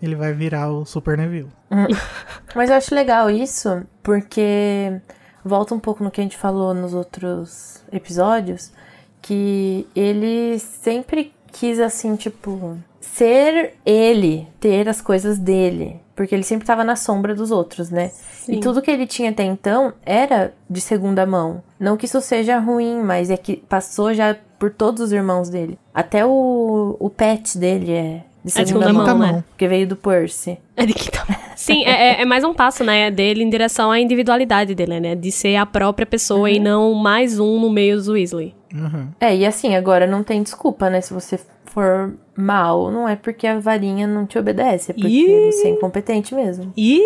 ele 0.03 0.15
vai 0.15 0.35
virar 0.35 0.71
o 0.71 0.85
Super 0.85 1.17
Neville. 1.17 1.49
Mas 2.55 2.69
eu 2.69 2.77
acho 2.77 2.95
legal 2.95 3.31
isso, 3.31 3.83
porque 4.03 5.01
volta 5.43 5.75
um 5.75 5.81
pouco 5.81 6.05
no 6.05 6.11
que 6.11 6.21
a 6.21 6.25
gente 6.25 6.37
falou 6.37 6.75
nos 6.75 6.93
outros 6.93 7.83
episódios, 7.91 8.73
que 9.23 9.87
ele 9.97 10.59
sempre 10.59 11.33
quis, 11.51 11.81
assim, 11.81 12.15
tipo, 12.17 12.77
ser 13.15 13.75
ele, 13.87 14.49
ter 14.59 14.89
as 14.89 15.01
coisas 15.01 15.39
dele. 15.39 16.01
Porque 16.17 16.35
ele 16.35 16.45
sempre 16.45 16.67
tava 16.67 16.85
na 16.85 16.95
sombra 16.97 17.35
dos 17.35 17.51
outros, 17.51 17.91
né? 17.91 18.09
Sim. 18.09 18.55
E 18.55 18.61
tudo 18.61 18.81
que 18.83 18.91
ele 18.91 19.07
tinha 19.07 19.31
até 19.31 19.43
então 19.45 19.93
era 20.05 20.53
de 20.71 20.81
segunda 20.81 21.27
mão. 21.27 21.63
Não 21.79 21.97
que 21.97 22.07
isso 22.07 22.21
seja 22.21 22.59
ruim, 22.59 23.01
mas 23.03 23.31
é 23.31 23.37
que 23.37 23.57
passou 23.57 24.15
já 24.15 24.37
por 24.59 24.71
todos 24.71 25.01
os 25.03 25.13
irmãos 25.13 25.49
dele. 25.49 25.77
Até 25.93 26.25
o, 26.25 26.97
o 27.01 27.11
pet 27.11 27.59
dele 27.59 27.93
é 27.93 28.03
de 28.45 28.59
É 28.59 28.63
de 28.63 28.69
segunda, 28.69 28.87
segunda 28.87 28.93
mão, 28.93 29.19
mão, 29.19 29.27
né? 29.27 29.33
né? 29.39 29.45
Porque 29.49 29.67
veio 29.67 29.89
do 29.89 29.97
Percy. 29.97 30.59
É 30.77 30.87
de 30.87 30.95
quinta. 30.95 31.25
Sim, 31.57 31.85
é, 31.85 32.19
é- 32.19 32.23
é 32.23 32.25
mais 32.25 32.45
um 32.45 32.53
passo, 32.53 32.83
né, 32.85 33.11
dele 33.11 33.43
em 33.43 33.49
direção 33.49 33.91
à 33.91 33.99
individualidade 33.99 34.75
dele, 34.75 34.99
né? 35.01 35.15
De 35.15 35.31
ser 35.33 35.57
a 35.57 35.65
própria 35.65 36.05
pessoa 36.07 36.51
e 36.51 36.59
não 36.61 36.95
mais 36.95 37.39
um 37.41 37.59
no 37.61 37.71
meio 37.71 37.97
dos 37.97 38.09
Weasley. 38.09 38.55
Uhum. 38.75 39.09
É, 39.21 39.35
e 39.37 39.47
assim, 39.47 39.75
agora 39.77 40.05
não 40.07 40.23
tem 40.25 40.43
desculpa, 40.43 40.91
né? 40.91 41.01
Se 41.01 41.15
você 41.15 41.39
for 41.75 42.15
mal, 42.37 42.91
não 42.91 43.09
é 43.09 43.17
porque 43.17 43.47
a 43.49 43.59
varinha 43.59 44.07
não 44.07 44.25
te 44.25 44.39
obedece, 44.39 44.93
é 44.93 44.95
porque 44.95 45.09
Ih! 45.09 45.51
você 45.53 45.67
é 45.67 45.71
incompetente 45.71 46.35
mesmo. 46.35 46.73
E 46.77 47.01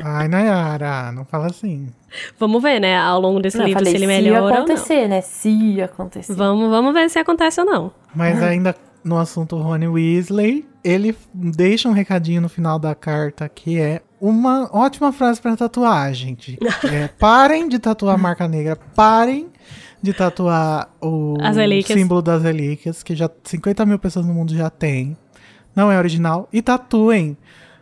Ai, 0.00 0.26
Nayara, 0.28 1.12
não 1.12 1.24
fala 1.24 1.46
assim. 1.46 1.88
vamos 2.38 2.62
ver, 2.62 2.80
né, 2.80 2.96
ao 2.96 3.20
longo 3.20 3.40
desse 3.40 3.58
Não, 3.58 3.66
livro 3.66 3.80
falei, 3.80 3.90
se 3.92 3.96
ele 3.98 4.06
se 4.06 4.22
melhora 4.22 4.42
ou 4.44 4.48
não. 4.48 4.56
acontecer, 4.56 5.08
né? 5.08 5.20
Se 5.20 5.82
acontecer. 5.82 6.32
Vamos, 6.34 6.70
vamos 6.70 6.94
ver 6.94 7.10
se 7.10 7.18
acontece 7.18 7.60
ou 7.60 7.66
não. 7.66 7.92
Mas 8.14 8.42
ainda 8.42 8.74
no 9.04 9.18
assunto 9.18 9.56
Rony 9.56 9.88
Weasley, 9.88 10.64
ele 10.84 11.16
deixa 11.34 11.88
um 11.88 11.92
recadinho 11.92 12.40
no 12.40 12.48
final 12.48 12.78
da 12.78 12.94
carta 12.94 13.48
que 13.48 13.78
é 13.78 14.00
uma 14.20 14.70
ótima 14.72 15.12
frase 15.12 15.40
pra 15.42 15.56
tatuar, 15.56 16.12
gente. 16.14 16.56
É, 16.90 17.08
parem 17.18 17.68
de 17.68 17.78
tatuar 17.78 18.14
a 18.14 18.18
marca 18.18 18.46
negra, 18.48 18.76
parem 18.94 19.48
de 20.02 20.12
tatuar 20.12 20.88
o 21.00 21.36
símbolo 21.86 22.20
das 22.20 22.42
relíquias, 22.42 23.02
que 23.02 23.14
já 23.14 23.30
50 23.44 23.86
mil 23.86 23.98
pessoas 23.98 24.26
no 24.26 24.34
mundo 24.34 24.54
já 24.54 24.68
tem. 24.68 25.16
Não 25.74 25.90
é 25.90 25.96
original. 25.98 26.48
E 26.52 26.60
tatuem. 26.60 27.36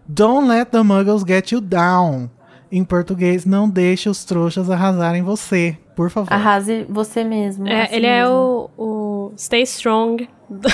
Don't 0.06 0.46
let 0.48 0.68
the 0.70 0.82
muggles 0.82 1.22
get 1.26 1.50
you 1.52 1.60
down. 1.60 2.28
Em 2.70 2.84
português, 2.84 3.44
não 3.44 3.68
deixe 3.68 4.08
os 4.08 4.24
trouxas 4.24 4.70
arrasarem 4.70 5.22
você. 5.22 5.76
Por 5.96 6.08
favor. 6.10 6.32
Arrase 6.32 6.86
você 6.88 7.24
mesmo. 7.24 7.66
É, 7.66 7.82
assim 7.84 7.96
ele 7.96 8.06
é 8.06 8.20
mesmo. 8.22 8.70
o, 8.76 8.84
o 9.30 9.32
Stay 9.36 9.62
Strong 9.62 10.28
do- 10.48 10.68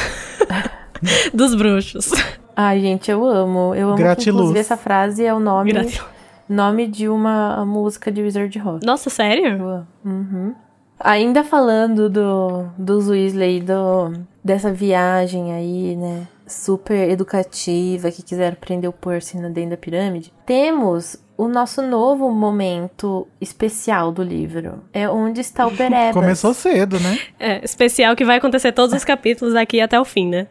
dos 1.33 1.55
bruxos. 1.55 2.11
Ai, 2.55 2.81
gente, 2.81 3.11
eu 3.11 3.25
amo. 3.25 3.75
Eu 3.75 3.89
amo 3.89 3.97
que, 3.97 4.03
Gratiluz. 4.03 4.35
inclusive, 4.37 4.59
essa 4.61 4.77
frase 4.77 5.25
é 5.25 5.33
o 5.33 5.41
nome, 5.41 5.73
Gratiluz. 5.73 6.03
nome 6.49 6.87
de 6.87 7.09
uma 7.09 7.65
música 7.65 8.11
de 8.13 8.23
Wizard 8.23 8.59
Rock. 8.59 8.85
Nossa, 8.87 9.09
sério? 9.11 9.87
Uhum. 10.05 10.55
Ainda 10.99 11.45
falando 11.45 12.09
do, 12.09 12.67
dos 12.79 13.09
Weasley, 13.09 13.61
do, 13.61 14.13
dessa 14.43 14.73
viagem 14.73 15.53
aí, 15.53 15.97
né? 15.97 16.27
Super 16.47 17.11
educativa, 17.11 18.11
que 18.11 18.23
quiseram 18.23 18.57
prender 18.61 18.89
o 18.89 18.93
Percy 18.93 19.39
na 19.39 19.49
dentro 19.49 19.71
da 19.71 19.77
pirâmide. 19.77 20.33
Temos 20.47 21.17
o 21.37 21.49
nosso 21.49 21.83
novo 21.83 22.31
momento 22.31 23.27
especial 23.41 24.11
do 24.11 24.23
livro. 24.23 24.83
É 24.93 25.09
onde 25.09 25.41
está 25.41 25.67
o 25.67 25.77
Perebas. 25.77 26.15
Começou 26.15 26.55
cedo, 26.55 26.99
né? 26.99 27.19
É, 27.39 27.65
especial 27.65 28.17
que 28.17 28.25
vai 28.25 28.39
acontecer 28.39 28.73
todos 28.73 28.95
os 28.95 29.05
capítulos 29.05 29.55
daqui 29.55 29.81
até 29.81 30.01
o 30.01 30.05
fim, 30.05 30.29
né? 30.29 30.47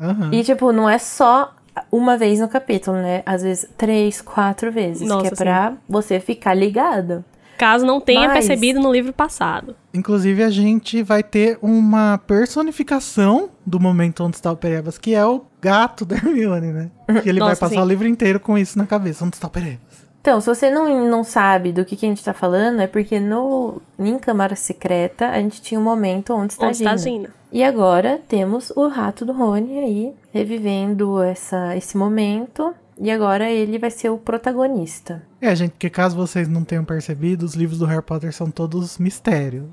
Aham. 0.00 0.30
E, 0.32 0.44
tipo, 0.44 0.70
não 0.72 0.88
é 0.88 0.98
só 0.98 1.54
uma 1.90 2.16
vez 2.16 2.40
no 2.40 2.48
capítulo, 2.48 2.98
né? 2.98 3.22
Às 3.24 3.42
vezes 3.42 3.68
três, 3.76 4.20
quatro 4.20 4.70
vezes. 4.70 5.06
Nossa, 5.08 5.28
que 5.28 5.34
é 5.34 5.36
pra 5.36 5.74
você 5.88 6.20
ficar 6.20 6.54
ligado. 6.54 7.24
Caso 7.58 7.84
não 7.84 8.00
tenha 8.00 8.28
Mas- 8.28 8.46
percebido 8.46 8.80
no 8.80 8.92
livro 8.92 9.12
passado. 9.12 9.74
Inclusive, 9.92 10.42
a 10.44 10.50
gente 10.50 11.02
vai 11.02 11.22
ter 11.22 11.58
uma 11.60 12.18
personificação 12.18 13.50
do 13.66 13.80
momento 13.80 14.22
onde 14.24 14.36
está 14.36 14.52
o 14.52 14.56
Perebas, 14.56 14.96
que 14.98 15.14
é 15.14 15.26
o 15.26 15.44
gato 15.60 16.04
da 16.04 16.16
Hermione, 16.16 16.72
né? 16.72 16.90
Que 17.22 17.28
ele 17.28 17.40
vai 17.40 17.50
Nossa, 17.50 17.60
passar 17.60 17.74
sim. 17.76 17.80
o 17.82 17.86
livro 17.88 18.06
inteiro 18.06 18.38
com 18.38 18.56
isso 18.56 18.78
na 18.78 18.86
cabeça. 18.86 19.24
Onde 19.24 19.36
está 19.36 19.46
o 19.48 19.50
Perebas? 19.50 20.08
Então, 20.20 20.40
se 20.40 20.46
você 20.46 20.70
não, 20.70 21.08
não 21.08 21.24
sabe 21.24 21.72
do 21.72 21.84
que, 21.84 21.96
que 21.96 22.04
a 22.04 22.08
gente 22.08 22.22
tá 22.24 22.34
falando, 22.34 22.80
é 22.80 22.86
porque 22.86 23.18
no 23.18 23.80
em 23.98 24.18
Câmara 24.18 24.54
Secreta 24.56 25.28
a 25.28 25.38
gente 25.40 25.62
tinha 25.62 25.80
um 25.80 25.82
momento 25.82 26.34
onde 26.34 26.52
está 26.52 26.66
Onde 26.66 26.76
está 26.76 26.90
a 26.90 26.94
a. 26.94 26.96
Gina? 26.96 27.30
E 27.50 27.64
agora 27.64 28.20
temos 28.28 28.70
o 28.76 28.88
rato 28.88 29.24
do 29.24 29.32
Rony 29.32 29.78
aí, 29.78 30.12
revivendo 30.32 31.22
essa, 31.22 31.74
esse 31.76 31.96
momento. 31.96 32.74
E 33.00 33.10
agora 33.10 33.48
ele 33.50 33.78
vai 33.78 33.90
ser 33.90 34.10
o 34.10 34.18
protagonista. 34.18 35.22
É, 35.40 35.54
gente, 35.54 35.70
porque 35.72 35.88
caso 35.88 36.16
vocês 36.16 36.48
não 36.48 36.64
tenham 36.64 36.84
percebido, 36.84 37.44
os 37.44 37.54
livros 37.54 37.78
do 37.78 37.84
Harry 37.86 38.02
Potter 38.02 38.32
são 38.34 38.50
todos 38.50 38.98
mistério. 38.98 39.72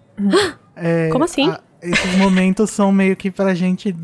É, 0.75 1.09
Como 1.09 1.23
assim? 1.23 1.49
a- 1.49 1.59
esses 1.81 2.15
momentos 2.17 2.69
são 2.69 2.91
meio 2.91 3.15
que 3.15 3.31
pra 3.31 3.53
gente 3.55 3.95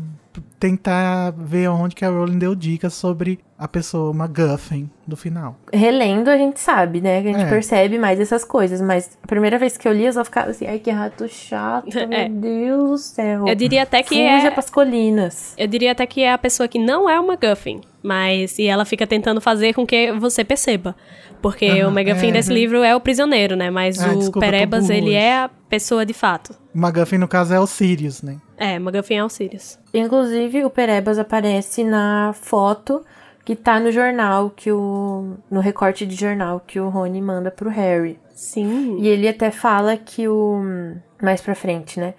tentar 0.62 1.32
ver 1.36 1.68
onde 1.68 1.92
que 1.96 2.04
a 2.04 2.08
Rowling 2.08 2.38
deu 2.38 2.54
dicas 2.54 2.94
sobre 2.94 3.40
a 3.58 3.66
pessoa, 3.66 4.12
uma 4.12 4.28
Guffin, 4.28 4.88
do 5.04 5.16
final. 5.16 5.56
Relendo, 5.72 6.28
a 6.30 6.36
gente 6.36 6.60
sabe, 6.60 7.00
né? 7.00 7.20
Que 7.20 7.28
a 7.28 7.32
gente 7.32 7.42
É. 7.46 7.48
percebe 7.48 7.98
mais 7.98 8.20
essas 8.20 8.44
coisas. 8.44 8.80
Mas 8.80 9.18
a 9.22 9.26
primeira 9.26 9.58
vez 9.58 9.76
que 9.76 9.88
eu 9.88 9.92
li, 9.92 10.04
eu 10.06 10.12
só 10.12 10.24
ficava 10.24 10.50
assim, 10.50 10.66
ai, 10.68 10.78
que 10.78 10.88
rato 10.90 11.26
chato, 11.28 11.88
É. 11.98 12.28
meu 12.28 12.40
Deus 12.40 12.90
do 12.90 12.98
céu. 12.98 13.48
Eu 13.48 13.54
diria 13.56 13.82
até 13.82 14.04
que 14.04 14.14
Fuja 14.14 14.48
é. 14.48 14.50
pras 14.50 14.70
colinas. 14.70 15.52
Eu 15.58 15.66
diria 15.66 15.90
até 15.90 16.06
que 16.06 16.22
é 16.22 16.32
a 16.32 16.38
pessoa 16.38 16.68
que 16.68 16.78
não 16.78 17.10
é 17.10 17.18
uma 17.18 17.32
MacGuffin, 17.36 17.80
mas 18.00 18.56
e 18.60 18.66
ela 18.66 18.84
fica 18.84 19.04
tentando 19.04 19.40
fazer 19.40 19.72
com 19.74 19.84
que 19.84 20.12
você 20.12 20.44
perceba. 20.44 20.94
Porque 21.42 21.66
Aham, 21.66 21.88
o 21.88 21.92
MacGuffin 21.92 22.28
é, 22.28 22.32
desse 22.32 22.48
uhum. 22.50 22.54
livro 22.54 22.82
é 22.82 22.94
o 22.94 23.00
prisioneiro, 23.00 23.56
né? 23.56 23.68
Mas 23.70 24.00
Ah, 24.00 24.12
o 24.12 24.18
desculpa, 24.18 24.40
Perebas, 24.40 24.88
ele 24.88 25.08
hoje. 25.08 25.14
é 25.16 25.38
a 25.42 25.50
pessoa 25.68 26.06
de 26.06 26.14
fato. 26.14 26.54
Uma 26.74 26.90
Guffin, 26.90 27.18
no 27.18 27.28
caso, 27.28 27.52
é 27.52 27.60
o 27.60 27.66
Sirius, 27.66 28.22
né? 28.22 28.38
É, 28.56 28.78
MacGuffin 28.78 29.16
é 29.16 29.24
o 29.24 29.28
Sirius. 29.28 29.78
Inclusive, 29.92 30.64
o 30.64 30.70
Perebas 30.70 31.18
aparece 31.18 31.82
na 31.84 32.32
foto 32.32 33.02
que 33.44 33.56
tá 33.56 33.80
no 33.80 33.90
jornal 33.90 34.50
que 34.50 34.70
o. 34.70 35.34
no 35.50 35.60
recorte 35.60 36.06
de 36.06 36.14
jornal 36.14 36.60
que 36.64 36.78
o 36.78 36.88
Rony 36.88 37.20
manda 37.20 37.50
pro 37.50 37.68
Harry. 37.68 38.18
Sim. 38.34 38.96
E 39.00 39.08
ele 39.08 39.28
até 39.28 39.50
fala 39.50 39.96
que 39.96 40.28
o. 40.28 40.62
Mais 41.20 41.40
pra 41.40 41.54
frente, 41.54 41.98
né? 42.00 42.14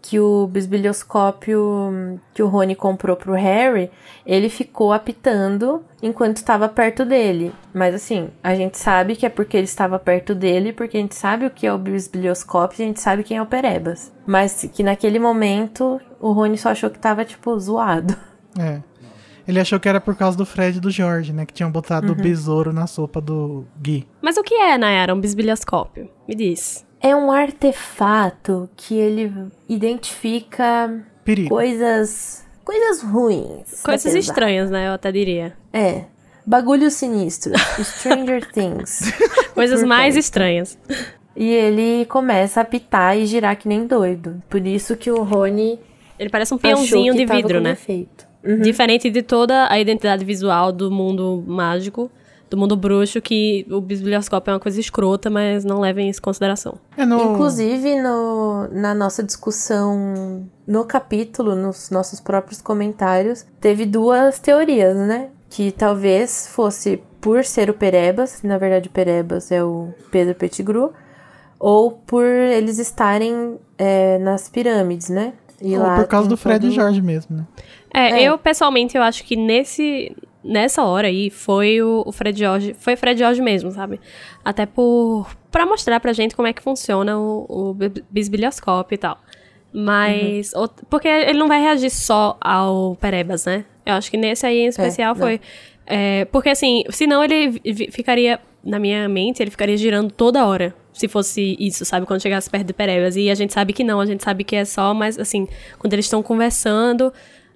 Que 0.00 0.18
o 0.20 0.46
bisbilhoscópio 0.46 2.20
que 2.32 2.42
o 2.42 2.46
Rony 2.48 2.74
comprou 2.74 3.16
pro 3.16 3.32
Harry, 3.34 3.90
ele 4.24 4.48
ficou 4.48 4.92
apitando 4.92 5.82
enquanto 6.02 6.36
estava 6.36 6.68
perto 6.68 7.04
dele. 7.04 7.52
Mas 7.74 7.94
assim, 7.94 8.28
a 8.42 8.54
gente 8.54 8.78
sabe 8.78 9.16
que 9.16 9.26
é 9.26 9.28
porque 9.28 9.56
ele 9.56 9.64
estava 9.64 9.98
perto 9.98 10.34
dele, 10.34 10.72
porque 10.72 10.96
a 10.96 11.00
gente 11.00 11.14
sabe 11.14 11.46
o 11.46 11.50
que 11.50 11.66
é 11.66 11.72
o 11.72 11.78
bisbilhoscópio 11.78 12.80
e 12.80 12.84
a 12.84 12.86
gente 12.86 13.00
sabe 13.00 13.22
quem 13.24 13.36
é 13.36 13.42
o 13.42 13.46
Perebas. 13.46 14.12
Mas 14.26 14.68
que 14.72 14.82
naquele 14.82 15.18
momento 15.18 16.00
o 16.20 16.32
Rony 16.32 16.56
só 16.56 16.70
achou 16.70 16.90
que 16.90 16.98
tava, 16.98 17.24
tipo, 17.24 17.58
zoado. 17.58 18.16
É. 18.58 18.80
Ele 19.46 19.58
achou 19.60 19.80
que 19.80 19.88
era 19.88 20.00
por 20.00 20.14
causa 20.14 20.36
do 20.36 20.44
Fred 20.44 20.76
e 20.76 20.80
do 20.80 20.90
George, 20.90 21.32
né? 21.32 21.46
Que 21.46 21.54
tinham 21.54 21.70
botado 21.70 22.08
Uhum. 22.08 22.12
o 22.12 22.16
besouro 22.16 22.70
na 22.72 22.86
sopa 22.86 23.18
do 23.20 23.64
Gui. 23.80 24.06
Mas 24.20 24.36
o 24.36 24.42
que 24.42 24.54
é, 24.54 24.76
Nayara, 24.76 25.14
um 25.14 25.20
bisbilhoscópio? 25.20 26.10
Me 26.28 26.34
diz. 26.34 26.86
É 27.00 27.14
um 27.14 27.30
artefato 27.30 28.68
que 28.76 28.94
ele 28.94 29.32
identifica 29.68 31.00
Perigo. 31.24 31.48
coisas. 31.48 32.44
coisas 32.64 33.02
ruins. 33.02 33.82
Coisas 33.82 34.14
estranhas, 34.14 34.70
né? 34.70 34.88
Eu 34.88 34.92
até 34.92 35.12
diria. 35.12 35.54
É. 35.72 36.04
Bagulhos 36.44 36.94
sinistros. 36.94 37.60
Stranger 37.82 38.44
Things. 38.52 39.12
Coisas 39.54 39.82
mais 39.84 40.16
estranhas. 40.16 40.78
E 41.36 41.52
ele 41.52 42.04
começa 42.06 42.60
a 42.60 42.64
pitar 42.64 43.16
e 43.16 43.26
girar 43.26 43.56
que 43.56 43.68
nem 43.68 43.86
doido. 43.86 44.42
Por 44.48 44.66
isso 44.66 44.96
que 44.96 45.10
o 45.10 45.22
Rony 45.22 45.78
Ele 46.18 46.30
parece 46.30 46.52
um 46.52 46.58
peãozinho 46.58 47.14
de 47.14 47.26
vidro, 47.26 47.60
né? 47.60 47.70
defeito. 47.70 48.26
Diferente 48.62 49.10
de 49.10 49.22
toda 49.22 49.70
a 49.70 49.78
identidade 49.78 50.24
visual 50.24 50.72
do 50.72 50.90
mundo 50.90 51.44
mágico, 51.46 52.10
do 52.50 52.56
mundo 52.56 52.76
bruxo, 52.76 53.20
que 53.20 53.66
o 53.70 53.80
bisbilhoscópio 53.80 54.50
é 54.50 54.54
uma 54.54 54.60
coisa 54.60 54.80
escrota, 54.80 55.28
mas 55.28 55.64
não 55.64 55.80
levem 55.80 56.08
isso 56.08 56.20
em 56.20 56.22
consideração. 56.22 56.78
É 56.96 57.04
no... 57.04 57.32
Inclusive, 57.34 58.00
no, 58.00 58.68
na 58.72 58.94
nossa 58.94 59.22
discussão 59.22 60.46
no 60.66 60.84
capítulo, 60.84 61.54
nos 61.54 61.90
nossos 61.90 62.20
próprios 62.20 62.60
comentários, 62.62 63.44
teve 63.60 63.84
duas 63.86 64.38
teorias, 64.38 64.96
né? 64.96 65.28
Que 65.50 65.72
talvez 65.72 66.46
fosse 66.48 67.02
por 67.20 67.44
ser 67.44 67.68
o 67.70 67.74
Perebas, 67.74 68.42
na 68.42 68.58
verdade 68.58 68.88
o 68.88 68.92
Perebas 68.92 69.50
é 69.50 69.62
o 69.62 69.92
Pedro 70.10 70.34
Pettigrew, 70.34 70.92
ou 71.58 71.90
por 71.90 72.24
eles 72.24 72.78
estarem 72.78 73.58
é, 73.76 74.18
nas 74.18 74.48
pirâmides, 74.48 75.08
né? 75.08 75.32
E 75.60 75.76
Ou 75.76 75.82
lá 75.82 75.96
por 75.96 76.06
causa 76.06 76.28
do 76.28 76.36
Fred 76.36 76.60
todo- 76.60 76.70
e 76.70 76.74
Jorge 76.74 77.02
mesmo, 77.02 77.36
né? 77.38 77.46
É, 77.92 78.20
É. 78.20 78.22
eu 78.22 78.38
pessoalmente 78.38 78.96
eu 78.96 79.02
acho 79.02 79.24
que 79.24 79.34
nesse 79.34 80.14
nessa 80.44 80.82
hora 80.84 81.08
aí 81.08 81.30
foi 81.30 81.82
o, 81.82 82.02
o 82.06 82.12
Fred 82.12 82.38
Jorge, 82.38 82.74
foi 82.78 82.94
o 82.94 82.96
Fred 82.96 83.18
Jorge 83.18 83.40
mesmo, 83.42 83.70
sabe? 83.72 84.00
Até 84.44 84.64
por 84.66 85.28
para 85.50 85.64
mostrar 85.66 85.98
pra 86.00 86.12
gente 86.12 86.36
como 86.36 86.46
é 86.48 86.52
que 86.52 86.62
funciona 86.62 87.18
o, 87.18 87.46
o 87.48 87.74
bi- 87.74 88.04
bisbilhoscópio 88.10 88.94
e 88.94 88.98
tal. 88.98 89.18
Mas 89.72 90.52
Uhum. 90.54 90.60
out- 90.62 90.82
porque 90.88 91.08
ele 91.08 91.38
não 91.38 91.48
vai 91.48 91.60
reagir 91.60 91.90
só 91.90 92.36
ao 92.40 92.96
Perebas, 92.96 93.44
né? 93.46 93.64
Eu 93.84 93.94
acho 93.94 94.10
que 94.10 94.16
nesse 94.16 94.46
aí 94.46 94.60
em 94.60 94.66
especial 94.66 95.14
não. 95.14 95.20
foi 95.22 95.40
é, 95.86 96.24
porque 96.26 96.50
assim, 96.50 96.84
senão 96.90 97.22
ele 97.24 97.60
ficaria 97.90 98.38
na 98.62 98.78
minha 98.78 99.08
mente, 99.08 99.42
ele 99.42 99.50
ficaria 99.50 99.76
girando 99.76 100.10
toda 100.12 100.44
hora. 100.46 100.74
Se 100.92 101.06
fosse 101.06 101.56
isso, 101.60 101.84
sabe? 101.84 102.04
Quando 102.06 102.20
chegasse 102.20 102.50
perto 102.50 102.66
de 102.66 102.72
Perebas. 102.72 103.14
E 103.16 103.30
a 103.30 103.34
gente 103.34 103.52
sabe 103.52 103.72
que 103.72 103.84
não, 103.84 104.00
a 104.00 104.06
gente 104.06 104.22
sabe 104.24 104.42
que 104.42 104.56
é 104.56 104.64
só, 104.64 104.92
mas 104.92 105.16
assim, 105.18 105.46
quando 105.78 105.92
eles 105.92 106.06
estão 106.06 106.22
conversando 106.22 107.12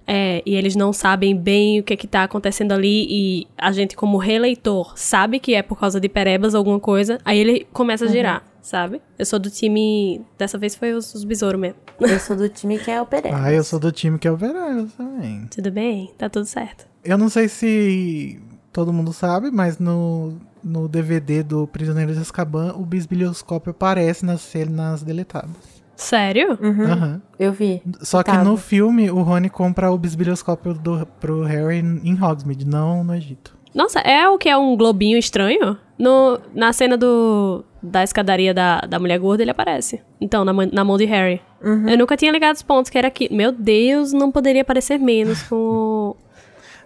é, 0.07 0.41
e 0.45 0.55
eles 0.55 0.75
não 0.75 0.91
sabem 0.91 1.35
bem 1.35 1.79
o 1.79 1.83
que, 1.83 1.95
que 1.95 2.07
tá 2.07 2.23
acontecendo 2.23 2.71
ali, 2.71 3.07
e 3.09 3.47
a 3.57 3.71
gente, 3.71 3.95
como 3.95 4.17
releitor, 4.17 4.93
sabe 4.97 5.39
que 5.39 5.53
é 5.53 5.61
por 5.61 5.79
causa 5.79 5.99
de 5.99 6.09
Perebas 6.09 6.55
alguma 6.55 6.79
coisa, 6.79 7.19
aí 7.23 7.37
ele 7.37 7.67
começa 7.71 8.05
a 8.05 8.07
girar, 8.07 8.43
sabe? 8.61 9.01
Eu 9.17 9.25
sou 9.25 9.39
do 9.39 9.49
time. 9.49 10.21
Dessa 10.37 10.57
vez 10.57 10.75
foi 10.75 10.93
os, 10.93 11.13
os 11.13 11.23
besouros 11.23 11.59
mesmo. 11.59 11.77
Eu 11.99 12.19
sou 12.19 12.35
do 12.35 12.49
time 12.49 12.77
que 12.77 12.91
é 12.91 13.01
o 13.01 13.05
Perebas. 13.05 13.39
Ah, 13.39 13.53
eu 13.53 13.63
sou 13.63 13.79
do 13.79 13.91
time 13.91 14.17
que 14.17 14.27
é 14.27 14.31
o 14.31 14.35
Verão 14.35 14.87
também. 14.87 15.47
Tudo 15.49 15.71
bem? 15.71 16.11
Tá 16.17 16.27
tudo 16.27 16.45
certo. 16.45 16.85
Eu 17.03 17.17
não 17.17 17.29
sei 17.29 17.47
se 17.47 18.41
todo 18.73 18.91
mundo 18.91 19.13
sabe, 19.13 19.51
mas 19.51 19.77
no, 19.77 20.33
no 20.63 20.87
DVD 20.87 21.43
do 21.43 21.67
Prisioneiro 21.67 22.13
de 22.13 22.19
Azkaban, 22.19 22.73
o 22.75 22.83
bisbilhoscópio 22.83 23.71
aparece 23.71 24.25
nas 24.25 24.41
cenas 24.41 25.03
deletadas. 25.03 25.72
Sério? 25.95 26.57
Uhum, 26.61 26.83
Aham. 26.85 27.21
Eu 27.39 27.51
vi. 27.51 27.81
Só 28.01 28.23
que 28.23 28.31
Tava. 28.31 28.43
no 28.43 28.57
filme, 28.57 29.09
o 29.11 29.21
Rony 29.21 29.49
compra 29.49 29.91
o 29.91 29.97
bisbilhoscópio 29.97 30.73
do, 30.73 31.05
pro 31.19 31.43
Harry 31.43 31.77
em 31.79 32.13
Hogsmeade, 32.21 32.65
não 32.65 33.03
no 33.03 33.13
Egito. 33.15 33.55
Nossa, 33.73 33.99
é 33.99 34.27
o 34.27 34.37
que 34.37 34.47
é 34.49 34.55
um 34.57 34.75
globinho 34.77 35.17
estranho? 35.17 35.77
No, 35.97 36.39
na 36.53 36.71
cena 36.73 36.95
do, 36.97 37.63
da 37.81 38.03
escadaria 38.03 38.53
da, 38.53 38.81
da 38.81 38.99
mulher 38.99 39.17
gorda, 39.19 39.43
ele 39.43 39.51
aparece. 39.51 40.01
Então, 40.21 40.43
na, 40.45 40.53
mão- 40.53 40.69
na 40.71 40.83
mão 40.83 40.97
de 40.97 41.05
Harry. 41.05 41.41
Eu 41.87 41.97
nunca 41.97 42.17
tinha 42.17 42.31
ligado 42.31 42.55
os 42.55 42.61
pontos 42.61 42.89
que 42.91 42.97
era 42.97 43.07
aqui. 43.07 43.33
Meu 43.33 43.51
Deus, 43.51 44.11
não 44.13 44.31
poderia 44.31 44.63
parecer 44.65 44.99
menos 44.99 45.41
com 45.43 46.15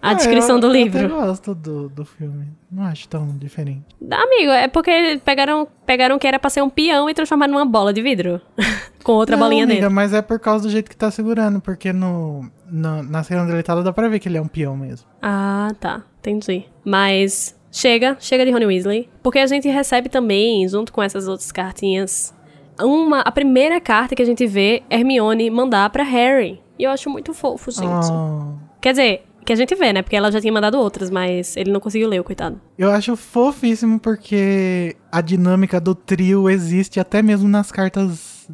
a 0.02 0.12
Ah, 0.12 0.14
descrição 0.14 0.56
eu, 0.58 0.62
do 0.62 0.68
Eu 0.68 0.72
livro. 0.74 1.00
até 1.00 1.08
gosto 1.08 1.56
do, 1.56 1.90
do 1.90 2.06
filme. 2.06 2.48
Não 2.72 2.84
acho 2.84 3.08
tão 3.08 3.28
diferente. 3.38 3.84
Amigo, 4.02 4.52
é 4.52 4.68
porque 4.68 5.20
pegaram, 5.24 5.68
pegaram 5.86 6.18
que 6.20 6.28
era 6.28 6.38
pra 6.40 6.50
ser 6.50 6.62
um 6.62 6.70
peão 6.70 7.10
e 7.10 7.14
transformaram 7.14 7.54
numa 7.54 7.66
bola 7.66 7.92
de 7.94 8.02
vidro. 8.02 8.42
com 9.04 9.14
outra 9.14 9.36
não, 9.38 9.44
bolinha 9.46 9.64
amiga, 9.64 9.82
dentro. 9.82 9.96
mas 9.96 10.14
é 10.14 10.22
por 10.22 10.40
causa 10.40 10.64
do 10.66 10.70
jeito 10.70 10.90
que 10.90 10.98
tá 10.98 11.10
segurando, 11.10 11.62
porque 11.62 11.94
no, 11.94 12.46
no- 12.70 13.04
na 13.04 13.24
cena 13.24 13.46
deletada 13.46 13.82
dá 13.82 13.94
pra 13.94 14.08
ver 14.10 14.20
que 14.20 14.28
ele 14.28 14.38
é 14.38 14.42
um 14.42 14.48
peão 14.48 14.76
mesmo. 14.76 15.08
Ah, 15.22 15.70
tá. 15.80 16.04
Entendi. 16.20 16.66
Mas 16.84 17.56
chega, 17.72 18.18
chega 18.20 18.46
de 18.46 18.52
Rony 18.52 18.66
Weasley. 18.66 19.10
Porque 19.24 19.40
a 19.40 19.48
gente 19.48 19.68
recebe 19.70 20.10
também, 20.10 20.68
junto 20.68 20.92
com 20.92 21.02
essas 21.02 21.28
outras 21.28 21.52
cartinhas, 21.54 22.34
uma, 22.80 23.22
a 23.22 23.32
primeira 23.32 23.80
carta 23.80 24.14
que 24.16 24.22
a 24.22 24.26
gente 24.26 24.46
vê 24.46 24.84
Hermione 24.90 25.50
mandar 25.50 25.90
pra 25.90 26.04
Harry. 26.04 26.62
E 26.78 26.84
eu 26.84 26.92
acho 26.92 27.10
muito 27.10 27.34
fofo, 27.34 27.72
gente. 27.72 27.88
Ah, 28.12 28.54
Quer 28.80 28.92
dizer, 28.92 29.27
que 29.48 29.54
a 29.54 29.56
gente 29.56 29.74
vê, 29.76 29.92
né? 29.94 30.02
Porque 30.04 30.16
ela 30.16 30.32
já 30.32 30.40
tinha 30.42 30.52
mandado 30.54 30.78
outras, 30.78 31.10
mas 31.10 31.56
ele 31.58 31.72
não 31.72 31.80
conseguiu 31.80 32.08
ler, 32.10 32.20
o 32.20 32.24
coitado. 32.24 32.60
eu 32.78 32.92
acho 32.92 33.16
fofíssimo 33.16 34.00
porque 34.00 34.96
a 35.12 35.22
dinâmica 35.22 35.80
do 35.80 35.96
trio 35.96 36.50
existe 36.50 37.00
até 37.00 37.22
mesmo 37.24 37.48
nas 37.50 37.72
cartas 37.72 38.48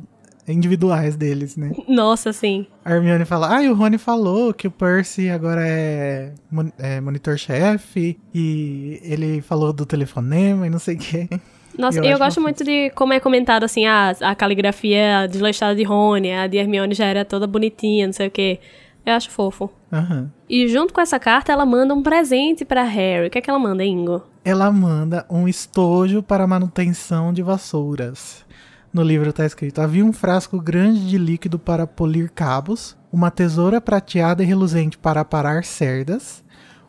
individuais 0.47 1.15
deles, 1.15 1.55
né? 1.57 1.71
Nossa, 1.87 2.31
sim. 2.33 2.67
A 2.85 2.93
Hermione 2.93 3.25
fala, 3.25 3.55
ah, 3.57 3.63
e 3.63 3.69
o 3.69 3.73
Rony 3.73 3.97
falou 3.97 4.53
que 4.53 4.67
o 4.67 4.71
Percy 4.71 5.29
agora 5.29 5.61
é, 5.65 6.31
mon- 6.51 6.71
é 6.77 6.99
monitor-chefe, 7.01 8.19
e 8.33 8.99
ele 9.03 9.41
falou 9.41 9.71
do 9.73 9.85
telefonema 9.85 10.67
e 10.67 10.69
não 10.69 10.79
sei 10.79 10.95
o 10.95 10.99
quê. 10.99 11.27
Nossa, 11.77 11.97
Eu 11.97 12.03
eu, 12.05 12.19
gosto 12.19 12.39
muito 12.39 12.63
de 12.63 12.91
como 12.91 13.13
é 13.13 13.19
comentado 13.19 13.63
assim, 13.63 13.85
ah, 13.87 14.13
a 14.21 14.35
caligrafia 14.35 15.27
desleixada 15.27 15.73
de 15.75 15.81
Rony, 15.83 16.31
a 16.31 16.45
de 16.45 16.57
Hermione 16.57 16.93
já 16.93 17.05
era 17.05 17.25
toda 17.25 17.47
bonitinha, 17.47 18.05
não 18.05 18.13
sei 18.13 18.27
o 18.27 18.31
quê. 18.31 18.59
Eu 19.05 19.13
acho 19.13 19.29
fofo. 19.29 19.69
Aham. 19.91 20.31
E 20.49 20.67
junto 20.67 20.93
com 20.93 21.01
essa 21.01 21.19
carta, 21.19 21.51
ela 21.51 21.65
manda 21.65 21.93
um 21.93 22.01
presente 22.01 22.63
pra 22.63 22.83
Harry. 22.83 23.27
O 23.27 23.29
que 23.29 23.37
é 23.37 23.41
que 23.41 23.49
ela 23.49 23.59
manda, 23.59 23.83
Ingo? 23.83 24.23
Ela 24.45 24.71
manda 24.71 25.25
um 25.29 25.47
estojo 25.47 26.23
para 26.23 26.47
manutenção 26.47 27.33
de 27.33 27.41
vassouras. 27.41 28.45
No 28.93 29.01
livro 29.01 29.33
tá 29.33 29.45
escrito: 29.45 29.81
havia 29.81 30.05
um 30.05 30.13
frasco 30.13 30.61
grande 30.61 31.07
de 31.07 31.17
líquido 31.17 31.57
para 31.57 31.87
polir 31.87 32.31
cabos, 32.31 32.95
uma 33.11 33.31
tesoura 33.31 33.81
prateada 33.81 34.43
e 34.43 34.45
reluzente 34.45 34.97
para 34.97 35.21
aparar 35.21 35.63
cerdas, 35.63 36.43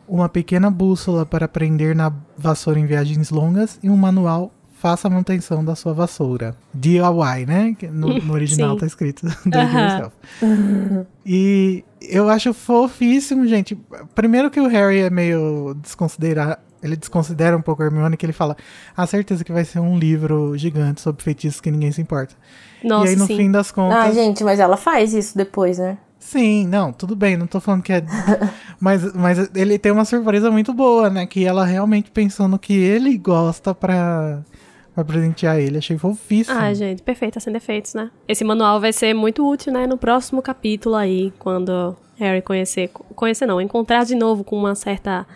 uma 0.07 0.29
pequena 0.29 0.71
bússola 0.71 1.25
para 1.25 1.49
prender 1.49 1.97
na 1.97 2.13
vassoura 2.37 2.79
em 2.79 2.87
viagens 2.87 3.31
longas 3.31 3.79
e 3.83 3.89
um 3.89 3.97
manual 3.97 4.53
faça 4.85 5.09
a 5.09 5.11
manutenção 5.11 5.65
da 5.65 5.75
sua 5.75 5.95
vassoura. 5.95 6.55
DIY, 6.75 7.47
né? 7.47 7.75
No, 7.91 8.19
no 8.19 8.35
original 8.35 8.77
tá 8.77 8.85
escrito 8.85 9.27
do 9.47 9.59
yourself. 9.59 10.15
E 11.25 11.83
eu 12.03 12.29
acho 12.29 12.53
fofíssimo, 12.53 13.47
gente. 13.47 13.75
Primeiro 14.15 14.51
que 14.51 14.61
o 14.61 14.67
Harry 14.67 14.99
é 14.99 15.09
meio 15.09 15.75
desconsiderado. 15.81 16.59
Ele 16.83 16.97
desconsidera 16.97 17.57
um 17.57 17.63
pouco 17.63 17.83
a 17.83 17.87
Hermione, 17.87 18.15
que 18.15 18.27
ele 18.27 18.35
fala, 18.35 18.59
ah, 18.95 19.07
certeza 19.07 19.43
que 19.43 19.51
vai 19.51 19.65
ser 19.65 19.79
um 19.79 19.99
livro 19.99 20.55
gigante 20.59 21.01
sobre 21.01 21.23
feitiços 21.23 21.63
que 21.63 21.71
ninguém 21.71 21.91
se 21.91 22.03
importa. 22.03 22.35
Nossa, 22.83 23.07
e 23.07 23.09
aí, 23.09 23.17
no 23.17 23.27
sim. 23.27 23.39
fim 23.39 23.51
das 23.51 23.73
contas. 23.73 23.99
Ah, 23.99 24.13
gente, 24.13 24.45
mas 24.45 24.61
ela 24.61 24.77
faz 24.77 25.15
isso 25.15 25.35
depois, 25.35 25.79
né? 25.79 25.97
Sim, 26.19 26.67
não, 26.67 26.93
tudo 26.93 27.17
bem, 27.17 27.39
não 27.39 27.47
tô 27.47 27.59
falando 27.59 27.83
que 27.83 27.93
é. 27.93 28.05
mas, 28.79 29.15
mas 29.15 29.51
ele 29.55 29.79
tem 29.79 29.93
uma 29.93 30.05
surpresa 30.05 30.51
muito 30.51 30.75
boa, 30.75 31.09
né? 31.09 31.25
Que 31.25 31.47
ela 31.47 31.65
realmente 31.65 32.11
pensou 32.11 32.49
no 32.49 32.59
que 32.59 32.75
ele 32.75 33.17
gosta 33.17 33.75
pra, 33.75 34.43
pra 34.95 35.05
presentear 35.05 35.59
ele. 35.59 35.79
Achei 35.79 35.99
fofíssimo. 35.99 36.59
Ah, 36.59 36.73
gente, 36.73 37.03
perfeito, 37.03 37.41
sem 37.41 37.53
defeitos, 37.53 37.95
né? 37.95 38.11
Esse 38.29 38.45
manual 38.45 38.81
vai 38.81 38.93
ser 38.93 39.13
muito 39.13 39.47
útil, 39.47 39.73
né, 39.73 39.87
no 39.87 39.99
próximo 39.99 40.41
capítulo 40.41 40.95
aí, 40.95 41.33
quando 41.39 41.97
Harry 42.17 42.41
conhecer, 42.41 42.91
conhecer 43.15 43.47
não, 43.47 43.61
encontrar 43.61 44.05
de 44.05 44.15
novo 44.15 44.45
com 44.45 44.57
uma 44.57 44.75
certa 44.75 45.27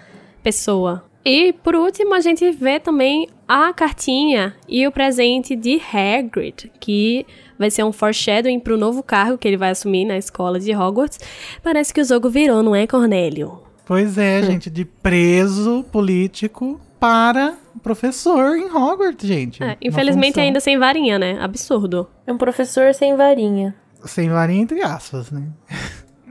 pessoa. 0.43 1.05
E, 1.25 1.53
por 1.53 1.75
último, 1.75 2.15
a 2.15 2.21
gente 2.21 2.51
vê 2.53 2.79
também 2.79 3.29
a 3.47 3.73
cartinha 3.73 4.55
e 4.69 4.87
o 4.87 4.93
presente 4.93 5.55
de 5.57 5.81
Hagrid, 5.93 6.71
que 6.81 7.27
vai 7.59 7.71
ser 7.71 7.83
um 7.85 7.93
foreshadowing 7.93 8.61
pro 8.61 8.79
novo 8.79 9.03
cargo 9.03 9.37
que 9.37 9.47
ele 9.47 9.57
vai 9.57 9.71
assumir 9.71 10.05
na 10.05 10.17
escola 10.17 10.61
de 10.61 10.75
Hogwarts. 10.75 11.19
Parece 11.63 11.93
que 11.93 12.01
o 12.01 12.05
jogo 12.05 12.31
virou, 12.31 12.63
não 12.63 12.75
é, 12.75 12.87
Cornélio? 12.87 13.61
Pois 13.85 14.17
é, 14.17 14.43
gente, 14.43 14.71
de 14.71 14.85
preso 14.85 15.85
político 15.91 16.81
para 16.99 17.55
professor 17.83 18.57
em 18.57 18.65
Hogwarts, 18.71 19.27
gente. 19.27 19.63
É, 19.63 19.77
infelizmente 19.81 20.39
ainda 20.41 20.61
sem 20.61 20.79
varinha, 20.79 21.19
né? 21.19 21.39
Absurdo. 21.41 22.09
É 22.27 22.33
um 22.33 22.39
professor 22.39 22.93
sem 22.95 23.17
varinha. 23.17 23.75
Sem 24.05 24.29
varinha, 24.29 24.63
entre 24.63 24.83
aspas, 24.83 25.31
né? 25.31 25.49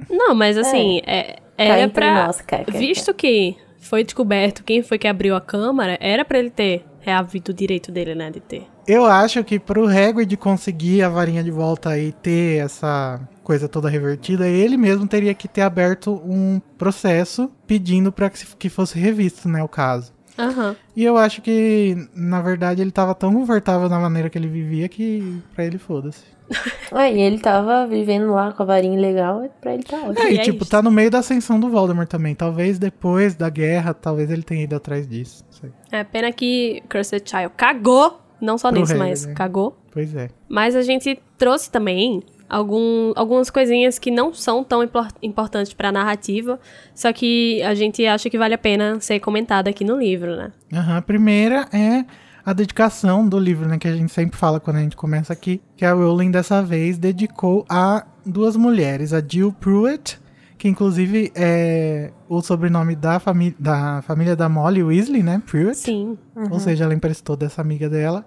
Não, 0.09 0.34
mas 0.36 0.57
assim, 0.57 1.01
é, 1.05 1.38
Cá 1.57 1.63
era 1.63 1.89
pra. 1.89 2.26
nós, 2.28 2.41
Caca. 2.41 2.72
Visto 2.72 3.13
que 3.13 3.57
foi 3.80 4.03
descoberto 4.03 4.63
quem 4.63 4.84
foi 4.84 4.97
que 4.97 5.07
abriu 5.07 5.36
a 5.36 5.41
câmara, 5.41 5.97
era 5.99 6.24
pra 6.24 6.39
ele 6.39 6.49
ter 6.49 6.86
reavido 6.99 7.51
o 7.51 7.55
direito 7.55 7.91
dele, 7.91 8.13
né? 8.13 8.30
De 8.30 8.39
ter. 8.39 8.68
Eu 8.88 9.05
acho 9.05 9.43
que 9.43 9.59
pro 9.59 9.88
Hagrid 9.88 10.36
conseguir 10.38 11.03
a 11.03 11.09
varinha 11.09 11.43
de 11.43 11.51
volta 11.51 11.97
e 11.97 12.11
ter 12.11 12.63
essa 12.63 13.20
coisa 13.43 13.68
toda 13.68 13.89
revertida, 13.89 14.47
ele 14.47 14.78
mesmo 14.78 15.07
teria 15.07 15.34
que 15.34 15.47
ter 15.47 15.61
aberto 15.61 16.22
um 16.26 16.59
processo 16.78 17.49
pedindo 17.65 18.11
para 18.11 18.30
que 18.30 18.70
fosse 18.70 18.99
revisto, 18.99 19.47
né, 19.47 19.63
o 19.63 19.68
caso. 19.70 20.13
Aham. 20.38 20.75
E 20.95 21.03
eu 21.03 21.17
acho 21.17 21.41
que, 21.41 21.95
na 22.15 22.41
verdade, 22.41 22.81
ele 22.81 22.91
tava 22.91 23.15
tão 23.15 23.33
confortável 23.33 23.89
na 23.89 23.99
maneira 23.99 24.29
que 24.29 24.38
ele 24.38 24.47
vivia 24.47 24.88
que 24.88 25.41
pra 25.55 25.65
ele 25.65 25.77
foda-se. 25.77 26.23
Ah, 26.89 27.09
e 27.09 27.19
ele 27.19 27.38
tava 27.39 27.85
vivendo 27.85 28.31
lá 28.31 28.53
com 28.53 28.63
a 28.63 28.65
varinha 28.65 28.97
legal, 28.97 29.43
e 29.43 29.49
pra 29.59 29.73
ele 29.73 29.83
tá 29.83 29.97
ótimo. 29.97 30.19
É, 30.25 30.31
e 30.31 30.35
E 30.35 30.39
é 30.39 30.41
tipo, 30.43 30.61
isso. 30.63 30.71
tá 30.71 30.81
no 30.81 30.89
meio 30.89 31.11
da 31.11 31.19
ascensão 31.19 31.59
do 31.59 31.69
Voldemort 31.69 32.07
também. 32.07 32.33
Talvez 32.33 32.79
depois 32.79 33.35
da 33.35 33.49
guerra, 33.49 33.93
talvez 33.93 34.31
ele 34.31 34.41
tenha 34.43 34.63
ido 34.63 34.73
atrás 34.73 35.05
disso. 35.05 35.43
Não 35.51 35.59
sei. 35.59 35.69
É 35.91 36.01
pena 36.05 36.31
que 36.31 36.81
Cursed 36.89 37.29
Child 37.29 37.51
cagou. 37.57 38.21
Não 38.39 38.57
só 38.57 38.69
Pro 38.71 38.79
nisso, 38.79 38.95
mas 38.97 39.25
né? 39.25 39.33
cagou. 39.33 39.77
Pois 39.91 40.15
é. 40.15 40.29
Mas 40.47 40.75
a 40.77 40.81
gente 40.81 41.19
trouxe 41.38 41.69
também 41.69 42.23
algum, 42.50 43.12
algumas 43.16 43.50
coisinhas 43.50 43.98
que 44.00 44.10
não 44.12 44.34
são 44.34 44.64
tão 44.64 44.84
impor- 44.84 45.08
importantes 45.22 45.74
pra 45.74 45.91
narrativa, 45.91 46.60
só 46.95 47.12
que 47.14 47.62
a 47.64 47.74
gente 47.74 48.06
acha 48.06 48.30
que 48.30 48.38
vale 48.38 48.54
a 48.54 48.58
pena 48.58 49.00
ser 49.00 49.20
comentada 49.20 49.70
aqui 49.70 49.84
no 49.84 49.98
livro, 49.98 50.36
né? 50.36 50.52
Aham, 50.74 50.98
A 50.98 51.02
primeira 51.02 51.68
é 51.74 52.06
a 52.45 52.54
dedicação 52.54 53.28
do 53.28 53.38
livro, 53.38 53.68
né? 53.68 53.78
Que 53.78 53.88
a 53.88 53.95
gente 53.95 54.12
sempre 54.12 54.38
fala 54.38 54.60
quando 54.60 54.78
a 54.78 54.82
gente 54.82 54.95
começa 54.95 55.34
aqui. 55.34 55.62
Que 55.76 55.84
a 55.84 55.93
Rowling, 55.93 56.32
dessa 56.32 56.62
vez, 56.64 56.98
dedicou 56.98 57.66
a 57.70 58.06
duas 58.26 58.56
mulheres. 58.56 59.12
A 59.12 59.22
Jill 59.22 59.52
Pruitt, 59.52 60.18
que 60.58 60.70
inclusive 60.70 61.30
é 61.36 62.12
o 62.30 62.41
sobrenome 62.41 62.95
da, 62.95 63.20
famí 63.20 63.54
da 63.60 64.02
família 64.02 64.34
da 64.34 64.48
Molly 64.48 64.82
Weasley, 64.82 65.22
né? 65.24 65.41
Pruitt. 65.45 65.76
Sim. 65.78 66.18
Ou 66.50 66.58
seja, 66.60 66.86
ela 66.86 66.93
emprestou 66.93 67.36
dessa 67.36 67.62
amiga 67.62 67.89
dela. 67.89 68.26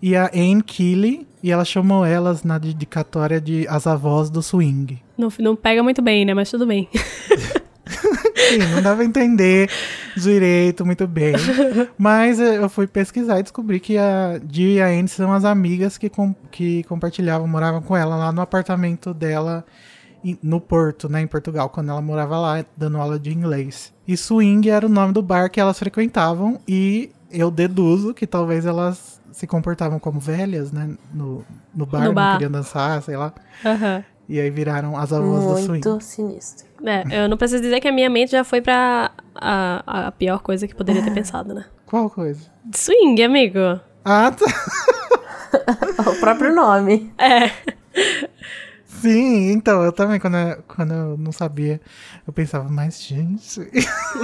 E 0.00 0.14
a 0.14 0.30
Anne 0.34 0.62
Keeley, 0.62 1.26
e 1.42 1.50
ela 1.50 1.64
chamou 1.64 2.04
elas 2.04 2.44
na 2.44 2.56
dedicatória 2.58 3.40
de 3.40 3.66
As 3.68 3.86
Avós 3.86 4.30
do 4.30 4.40
Swing. 4.42 5.00
Não, 5.16 5.28
não 5.40 5.56
pega 5.56 5.82
muito 5.82 6.00
bem, 6.00 6.24
né? 6.24 6.34
Mas 6.34 6.50
tudo 6.50 6.66
bem. 6.66 6.88
Sim, 8.48 8.58
não 8.74 8.82
dava 8.82 9.02
a 9.02 9.04
entender 9.04 9.68
direito, 10.16 10.84
muito 10.86 11.06
bem. 11.06 11.34
Mas 11.98 12.38
eh, 12.38 12.58
eu 12.58 12.68
fui 12.68 12.86
pesquisar 12.86 13.40
e 13.40 13.42
descobri 13.42 13.80
que 13.80 13.96
a 13.98 14.40
Jill 14.50 14.70
e 14.72 14.80
a 14.80 14.86
Anne 14.86 15.08
são 15.08 15.32
as 15.32 15.44
amigas 15.44 15.98
que, 15.98 16.08
com- 16.08 16.34
que 16.50 16.82
compartilhavam, 16.84 17.46
moravam 17.48 17.82
com 17.82 17.96
ela 17.96 18.16
lá 18.16 18.32
no 18.32 18.40
apartamento 18.40 19.12
dela 19.12 19.64
no 20.42 20.60
Porto, 20.60 21.08
né, 21.08 21.20
em 21.22 21.26
Portugal, 21.26 21.68
quando 21.70 21.90
ela 21.90 22.02
morava 22.02 22.38
lá 22.38 22.64
dando 22.76 22.98
aula 22.98 23.18
de 23.18 23.32
inglês. 23.32 23.92
E 24.06 24.16
Swing 24.16 24.68
era 24.68 24.84
o 24.84 24.88
nome 24.88 25.12
do 25.12 25.22
bar 25.22 25.48
que 25.50 25.60
elas 25.60 25.78
frequentavam 25.78 26.58
e 26.66 27.10
eu 27.30 27.50
deduzo 27.50 28.12
que 28.12 28.26
talvez 28.26 28.66
elas 28.66 29.17
se 29.32 29.46
comportavam 29.46 29.98
como 29.98 30.18
velhas, 30.20 30.72
né, 30.72 30.90
no, 31.12 31.44
no 31.74 31.86
bar, 31.86 32.00
No 32.00 32.06
não 32.06 32.14
bar. 32.14 32.32
queriam 32.32 32.50
dançar, 32.50 33.02
sei 33.02 33.16
lá. 33.16 33.32
Aham. 33.64 34.04
E 34.28 34.38
aí 34.38 34.50
viraram 34.50 34.94
as 34.96 35.10
avós 35.12 35.44
do 35.44 35.56
Swing. 35.56 35.70
Muito 35.88 36.00
sinistro. 36.02 36.66
É, 36.84 37.24
eu 37.24 37.28
não 37.28 37.36
preciso 37.38 37.62
dizer 37.62 37.80
que 37.80 37.88
a 37.88 37.92
minha 37.92 38.10
mente 38.10 38.30
já 38.32 38.44
foi 38.44 38.60
pra 38.60 39.10
a, 39.34 40.06
a 40.08 40.12
pior 40.12 40.40
coisa 40.40 40.68
que 40.68 40.74
poderia 40.74 41.02
ter 41.02 41.10
pensado, 41.12 41.54
né? 41.54 41.64
Qual 41.86 42.10
coisa? 42.10 42.40
Swing, 42.74 43.22
amigo. 43.22 43.80
Ah, 44.04 44.30
tá. 44.30 44.44
o 46.12 46.20
próprio 46.20 46.54
nome. 46.54 47.10
É. 47.16 47.50
Sim, 48.84 49.52
então, 49.52 49.82
eu 49.82 49.92
também, 49.92 50.18
quando 50.18 50.36
eu, 50.36 50.62
quando 50.68 50.92
eu 50.92 51.16
não 51.16 51.32
sabia, 51.32 51.80
eu 52.26 52.32
pensava, 52.32 52.68
mas 52.68 53.00
gente. 53.02 53.70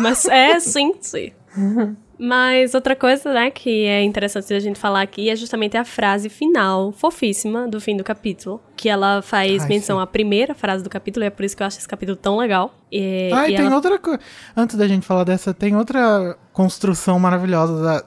Mas 0.01 0.27
é, 0.27 0.59
sim, 0.61 0.95
sim. 1.01 1.33
Mas 2.27 2.75
outra 2.75 2.97
coisa, 2.97 3.33
né, 3.35 3.51
que 3.51 3.85
é 3.85 4.03
interessante 4.03 4.53
a 4.55 4.59
gente 4.61 4.79
falar 4.79 5.03
aqui 5.03 5.29
é 5.29 5.37
justamente 5.37 5.77
a 5.77 5.85
frase 5.85 6.29
final, 6.31 6.91
fofíssima, 6.93 7.69
do 7.69 7.81
fim 7.81 7.97
do 7.97 8.03
capítulo. 8.03 8.63
Que 8.77 8.89
ela 8.89 9.21
faz 9.21 9.63
Ai, 9.63 9.69
menção 9.69 9.99
sim. 9.99 10.03
à 10.03 10.07
primeira 10.07 10.55
frase 10.55 10.83
do 10.83 10.89
capítulo, 10.89 11.25
e 11.25 11.27
é 11.27 11.31
por 11.31 11.45
isso 11.45 11.55
que 11.57 11.63
eu 11.63 11.67
acho 11.67 11.79
esse 11.79 11.87
capítulo 11.89 12.17
tão 12.17 12.37
legal. 12.39 12.75
E, 12.91 13.31
Ah, 13.33 13.49
e 13.49 13.57
tem 13.57 13.67
ela- 13.67 13.75
outra 13.77 13.99
coisa. 13.99 14.21
Antes 14.57 14.77
da 14.77 14.89
gente 14.89 15.05
falar 15.05 15.25
dessa, 15.25 15.53
tem 15.53 15.77
outra 15.77 16.37
construção 16.53 17.19
maravilhosa 17.19 17.83
da, 17.83 18.01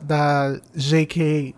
da 0.54 0.60
J.K. 0.74 1.54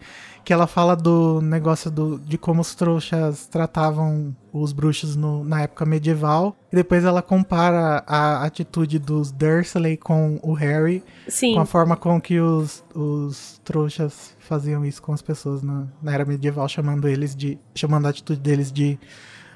Que 0.50 0.54
ela 0.54 0.66
fala 0.66 0.96
do 0.96 1.40
negócio 1.42 1.92
do, 1.92 2.18
de 2.18 2.36
como 2.36 2.62
os 2.62 2.74
trouxas 2.74 3.46
tratavam 3.46 4.36
os 4.52 4.74
bruxos 4.74 5.16
no- 5.16 5.44
na 5.44 5.62
época 5.62 5.86
medieval. 5.86 6.56
E 6.74 6.76
depois 6.76 7.06
ela 7.06 7.22
compara 7.22 8.04
a 8.08 8.44
atitude 8.44 8.98
dos 8.98 9.32
Dursley 9.32 9.96
com 9.96 10.40
o 10.42 10.54
Harry. 10.54 11.04
Sim, 11.28 11.54
Com 11.54 11.60
a 11.60 11.66
forma 11.68 11.96
com 11.96 12.20
que 12.20 12.40
os, 12.40 12.84
os 12.96 13.62
trouxas 13.64 14.36
faziam 14.40 14.84
isso 14.84 15.04
com 15.04 15.14
as 15.14 15.22
pessoas 15.22 15.62
na, 15.62 15.86
na 16.02 16.14
era 16.16 16.26
medieval, 16.26 16.68
chamando 16.68 17.08
eles 17.08 17.36
de. 17.36 17.60
chamando 17.76 18.08
a 18.08 18.10
atitude 18.10 18.40
deles 18.40 18.72
de 18.72 18.98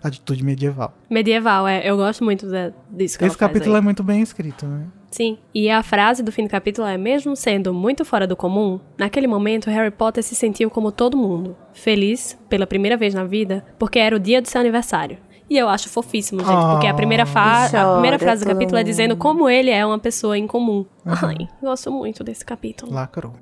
atitude 0.03 0.43
medieval. 0.43 0.93
medieval, 1.09 1.67
é. 1.67 1.89
Eu 1.89 1.97
gosto 1.97 2.23
muito 2.23 2.47
da- 2.47 2.71
disso 2.91 3.17
que 3.17 3.25
Esse 3.25 3.35
capítulo 3.35 3.75
é 3.77 3.81
muito 3.81 4.03
bem 4.03 4.21
escrito, 4.21 4.67
né? 4.67 4.85
Sim, 5.13 5.37
e 5.53 5.69
a 5.69 5.83
frase 5.83 6.23
do 6.23 6.31
fim 6.31 6.43
do 6.43 6.49
capítulo 6.49 6.87
é: 6.87 6.97
mesmo 6.97 7.35
sendo 7.35 7.71
muito 7.71 8.03
fora 8.03 8.25
do 8.25 8.35
comum, 8.35 8.79
naquele 8.97 9.27
momento 9.27 9.69
Harry 9.69 9.91
Potter 9.91 10.23
se 10.23 10.33
sentiu 10.33 10.71
como 10.71 10.91
todo 10.91 11.15
mundo, 11.15 11.55
feliz 11.71 12.35
pela 12.49 12.65
primeira 12.65 12.97
vez 12.97 13.13
na 13.13 13.23
vida, 13.23 13.63
porque 13.77 13.99
era 13.99 14.15
o 14.15 14.19
dia 14.19 14.41
do 14.41 14.47
seu 14.47 14.59
aniversário. 14.59 15.17
E 15.47 15.55
eu 15.57 15.69
acho 15.69 15.87
fofíssimo, 15.87 16.39
gente, 16.39 16.65
porque 16.71 16.87
a 16.87 16.93
primeira, 16.95 17.27
fa- 17.27 17.65
a 17.65 17.69
Chora 17.69 17.91
primeira 17.93 18.17
frase 18.17 18.43
do 18.43 18.47
capítulo 18.49 18.77
é 18.77 18.79
mundo. 18.79 18.87
dizendo 18.87 19.15
como 19.15 19.47
ele 19.47 19.69
é 19.69 19.85
uma 19.85 19.99
pessoa 19.99 20.35
incomum. 20.35 20.83
Ai, 21.05 21.47
gosto 21.61 21.91
muito 21.91 22.23
desse 22.23 22.43
capítulo. 22.43 22.91
Lacrou. 22.91 23.33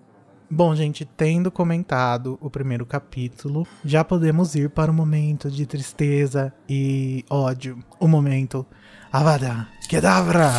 Bom, 0.49 0.75
gente, 0.75 1.05
tendo 1.05 1.49
comentado 1.49 2.37
o 2.41 2.49
primeiro 2.49 2.85
capítulo, 2.85 3.65
já 3.85 4.03
podemos 4.03 4.55
ir 4.55 4.69
para 4.71 4.91
o 4.91 4.93
momento 4.93 5.49
de 5.49 5.65
tristeza 5.65 6.51
e 6.67 7.23
ódio. 7.29 7.79
O 7.97 8.07
momento 8.09 8.65
Avada 9.13 9.69
Kedavra! 9.87 10.51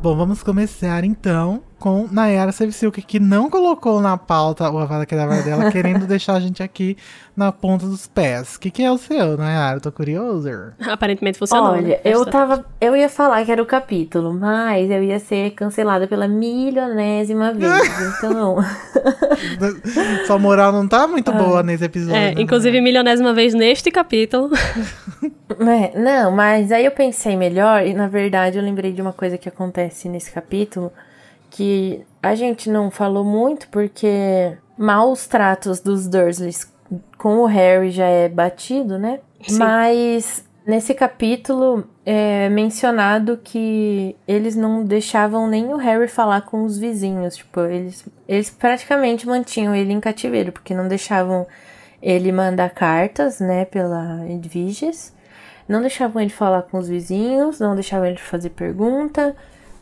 Bom, 0.00 0.16
vamos 0.16 0.44
começar 0.44 1.02
então 1.02 1.64
com 1.78 2.08
Nayara 2.10 2.52
Sevcilk, 2.52 3.00
que 3.02 3.20
não 3.20 3.48
colocou 3.48 4.00
na 4.00 4.16
pauta 4.16 4.68
o 4.70 4.78
Avada 4.78 5.06
Kedavra 5.06 5.42
dela, 5.42 5.70
querendo 5.72 6.06
deixar 6.06 6.34
a 6.34 6.40
gente 6.40 6.62
aqui 6.62 6.96
na 7.36 7.52
ponta 7.52 7.86
dos 7.86 8.06
pés. 8.06 8.56
O 8.56 8.60
que, 8.60 8.70
que 8.70 8.82
é 8.82 8.90
o 8.90 8.98
seu, 8.98 9.36
Nayara? 9.36 9.76
Eu 9.76 9.80
tô 9.80 9.92
curioso. 9.92 10.48
Aparentemente 10.80 11.38
funcionou. 11.38 11.72
Olha, 11.72 11.88
né? 11.88 12.00
eu 12.04 12.26
tava. 12.26 12.64
Eu 12.80 12.96
ia 12.96 13.08
falar 13.08 13.44
que 13.44 13.52
era 13.52 13.62
o 13.62 13.66
capítulo, 13.66 14.34
mas 14.34 14.90
eu 14.90 15.02
ia 15.02 15.20
ser 15.20 15.52
cancelada 15.52 16.08
pela 16.08 16.26
milionésima 16.26 17.52
vez. 17.52 17.68
Então. 18.18 18.56
Sua 20.26 20.38
moral 20.38 20.72
não 20.72 20.88
tá 20.88 21.06
muito 21.06 21.30
boa 21.32 21.62
nesse 21.62 21.84
episódio. 21.84 22.16
É, 22.16 22.34
né, 22.34 22.40
inclusive 22.40 22.80
milionésima 22.80 23.32
vez 23.32 23.54
neste 23.54 23.90
capítulo. 23.90 24.50
É, 25.50 25.98
não, 25.98 26.30
mas 26.32 26.72
aí 26.72 26.84
eu 26.84 26.90
pensei 26.90 27.36
melhor 27.36 27.86
e 27.86 27.94
na 27.94 28.08
verdade 28.08 28.58
eu 28.58 28.64
lembrei 28.64 28.92
de 28.92 29.00
uma 29.00 29.12
coisa 29.12 29.38
que 29.38 29.48
acontece 29.48 30.08
nesse 30.08 30.30
capítulo 30.30 30.92
que 31.50 32.04
a 32.22 32.34
gente 32.34 32.70
não 32.70 32.90
falou 32.90 33.24
muito 33.24 33.68
porque 33.68 34.56
maus 34.76 35.26
tratos 35.26 35.80
dos 35.80 36.06
Dursleys 36.06 36.72
com 37.16 37.38
o 37.38 37.46
Harry 37.46 37.90
já 37.90 38.06
é 38.06 38.28
batido, 38.28 38.98
né? 38.98 39.20
Sim. 39.46 39.58
Mas 39.58 40.44
nesse 40.66 40.94
capítulo 40.94 41.84
é 42.04 42.48
mencionado 42.48 43.38
que 43.42 44.16
eles 44.26 44.54
não 44.54 44.84
deixavam 44.84 45.48
nem 45.48 45.72
o 45.72 45.76
Harry 45.76 46.08
falar 46.08 46.42
com 46.42 46.64
os 46.64 46.78
vizinhos, 46.78 47.36
tipo, 47.36 47.60
eles, 47.60 48.04
eles 48.26 48.50
praticamente 48.50 49.26
mantinham 49.26 49.74
ele 49.74 49.92
em 49.92 50.00
cativeiro, 50.00 50.52
porque 50.52 50.74
não 50.74 50.88
deixavam 50.88 51.46
ele 52.02 52.30
mandar 52.30 52.70
cartas, 52.70 53.40
né, 53.40 53.64
pela 53.64 54.24
Edviges, 54.28 55.14
não 55.68 55.80
deixavam 55.80 56.22
ele 56.22 56.30
falar 56.30 56.62
com 56.62 56.78
os 56.78 56.88
vizinhos, 56.88 57.60
não 57.60 57.74
deixavam 57.74 58.06
ele 58.06 58.16
fazer 58.16 58.50
pergunta. 58.50 59.36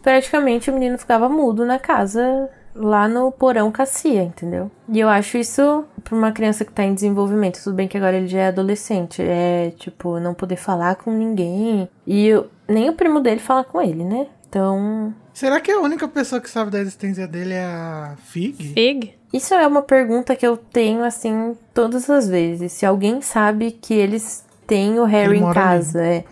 Praticamente 0.06 0.70
o 0.70 0.72
menino 0.72 0.96
ficava 0.96 1.28
mudo 1.28 1.64
na 1.66 1.80
casa, 1.80 2.48
lá 2.72 3.08
no 3.08 3.32
porão 3.32 3.72
Cassia, 3.72 4.22
entendeu? 4.22 4.70
E 4.88 5.00
eu 5.00 5.08
acho 5.08 5.36
isso 5.36 5.84
pra 6.04 6.14
uma 6.16 6.30
criança 6.30 6.64
que 6.64 6.70
tá 6.72 6.84
em 6.84 6.94
desenvolvimento. 6.94 7.60
Tudo 7.60 7.74
bem 7.74 7.88
que 7.88 7.96
agora 7.96 8.16
ele 8.16 8.28
já 8.28 8.38
é 8.42 8.46
adolescente, 8.46 9.20
é 9.20 9.72
tipo, 9.76 10.20
não 10.20 10.32
poder 10.32 10.54
falar 10.54 10.94
com 10.94 11.10
ninguém. 11.10 11.88
E 12.06 12.28
eu- 12.28 12.46
nem 12.68 12.88
o 12.88 12.92
primo 12.92 13.18
dele 13.18 13.40
fala 13.40 13.64
com 13.64 13.82
ele, 13.82 14.04
né? 14.04 14.28
Então, 14.48 15.12
Será 15.34 15.58
que 15.58 15.72
a 15.72 15.80
única 15.80 16.06
pessoa 16.06 16.40
que 16.40 16.48
sabe 16.48 16.70
da 16.70 16.78
existência 16.78 17.26
dele 17.26 17.54
é 17.54 17.64
a 17.64 18.14
Fig? 18.26 18.74
Fig? 18.74 19.12
Isso 19.32 19.54
é 19.54 19.66
uma 19.66 19.82
pergunta 19.82 20.36
que 20.36 20.46
eu 20.46 20.56
tenho, 20.56 21.02
assim, 21.02 21.56
todas 21.74 22.08
as 22.08 22.28
vezes. 22.28 22.70
Se 22.70 22.86
alguém 22.86 23.20
sabe 23.20 23.72
que 23.72 23.92
eles 23.92 24.44
têm 24.68 25.00
o 25.00 25.04
Harry 25.04 25.38
Ele 25.38 25.44
em 25.44 25.52
casa, 25.52 26.00
é, 26.00 26.24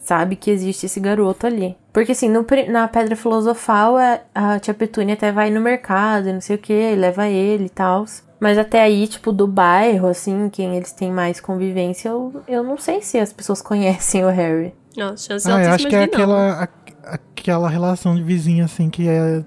sabe 0.00 0.34
que 0.34 0.50
existe 0.50 0.86
esse 0.86 0.98
garoto 0.98 1.46
ali. 1.46 1.76
Porque, 1.98 2.12
assim, 2.12 2.28
no 2.28 2.46
na 2.68 2.86
Pedra 2.86 3.16
Filosofal, 3.16 3.96
a, 3.96 4.20
a 4.34 4.60
tia 4.60 4.72
Petúnia 4.72 5.14
até 5.14 5.32
vai 5.32 5.50
no 5.50 5.60
mercado, 5.60 6.28
e 6.28 6.32
não 6.32 6.40
sei 6.40 6.54
o 6.54 6.58
que, 6.58 6.94
leva 6.94 7.26
ele 7.26 7.64
e 7.64 7.68
tal. 7.68 8.04
Mas 8.38 8.56
até 8.56 8.80
aí, 8.82 9.08
tipo, 9.08 9.32
do 9.32 9.48
bairro, 9.48 10.06
assim, 10.06 10.48
quem 10.48 10.76
eles 10.76 10.92
têm 10.92 11.10
mais 11.10 11.40
convivência, 11.40 12.08
eu, 12.10 12.40
eu 12.46 12.62
não 12.62 12.78
sei 12.78 13.02
se 13.02 13.18
as 13.18 13.32
pessoas 13.32 13.60
conhecem 13.60 14.24
o 14.24 14.28
Harry. 14.28 14.72
Não, 14.96 15.56
Ah, 15.56 15.64
eu 15.64 15.72
acho 15.72 15.88
que 15.88 15.96
é 15.96 16.04
aquela, 16.04 16.62
a- 16.62 16.68
aquela 17.14 17.68
relação 17.68 18.14
de 18.14 18.22
vizinha, 18.22 18.64
assim, 18.66 18.88
que 18.88 19.08
é, 19.08 19.44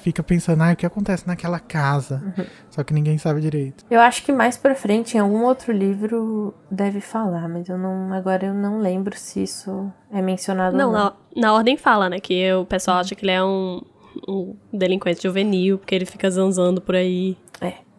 fica 0.00 0.24
pensando, 0.24 0.60
ah, 0.62 0.72
o 0.72 0.76
que 0.76 0.84
acontece 0.84 1.24
naquela 1.24 1.60
casa? 1.60 2.20
Uhum. 2.36 2.44
Só 2.72 2.82
que 2.82 2.94
ninguém 2.94 3.18
sabe 3.18 3.40
direito. 3.40 3.84
Eu 3.90 4.00
acho 4.00 4.24
que 4.24 4.32
mais 4.32 4.56
pra 4.56 4.74
frente, 4.74 5.16
em 5.16 5.20
algum 5.20 5.44
outro 5.44 5.70
livro, 5.72 6.54
deve 6.70 7.00
falar, 7.00 7.46
mas 7.48 7.68
eu 7.68 7.76
não. 7.76 8.12
Agora 8.12 8.46
eu 8.46 8.54
não 8.54 8.78
lembro 8.80 9.14
se 9.16 9.42
isso 9.42 9.92
é 10.10 10.20
mencionado 10.22 10.74
Não, 10.76 10.86
ou 10.88 10.92
não. 10.92 11.04
na, 11.04 11.12
na 11.36 11.54
ordem 11.54 11.76
fala, 11.76 12.08
né? 12.08 12.18
Que 12.18 12.50
o 12.54 12.64
pessoal 12.64 12.96
acha 12.98 13.14
que 13.14 13.24
ele 13.24 13.32
é 13.32 13.44
um, 13.44 13.82
um 14.26 14.56
delinquente 14.72 15.22
juvenil, 15.22 15.76
porque 15.78 15.94
ele 15.94 16.06
fica 16.06 16.30
zanzando 16.30 16.80
por 16.80 16.96
aí. 16.96 17.36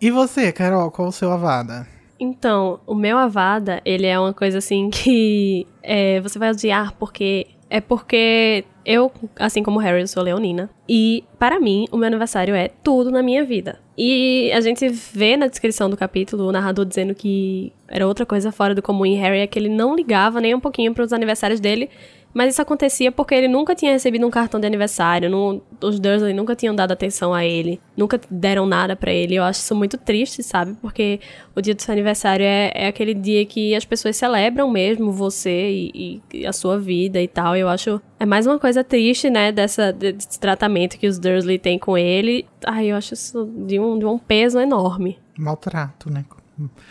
E 0.01 0.11
você, 0.11 0.51
Carol, 0.51 0.91
qual 0.91 1.07
o 1.07 1.11
seu 1.13 1.32
avada? 1.32 1.88
Então, 2.19 2.80
o 2.86 2.93
meu 2.93 3.17
Avada, 3.17 3.82
ele 3.86 4.05
é 4.05 4.19
uma 4.19 4.34
coisa 4.34 4.57
assim 4.57 4.89
que 4.89 5.65
é, 5.82 6.19
você 6.19 6.38
vai 6.39 6.51
odiar 6.51 6.93
porque. 6.97 7.47
É 7.69 7.80
porque 7.80 8.65
Eu, 8.86 9.11
assim 9.38 9.63
como 9.63 9.79
Harry, 9.79 10.07
sou 10.07 10.23
leonina. 10.23 10.69
E, 10.88 11.23
para 11.39 11.59
mim, 11.59 11.86
o 11.91 11.97
meu 11.97 12.07
aniversário 12.07 12.53
é 12.53 12.67
tudo 12.67 13.11
na 13.11 13.23
minha 13.23 13.43
vida. 13.43 13.79
E 13.97 14.51
a 14.53 14.59
gente 14.59 14.88
vê 14.89 15.38
na 15.38 15.47
descrição 15.47 15.89
do 15.89 15.95
capítulo 15.95 16.47
o 16.47 16.51
narrador 16.51 16.84
dizendo 16.84 17.13
que 17.13 17.71
era 17.88 18.07
outra 18.07 18.25
coisa 18.25 18.51
fora 18.51 18.73
do 18.73 18.81
comum 18.81 19.05
em 19.05 19.15
Harry, 19.15 19.39
é 19.39 19.47
que 19.47 19.57
ele 19.57 19.69
não 19.69 19.95
ligava 19.95 20.41
nem 20.41 20.55
um 20.55 20.59
pouquinho 20.59 20.93
para 20.93 21.03
os 21.03 21.13
aniversários 21.13 21.59
dele. 21.59 21.89
Mas 22.34 22.53
isso 22.53 22.61
acontecia 22.61 23.11
porque 23.11 23.36
ele 23.36 23.47
nunca 23.47 23.75
tinha 23.75 23.91
recebido 23.91 24.25
um 24.25 24.31
cartão 24.31 24.59
de 24.59 24.65
aniversário, 24.65 25.29
não, 25.29 25.61
os 25.81 25.99
Dursley 25.99 26.34
nunca 26.34 26.55
tinham 26.55 26.73
dado 26.75 26.91
atenção 26.91 27.34
a 27.34 27.45
ele, 27.45 27.79
nunca 27.95 28.19
deram 28.29 28.65
nada 28.65 28.95
para 28.95 29.11
ele. 29.11 29.36
Eu 29.36 29.43
acho 29.43 29.59
isso 29.59 29.75
muito 29.75 29.97
triste, 29.97 30.41
sabe? 30.41 30.75
Porque 30.81 31.19
o 31.55 31.61
dia 31.61 31.75
do 31.75 31.81
seu 31.81 31.91
aniversário 31.91 32.43
é, 32.43 32.71
é 32.73 32.88
aquele 32.88 33.13
dia 33.13 33.45
que 33.45 33.75
as 33.75 33.86
pessoas 33.86 34.17
celebram 34.17 34.69
mesmo 34.69 35.11
você 35.11 35.69
e, 35.93 36.21
e, 36.34 36.45
a 36.45 36.51
sua 36.51 36.79
vida 36.79 37.21
e 37.21 37.27
tal. 37.27 37.55
Eu 37.55 37.69
acho. 37.69 38.01
É 38.19 38.25
mais 38.25 38.47
uma 38.47 38.57
coisa 38.57 38.84
triste, 38.84 39.29
né? 39.29 39.51
Dessa, 39.51 39.91
desse 39.91 40.39
tratamento 40.39 40.97
que 40.97 41.07
os 41.07 41.19
Dursley 41.19 41.59
têm 41.59 41.77
com 41.77 41.97
ele. 41.97 42.47
Ai, 42.65 42.88
eu 42.88 42.95
acho 42.95 43.13
isso 43.13 43.45
de 43.45 43.79
um, 43.79 43.99
de 43.99 44.05
um 44.05 44.17
peso 44.17 44.59
enorme. 44.59 45.19
Maltrato, 45.38 46.09
né? 46.11 46.25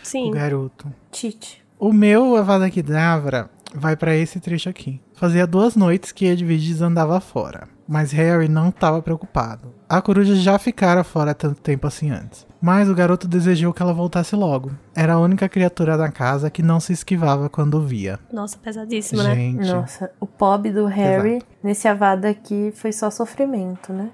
Sim. 0.02 0.28
O 0.28 0.30
garoto. 0.30 0.92
Tite. 1.10 1.62
O 1.78 1.92
meu 1.92 2.36
Avada 2.36 2.70
Kedavra 2.70 3.50
vai 3.74 3.96
para 3.96 4.14
esse 4.14 4.40
trecho 4.40 4.68
aqui. 4.68 5.00
Fazia 5.22 5.46
duas 5.46 5.76
noites 5.76 6.10
que 6.10 6.26
Edwiges 6.26 6.82
andava 6.82 7.20
fora, 7.20 7.68
mas 7.86 8.10
Harry 8.10 8.48
não 8.48 8.70
estava 8.70 9.00
preocupado. 9.00 9.72
A 9.88 10.02
coruja 10.02 10.34
já 10.34 10.58
ficara 10.58 11.04
fora 11.04 11.32
tanto 11.32 11.60
tempo 11.60 11.86
assim 11.86 12.10
antes, 12.10 12.44
mas 12.62 12.88
o 12.88 12.94
garoto 12.94 13.26
desejou 13.28 13.72
que 13.72 13.82
ela 13.82 13.92
voltasse 13.92 14.34
logo. 14.36 14.70
Era 14.94 15.14
a 15.14 15.18
única 15.18 15.48
criatura 15.48 15.98
da 15.98 16.10
casa 16.10 16.48
que 16.48 16.62
não 16.62 16.78
se 16.80 16.92
esquivava 16.92 17.48
quando 17.50 17.80
via. 17.82 18.18
Nossa, 18.32 18.56
pesadíssimo, 18.56 19.22
né? 19.22 19.34
Gente, 19.34 19.68
Nossa, 19.70 20.10
o 20.20 20.26
pobre 20.26 20.70
do 20.70 20.86
Harry 20.86 21.42
nesse 21.62 21.88
avada 21.88 22.28
aqui 22.30 22.72
foi 22.74 22.92
só 22.92 23.10
sofrimento, 23.10 23.92
né? 23.92 24.10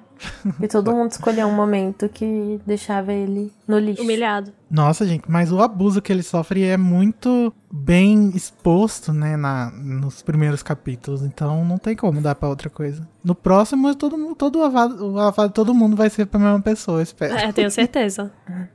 E 0.61 0.66
todo 0.66 0.90
mundo 0.90 1.12
escolheu 1.12 1.46
um 1.46 1.55
momento 1.55 2.09
que 2.09 2.61
deixava 2.66 3.12
ele 3.12 3.53
no 3.68 3.78
lixo. 3.78 4.03
Humilhado. 4.03 4.53
Nossa, 4.68 5.07
gente, 5.07 5.22
mas 5.30 5.53
o 5.53 5.61
abuso 5.62 6.03
que 6.03 6.12
ele 6.12 6.24
sofre 6.24 6.64
é 6.64 6.76
muito 6.76 7.55
bem 7.70 8.30
exposto, 8.34 9.12
né, 9.12 9.36
na, 9.36 9.70
nos 9.70 10.20
primeiros 10.20 10.61
capítulos. 10.61 11.22
Então 11.22 11.64
não 11.64 11.78
tem 11.78 11.94
como 11.94 12.20
dar 12.20 12.34
pra 12.34 12.49
outra 12.49 12.68
coisa. 12.68 13.07
No 13.22 13.32
próximo, 13.34 13.94
todo, 13.94 14.18
mundo- 14.18 14.34
todo 14.34 14.59
o 14.59 14.64
avado, 14.64 15.12
o 15.12 15.20
avado, 15.20 15.53
todo 15.53 15.72
mundo 15.72 15.94
vai 15.96 16.11
ser 16.11 16.26
pra 16.26 16.40
mesma 16.40 16.61
pessoa, 16.61 17.01
espero. 17.01 17.34
É, 17.36 17.53
tenho 17.53 17.70
certeza. 17.70 18.32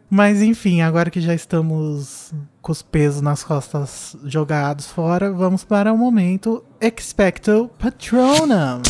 Mas 0.09 0.41
enfim, 0.41 0.82
agora 0.82 1.09
que 1.09 1.20
já 1.20 1.34
estamos 1.34 2.34
com 2.61 2.72
os 2.72 2.82
pesos 2.82 3.22
nas 3.22 3.43
costas 3.43 4.16
jogados 4.24 4.88
fora, 4.88 5.32
vamos 5.32 5.64
para 5.64 5.91
o 5.91 5.97
momento 5.97 6.64
Expecto 6.80 7.70
Patronum. 7.80 8.82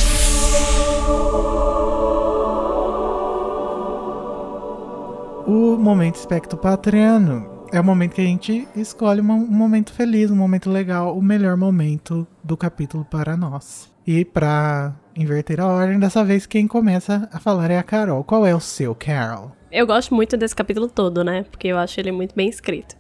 O 5.45 5.77
momento 5.77 6.15
Expecto 6.15 6.57
Patronum 6.57 7.53
é 7.71 7.79
o 7.79 7.83
momento 7.83 8.13
que 8.13 8.21
a 8.21 8.25
gente 8.25 8.67
escolhe 8.75 9.19
um 9.19 9.23
momento 9.23 9.91
feliz, 9.93 10.29
um 10.29 10.35
momento 10.35 10.69
legal, 10.69 11.17
o 11.17 11.21
melhor 11.21 11.57
momento 11.57 12.27
do 12.43 12.55
capítulo 12.55 13.03
para 13.03 13.35
nós. 13.35 13.91
E 14.05 14.23
para 14.23 14.93
inverter 15.15 15.59
a 15.59 15.67
ordem, 15.67 15.99
dessa 15.99 16.23
vez 16.23 16.45
quem 16.45 16.67
começa 16.67 17.29
a 17.31 17.39
falar 17.39 17.71
é 17.71 17.77
a 17.77 17.83
Carol. 17.83 18.23
Qual 18.23 18.45
é 18.45 18.55
o 18.55 18.59
seu, 18.59 18.95
Carol? 18.95 19.51
Eu 19.71 19.87
gosto 19.87 20.13
muito 20.13 20.37
desse 20.37 20.55
capítulo 20.55 20.87
todo, 20.87 21.23
né? 21.23 21.45
Porque 21.49 21.67
eu 21.67 21.77
acho 21.77 21.99
ele 21.99 22.11
muito 22.11 22.35
bem 22.35 22.47
escrito. 22.47 22.95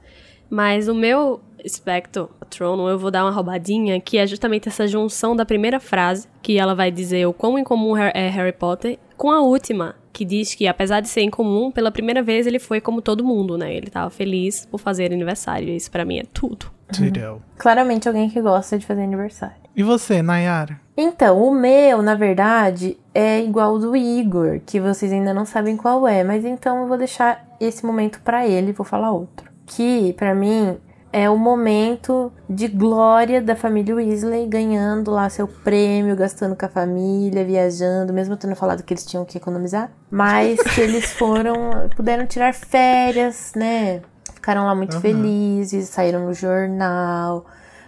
Mas 0.49 0.87
o 0.87 0.93
meu 0.93 1.41
Spectre 1.67 2.25
Patronum, 2.39 2.87
eu 2.87 2.99
vou 2.99 3.09
dar 3.09 3.23
uma 3.23 3.31
roubadinha, 3.31 3.99
que 3.99 4.17
é 4.17 4.27
justamente 4.27 4.67
essa 4.67 4.87
junção 4.87 5.35
da 5.35 5.45
primeira 5.45 5.79
frase, 5.79 6.27
que 6.41 6.57
ela 6.57 6.75
vai 6.75 6.91
dizer 6.91 7.25
o 7.25 7.33
quão 7.33 7.57
incomum 7.57 7.95
é 7.97 8.29
Harry 8.29 8.53
Potter, 8.53 8.99
com 9.17 9.31
a 9.31 9.41
última, 9.41 9.95
que 10.13 10.23
diz 10.23 10.53
que 10.53 10.67
apesar 10.67 11.01
de 11.01 11.09
ser 11.09 11.23
incomum, 11.23 11.71
pela 11.71 11.91
primeira 11.91 12.21
vez 12.21 12.45
ele 12.45 12.59
foi 12.59 12.79
como 12.79 13.01
todo 13.01 13.25
mundo, 13.25 13.57
né? 13.57 13.73
Ele 13.73 13.89
tava 13.89 14.11
feliz 14.11 14.65
por 14.65 14.79
fazer 14.79 15.11
aniversário. 15.11 15.69
Isso 15.69 15.89
pra 15.89 16.05
mim 16.05 16.19
é 16.19 16.23
tudo. 16.31 16.67
Tirel. 16.91 17.41
Claramente 17.57 18.07
alguém 18.07 18.29
que 18.29 18.39
gosta 18.39 18.77
de 18.77 18.85
fazer 18.85 19.01
aniversário. 19.01 19.55
E 19.75 19.81
você, 19.81 20.21
Nayara? 20.21 20.79
Então, 20.95 21.41
o 21.41 21.51
meu, 21.51 22.03
na 22.03 22.13
verdade, 22.13 22.95
é 23.13 23.43
igual 23.43 23.71
ao 23.71 23.79
do 23.79 23.95
Igor, 23.95 24.61
que 24.63 24.79
vocês 24.79 25.11
ainda 25.11 25.33
não 25.33 25.45
sabem 25.45 25.75
qual 25.75 26.07
é, 26.07 26.23
mas 26.23 26.45
então 26.45 26.81
eu 26.81 26.87
vou 26.87 26.97
deixar 26.97 27.43
esse 27.59 27.83
momento 27.83 28.21
pra 28.21 28.45
ele 28.47 28.69
e 28.69 28.73
vou 28.73 28.85
falar 28.85 29.11
outro. 29.11 29.51
Que, 29.65 30.13
pra 30.13 30.35
mim, 30.35 30.77
é 31.13 31.29
o 31.29 31.37
momento 31.37 32.33
de 32.49 32.67
glória 32.67 33.39
da 33.39 33.55
família 33.55 33.93
Weasley 33.93 34.47
ganhando 34.47 35.11
lá 35.11 35.29
seu 35.29 35.47
prêmio, 35.47 36.15
gastando 36.15 36.55
com 36.55 36.65
a 36.65 36.69
família, 36.69 37.45
viajando, 37.45 38.11
mesmo 38.11 38.35
tendo 38.35 38.55
falado 38.55 38.81
que 38.81 38.91
eles 38.95 39.05
tinham 39.05 39.23
que 39.23 39.37
economizar, 39.37 39.91
mas 40.09 40.59
que 40.59 40.81
eles 40.81 41.11
foram, 41.13 41.87
puderam 41.95 42.25
tirar 42.25 42.51
férias, 42.51 43.51
né? 43.55 44.01
Ficaram 44.33 44.65
lá 44.65 44.73
muito 44.73 44.93
Aham. 44.93 45.01
felizes, 45.01 45.87
saíram 45.89 46.25
no 46.25 46.33
jornal, 46.33 47.45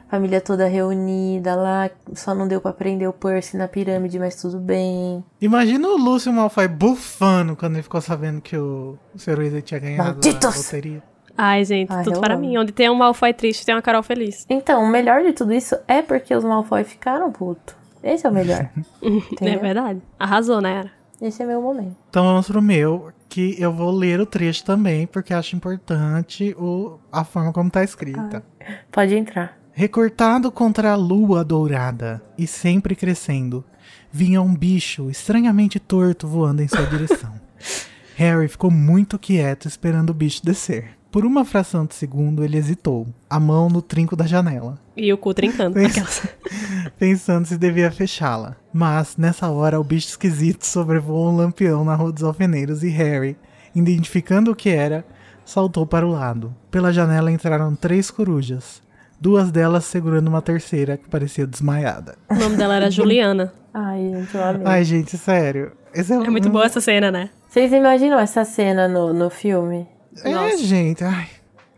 família 0.08 0.40
toda 0.40 0.68
reunida 0.68 1.56
lá, 1.56 1.90
só 2.14 2.36
não 2.36 2.48
deu 2.48 2.62
pra 2.62 2.72
prender 2.74 3.10
o 3.10 3.14
Percy 3.14 3.58
na 3.58 3.68
pirâmide, 3.68 4.20
mas 4.20 4.36
tudo 4.36 4.60
bem. 4.60 5.24
Imagina 5.42 5.88
o 5.88 5.98
Lúcio 5.98 6.32
Malfoy 6.32 6.68
bufando 6.68 7.56
quando 7.56 7.74
ele 7.74 7.84
ficou 7.84 8.00
sabendo 8.02 8.40
que 8.40 8.56
o, 8.56 9.00
Sr. 9.18 9.40
Weasley 9.40 9.62
tinha 9.64 9.80
ganhado 9.80 10.02
a 10.04 10.14
Malditos! 10.14 10.58
loteria. 10.58 11.15
Ai, 11.38 11.66
gente, 11.66 11.92
Ai, 11.92 12.04
tudo 12.04 12.20
para 12.20 12.36
amo. 12.36 12.46
mim. 12.46 12.58
Onde 12.58 12.72
tem 12.72 12.90
um 12.90 12.96
Malfoy 12.96 13.34
triste, 13.34 13.66
tem 13.66 13.76
uma 13.76 13.82
Carol 13.82 14.04
feliz. 14.04 14.46
Então, 14.50 14.84
o 14.84 14.88
melhor 14.88 15.24
de 15.24 15.34
tudo 15.34 15.54
isso 15.54 15.76
é 15.88 16.02
porque 16.02 16.34
os 16.34 16.44
Malfoy 16.44 16.84
ficaram 16.84 17.32
puto. 17.32 17.76
Esse 18.04 18.26
é 18.26 18.30
o 18.30 18.34
melhor. 18.34 18.70
É 19.42 19.58
verdade. 19.58 20.02
Arrasou, 20.18 20.62
né, 20.62 20.80
Era? 20.80 20.92
Esse 21.22 21.42
é 21.44 21.46
meu 21.46 21.62
momento. 21.62 21.96
Então 22.10 22.24
vamos 22.26 22.48
pro 22.48 22.62
meu, 22.62 23.12
que 23.30 23.56
eu 23.60 23.72
vou 23.72 23.92
ler 23.92 24.20
o 24.20 24.26
trecho 24.26 24.64
também, 24.66 25.08
porque 25.08 25.34
acho 25.34 25.56
importante 25.56 26.54
o, 26.58 27.00
a 27.12 27.24
forma 27.24 27.54
como 27.54 27.70
tá 27.70 27.84
escrita. 27.84 28.44
Pode 28.92 29.16
entrar. 29.16 29.58
Recortado 29.72 30.52
contra 30.52 30.92
a 30.92 30.96
lua 30.96 31.44
dourada 31.44 32.22
e 32.38 32.46
sempre 32.46 32.96
crescendo, 32.96 33.64
vinha 34.12 34.42
um 34.42 34.54
bicho 34.54 35.10
estranhamente 35.10 35.80
torto 35.80 36.28
voando 36.28 36.62
em 36.62 36.68
sua 36.68 36.86
direção. 36.86 37.34
Harry 38.16 38.48
ficou 38.48 38.72
muito 38.72 39.20
quieto 39.20 39.68
esperando 39.68 40.12
o 40.12 40.14
bicho 40.14 40.46
descer. 40.46 40.98
Por 41.16 41.26
uma 41.26 41.46
fração 41.46 41.86
de 41.86 41.96
segundo, 41.96 42.44
ele 42.44 42.58
hesitou, 42.58 43.08
a 43.30 43.40
mão 43.40 43.70
no 43.70 43.82
trinco 43.82 44.18
da 44.18 44.28
janela, 44.28 44.78
E 44.98 45.14
o 45.14 45.18
cu 45.18 45.34
trincando. 45.34 45.80
Aquelas. 45.80 46.28
pensando 47.00 47.46
se 47.46 47.58
devia 47.58 47.90
fechá-la. 47.90 48.58
Mas, 48.74 49.16
nessa 49.16 49.50
hora, 49.50 49.80
o 49.80 49.84
bicho 49.84 50.10
esquisito 50.10 50.66
sobrevoou 50.66 51.32
um 51.32 51.38
lampião 51.38 51.86
na 51.86 51.96
Rua 51.96 52.12
dos 52.12 52.22
Alfeneiros 52.22 52.84
e 52.84 52.90
Harry, 52.90 53.38
identificando 53.74 54.52
o 54.52 54.56
que 54.58 54.68
era, 54.68 55.06
saltou 55.46 55.88
para 55.88 56.06
o 56.06 56.12
lado. 56.12 56.54
Pela 56.70 56.92
janela 56.92 57.32
entraram 57.32 57.74
três 57.78 58.12
corujas, 58.12 58.84
duas 59.18 59.50
delas 59.52 59.86
segurando 59.86 60.28
uma 60.28 60.42
terceira 60.42 60.98
que 60.98 61.08
parecia 61.08 61.48
desmaiada. 61.48 62.18
O 62.30 62.36
nome 62.36 62.58
dela 62.58 62.76
era 62.76 62.92
Juliana. 62.92 63.54
Ai, 63.74 64.02
gente, 64.02 64.36
eu 64.36 64.44
amei. 64.44 64.68
Ai, 64.68 64.84
gente, 64.84 65.18
sério. 65.18 65.72
Esse 65.94 66.12
É 66.12 66.30
muito 66.30 66.50
boa 66.50 66.66
essa 66.66 66.82
cena, 66.82 67.10
né? 67.10 67.30
Vocês 67.48 67.72
imaginam 67.72 68.20
essa 68.20 68.44
cena 68.44 68.86
no, 68.86 69.14
no 69.14 69.30
filme? 69.30 69.88
É, 70.24 70.32
Nossa. 70.32 70.58
gente, 70.60 71.04
ai. 71.04 71.28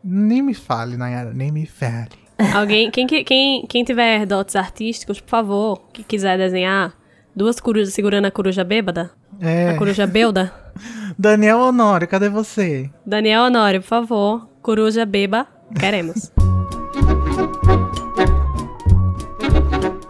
Nem 0.04 0.42
me 0.42 0.54
fale, 0.54 0.96
Nayara, 0.96 1.34
nem 1.34 1.52
me 1.52 1.66
fale. 1.66 2.10
Alguém, 2.54 2.92
quem, 2.92 3.08
que- 3.08 3.24
quem, 3.24 3.66
quem 3.68 3.84
tiver 3.84 4.26
dotes 4.26 4.56
artísticos, 4.56 5.20
por 5.20 5.30
favor, 5.30 5.82
que 5.92 6.04
quiser 6.04 6.38
desenhar 6.38 6.94
duas 7.36 7.60
corujas 7.60 7.94
segurando 7.94 8.26
a 8.26 8.32
coruja 8.32 8.64
bêbada, 8.64 9.12
É, 9.42 9.72
a 9.72 9.78
coruja 9.78 10.06
belda, 10.06 10.54
Daniel 11.18 11.60
Honório, 11.60 12.08
cadê 12.08 12.30
você? 12.30 12.90
Daniel 13.06 13.44
Honório, 13.44 13.82
por 13.82 13.88
favor, 13.88 14.48
coruja 14.62 15.04
beba, 15.06 15.48
queremos. 15.80 16.32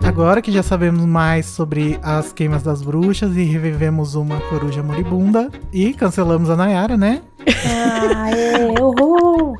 Agora 0.03 0.41
que 0.41 0.51
já 0.51 0.63
sabemos 0.63 1.05
mais 1.05 1.45
sobre 1.45 1.99
as 2.01 2.33
queimas 2.33 2.63
das 2.63 2.81
bruxas 2.81 3.35
e 3.37 3.43
revivemos 3.43 4.15
uma 4.15 4.39
coruja 4.41 4.81
moribunda 4.81 5.49
e 5.71 5.93
cancelamos 5.93 6.49
a 6.49 6.55
Nayara, 6.55 6.97
né? 6.97 7.21
Aê, 8.15 8.79
uhul! 8.79 9.57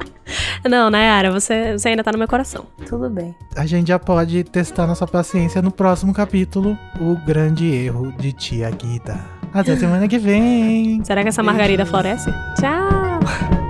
Não, 0.68 0.90
Nayara, 0.90 1.32
você, 1.32 1.78
você 1.78 1.90
ainda 1.90 2.04
tá 2.04 2.12
no 2.12 2.18
meu 2.18 2.28
coração. 2.28 2.66
Tudo 2.88 3.10
bem. 3.10 3.34
A 3.56 3.66
gente 3.66 3.88
já 3.88 4.00
pode 4.00 4.44
testar 4.44 4.86
nossa 4.86 5.08
paciência 5.08 5.62
no 5.62 5.72
próximo 5.72 6.14
capítulo, 6.14 6.78
O 7.00 7.16
Grande 7.26 7.66
Erro 7.66 8.12
de 8.18 8.34
Tia 8.34 8.70
Guida. 8.70 9.20
Até 9.54 9.76
semana 9.78 10.08
que 10.08 10.18
vem. 10.18 11.04
Será 11.04 11.24
que 11.24 11.30
essa 11.30 11.42
margarida 11.42 11.84
Beijos. 11.84 11.90
floresce? 11.90 12.32
Tchau! 12.60 13.58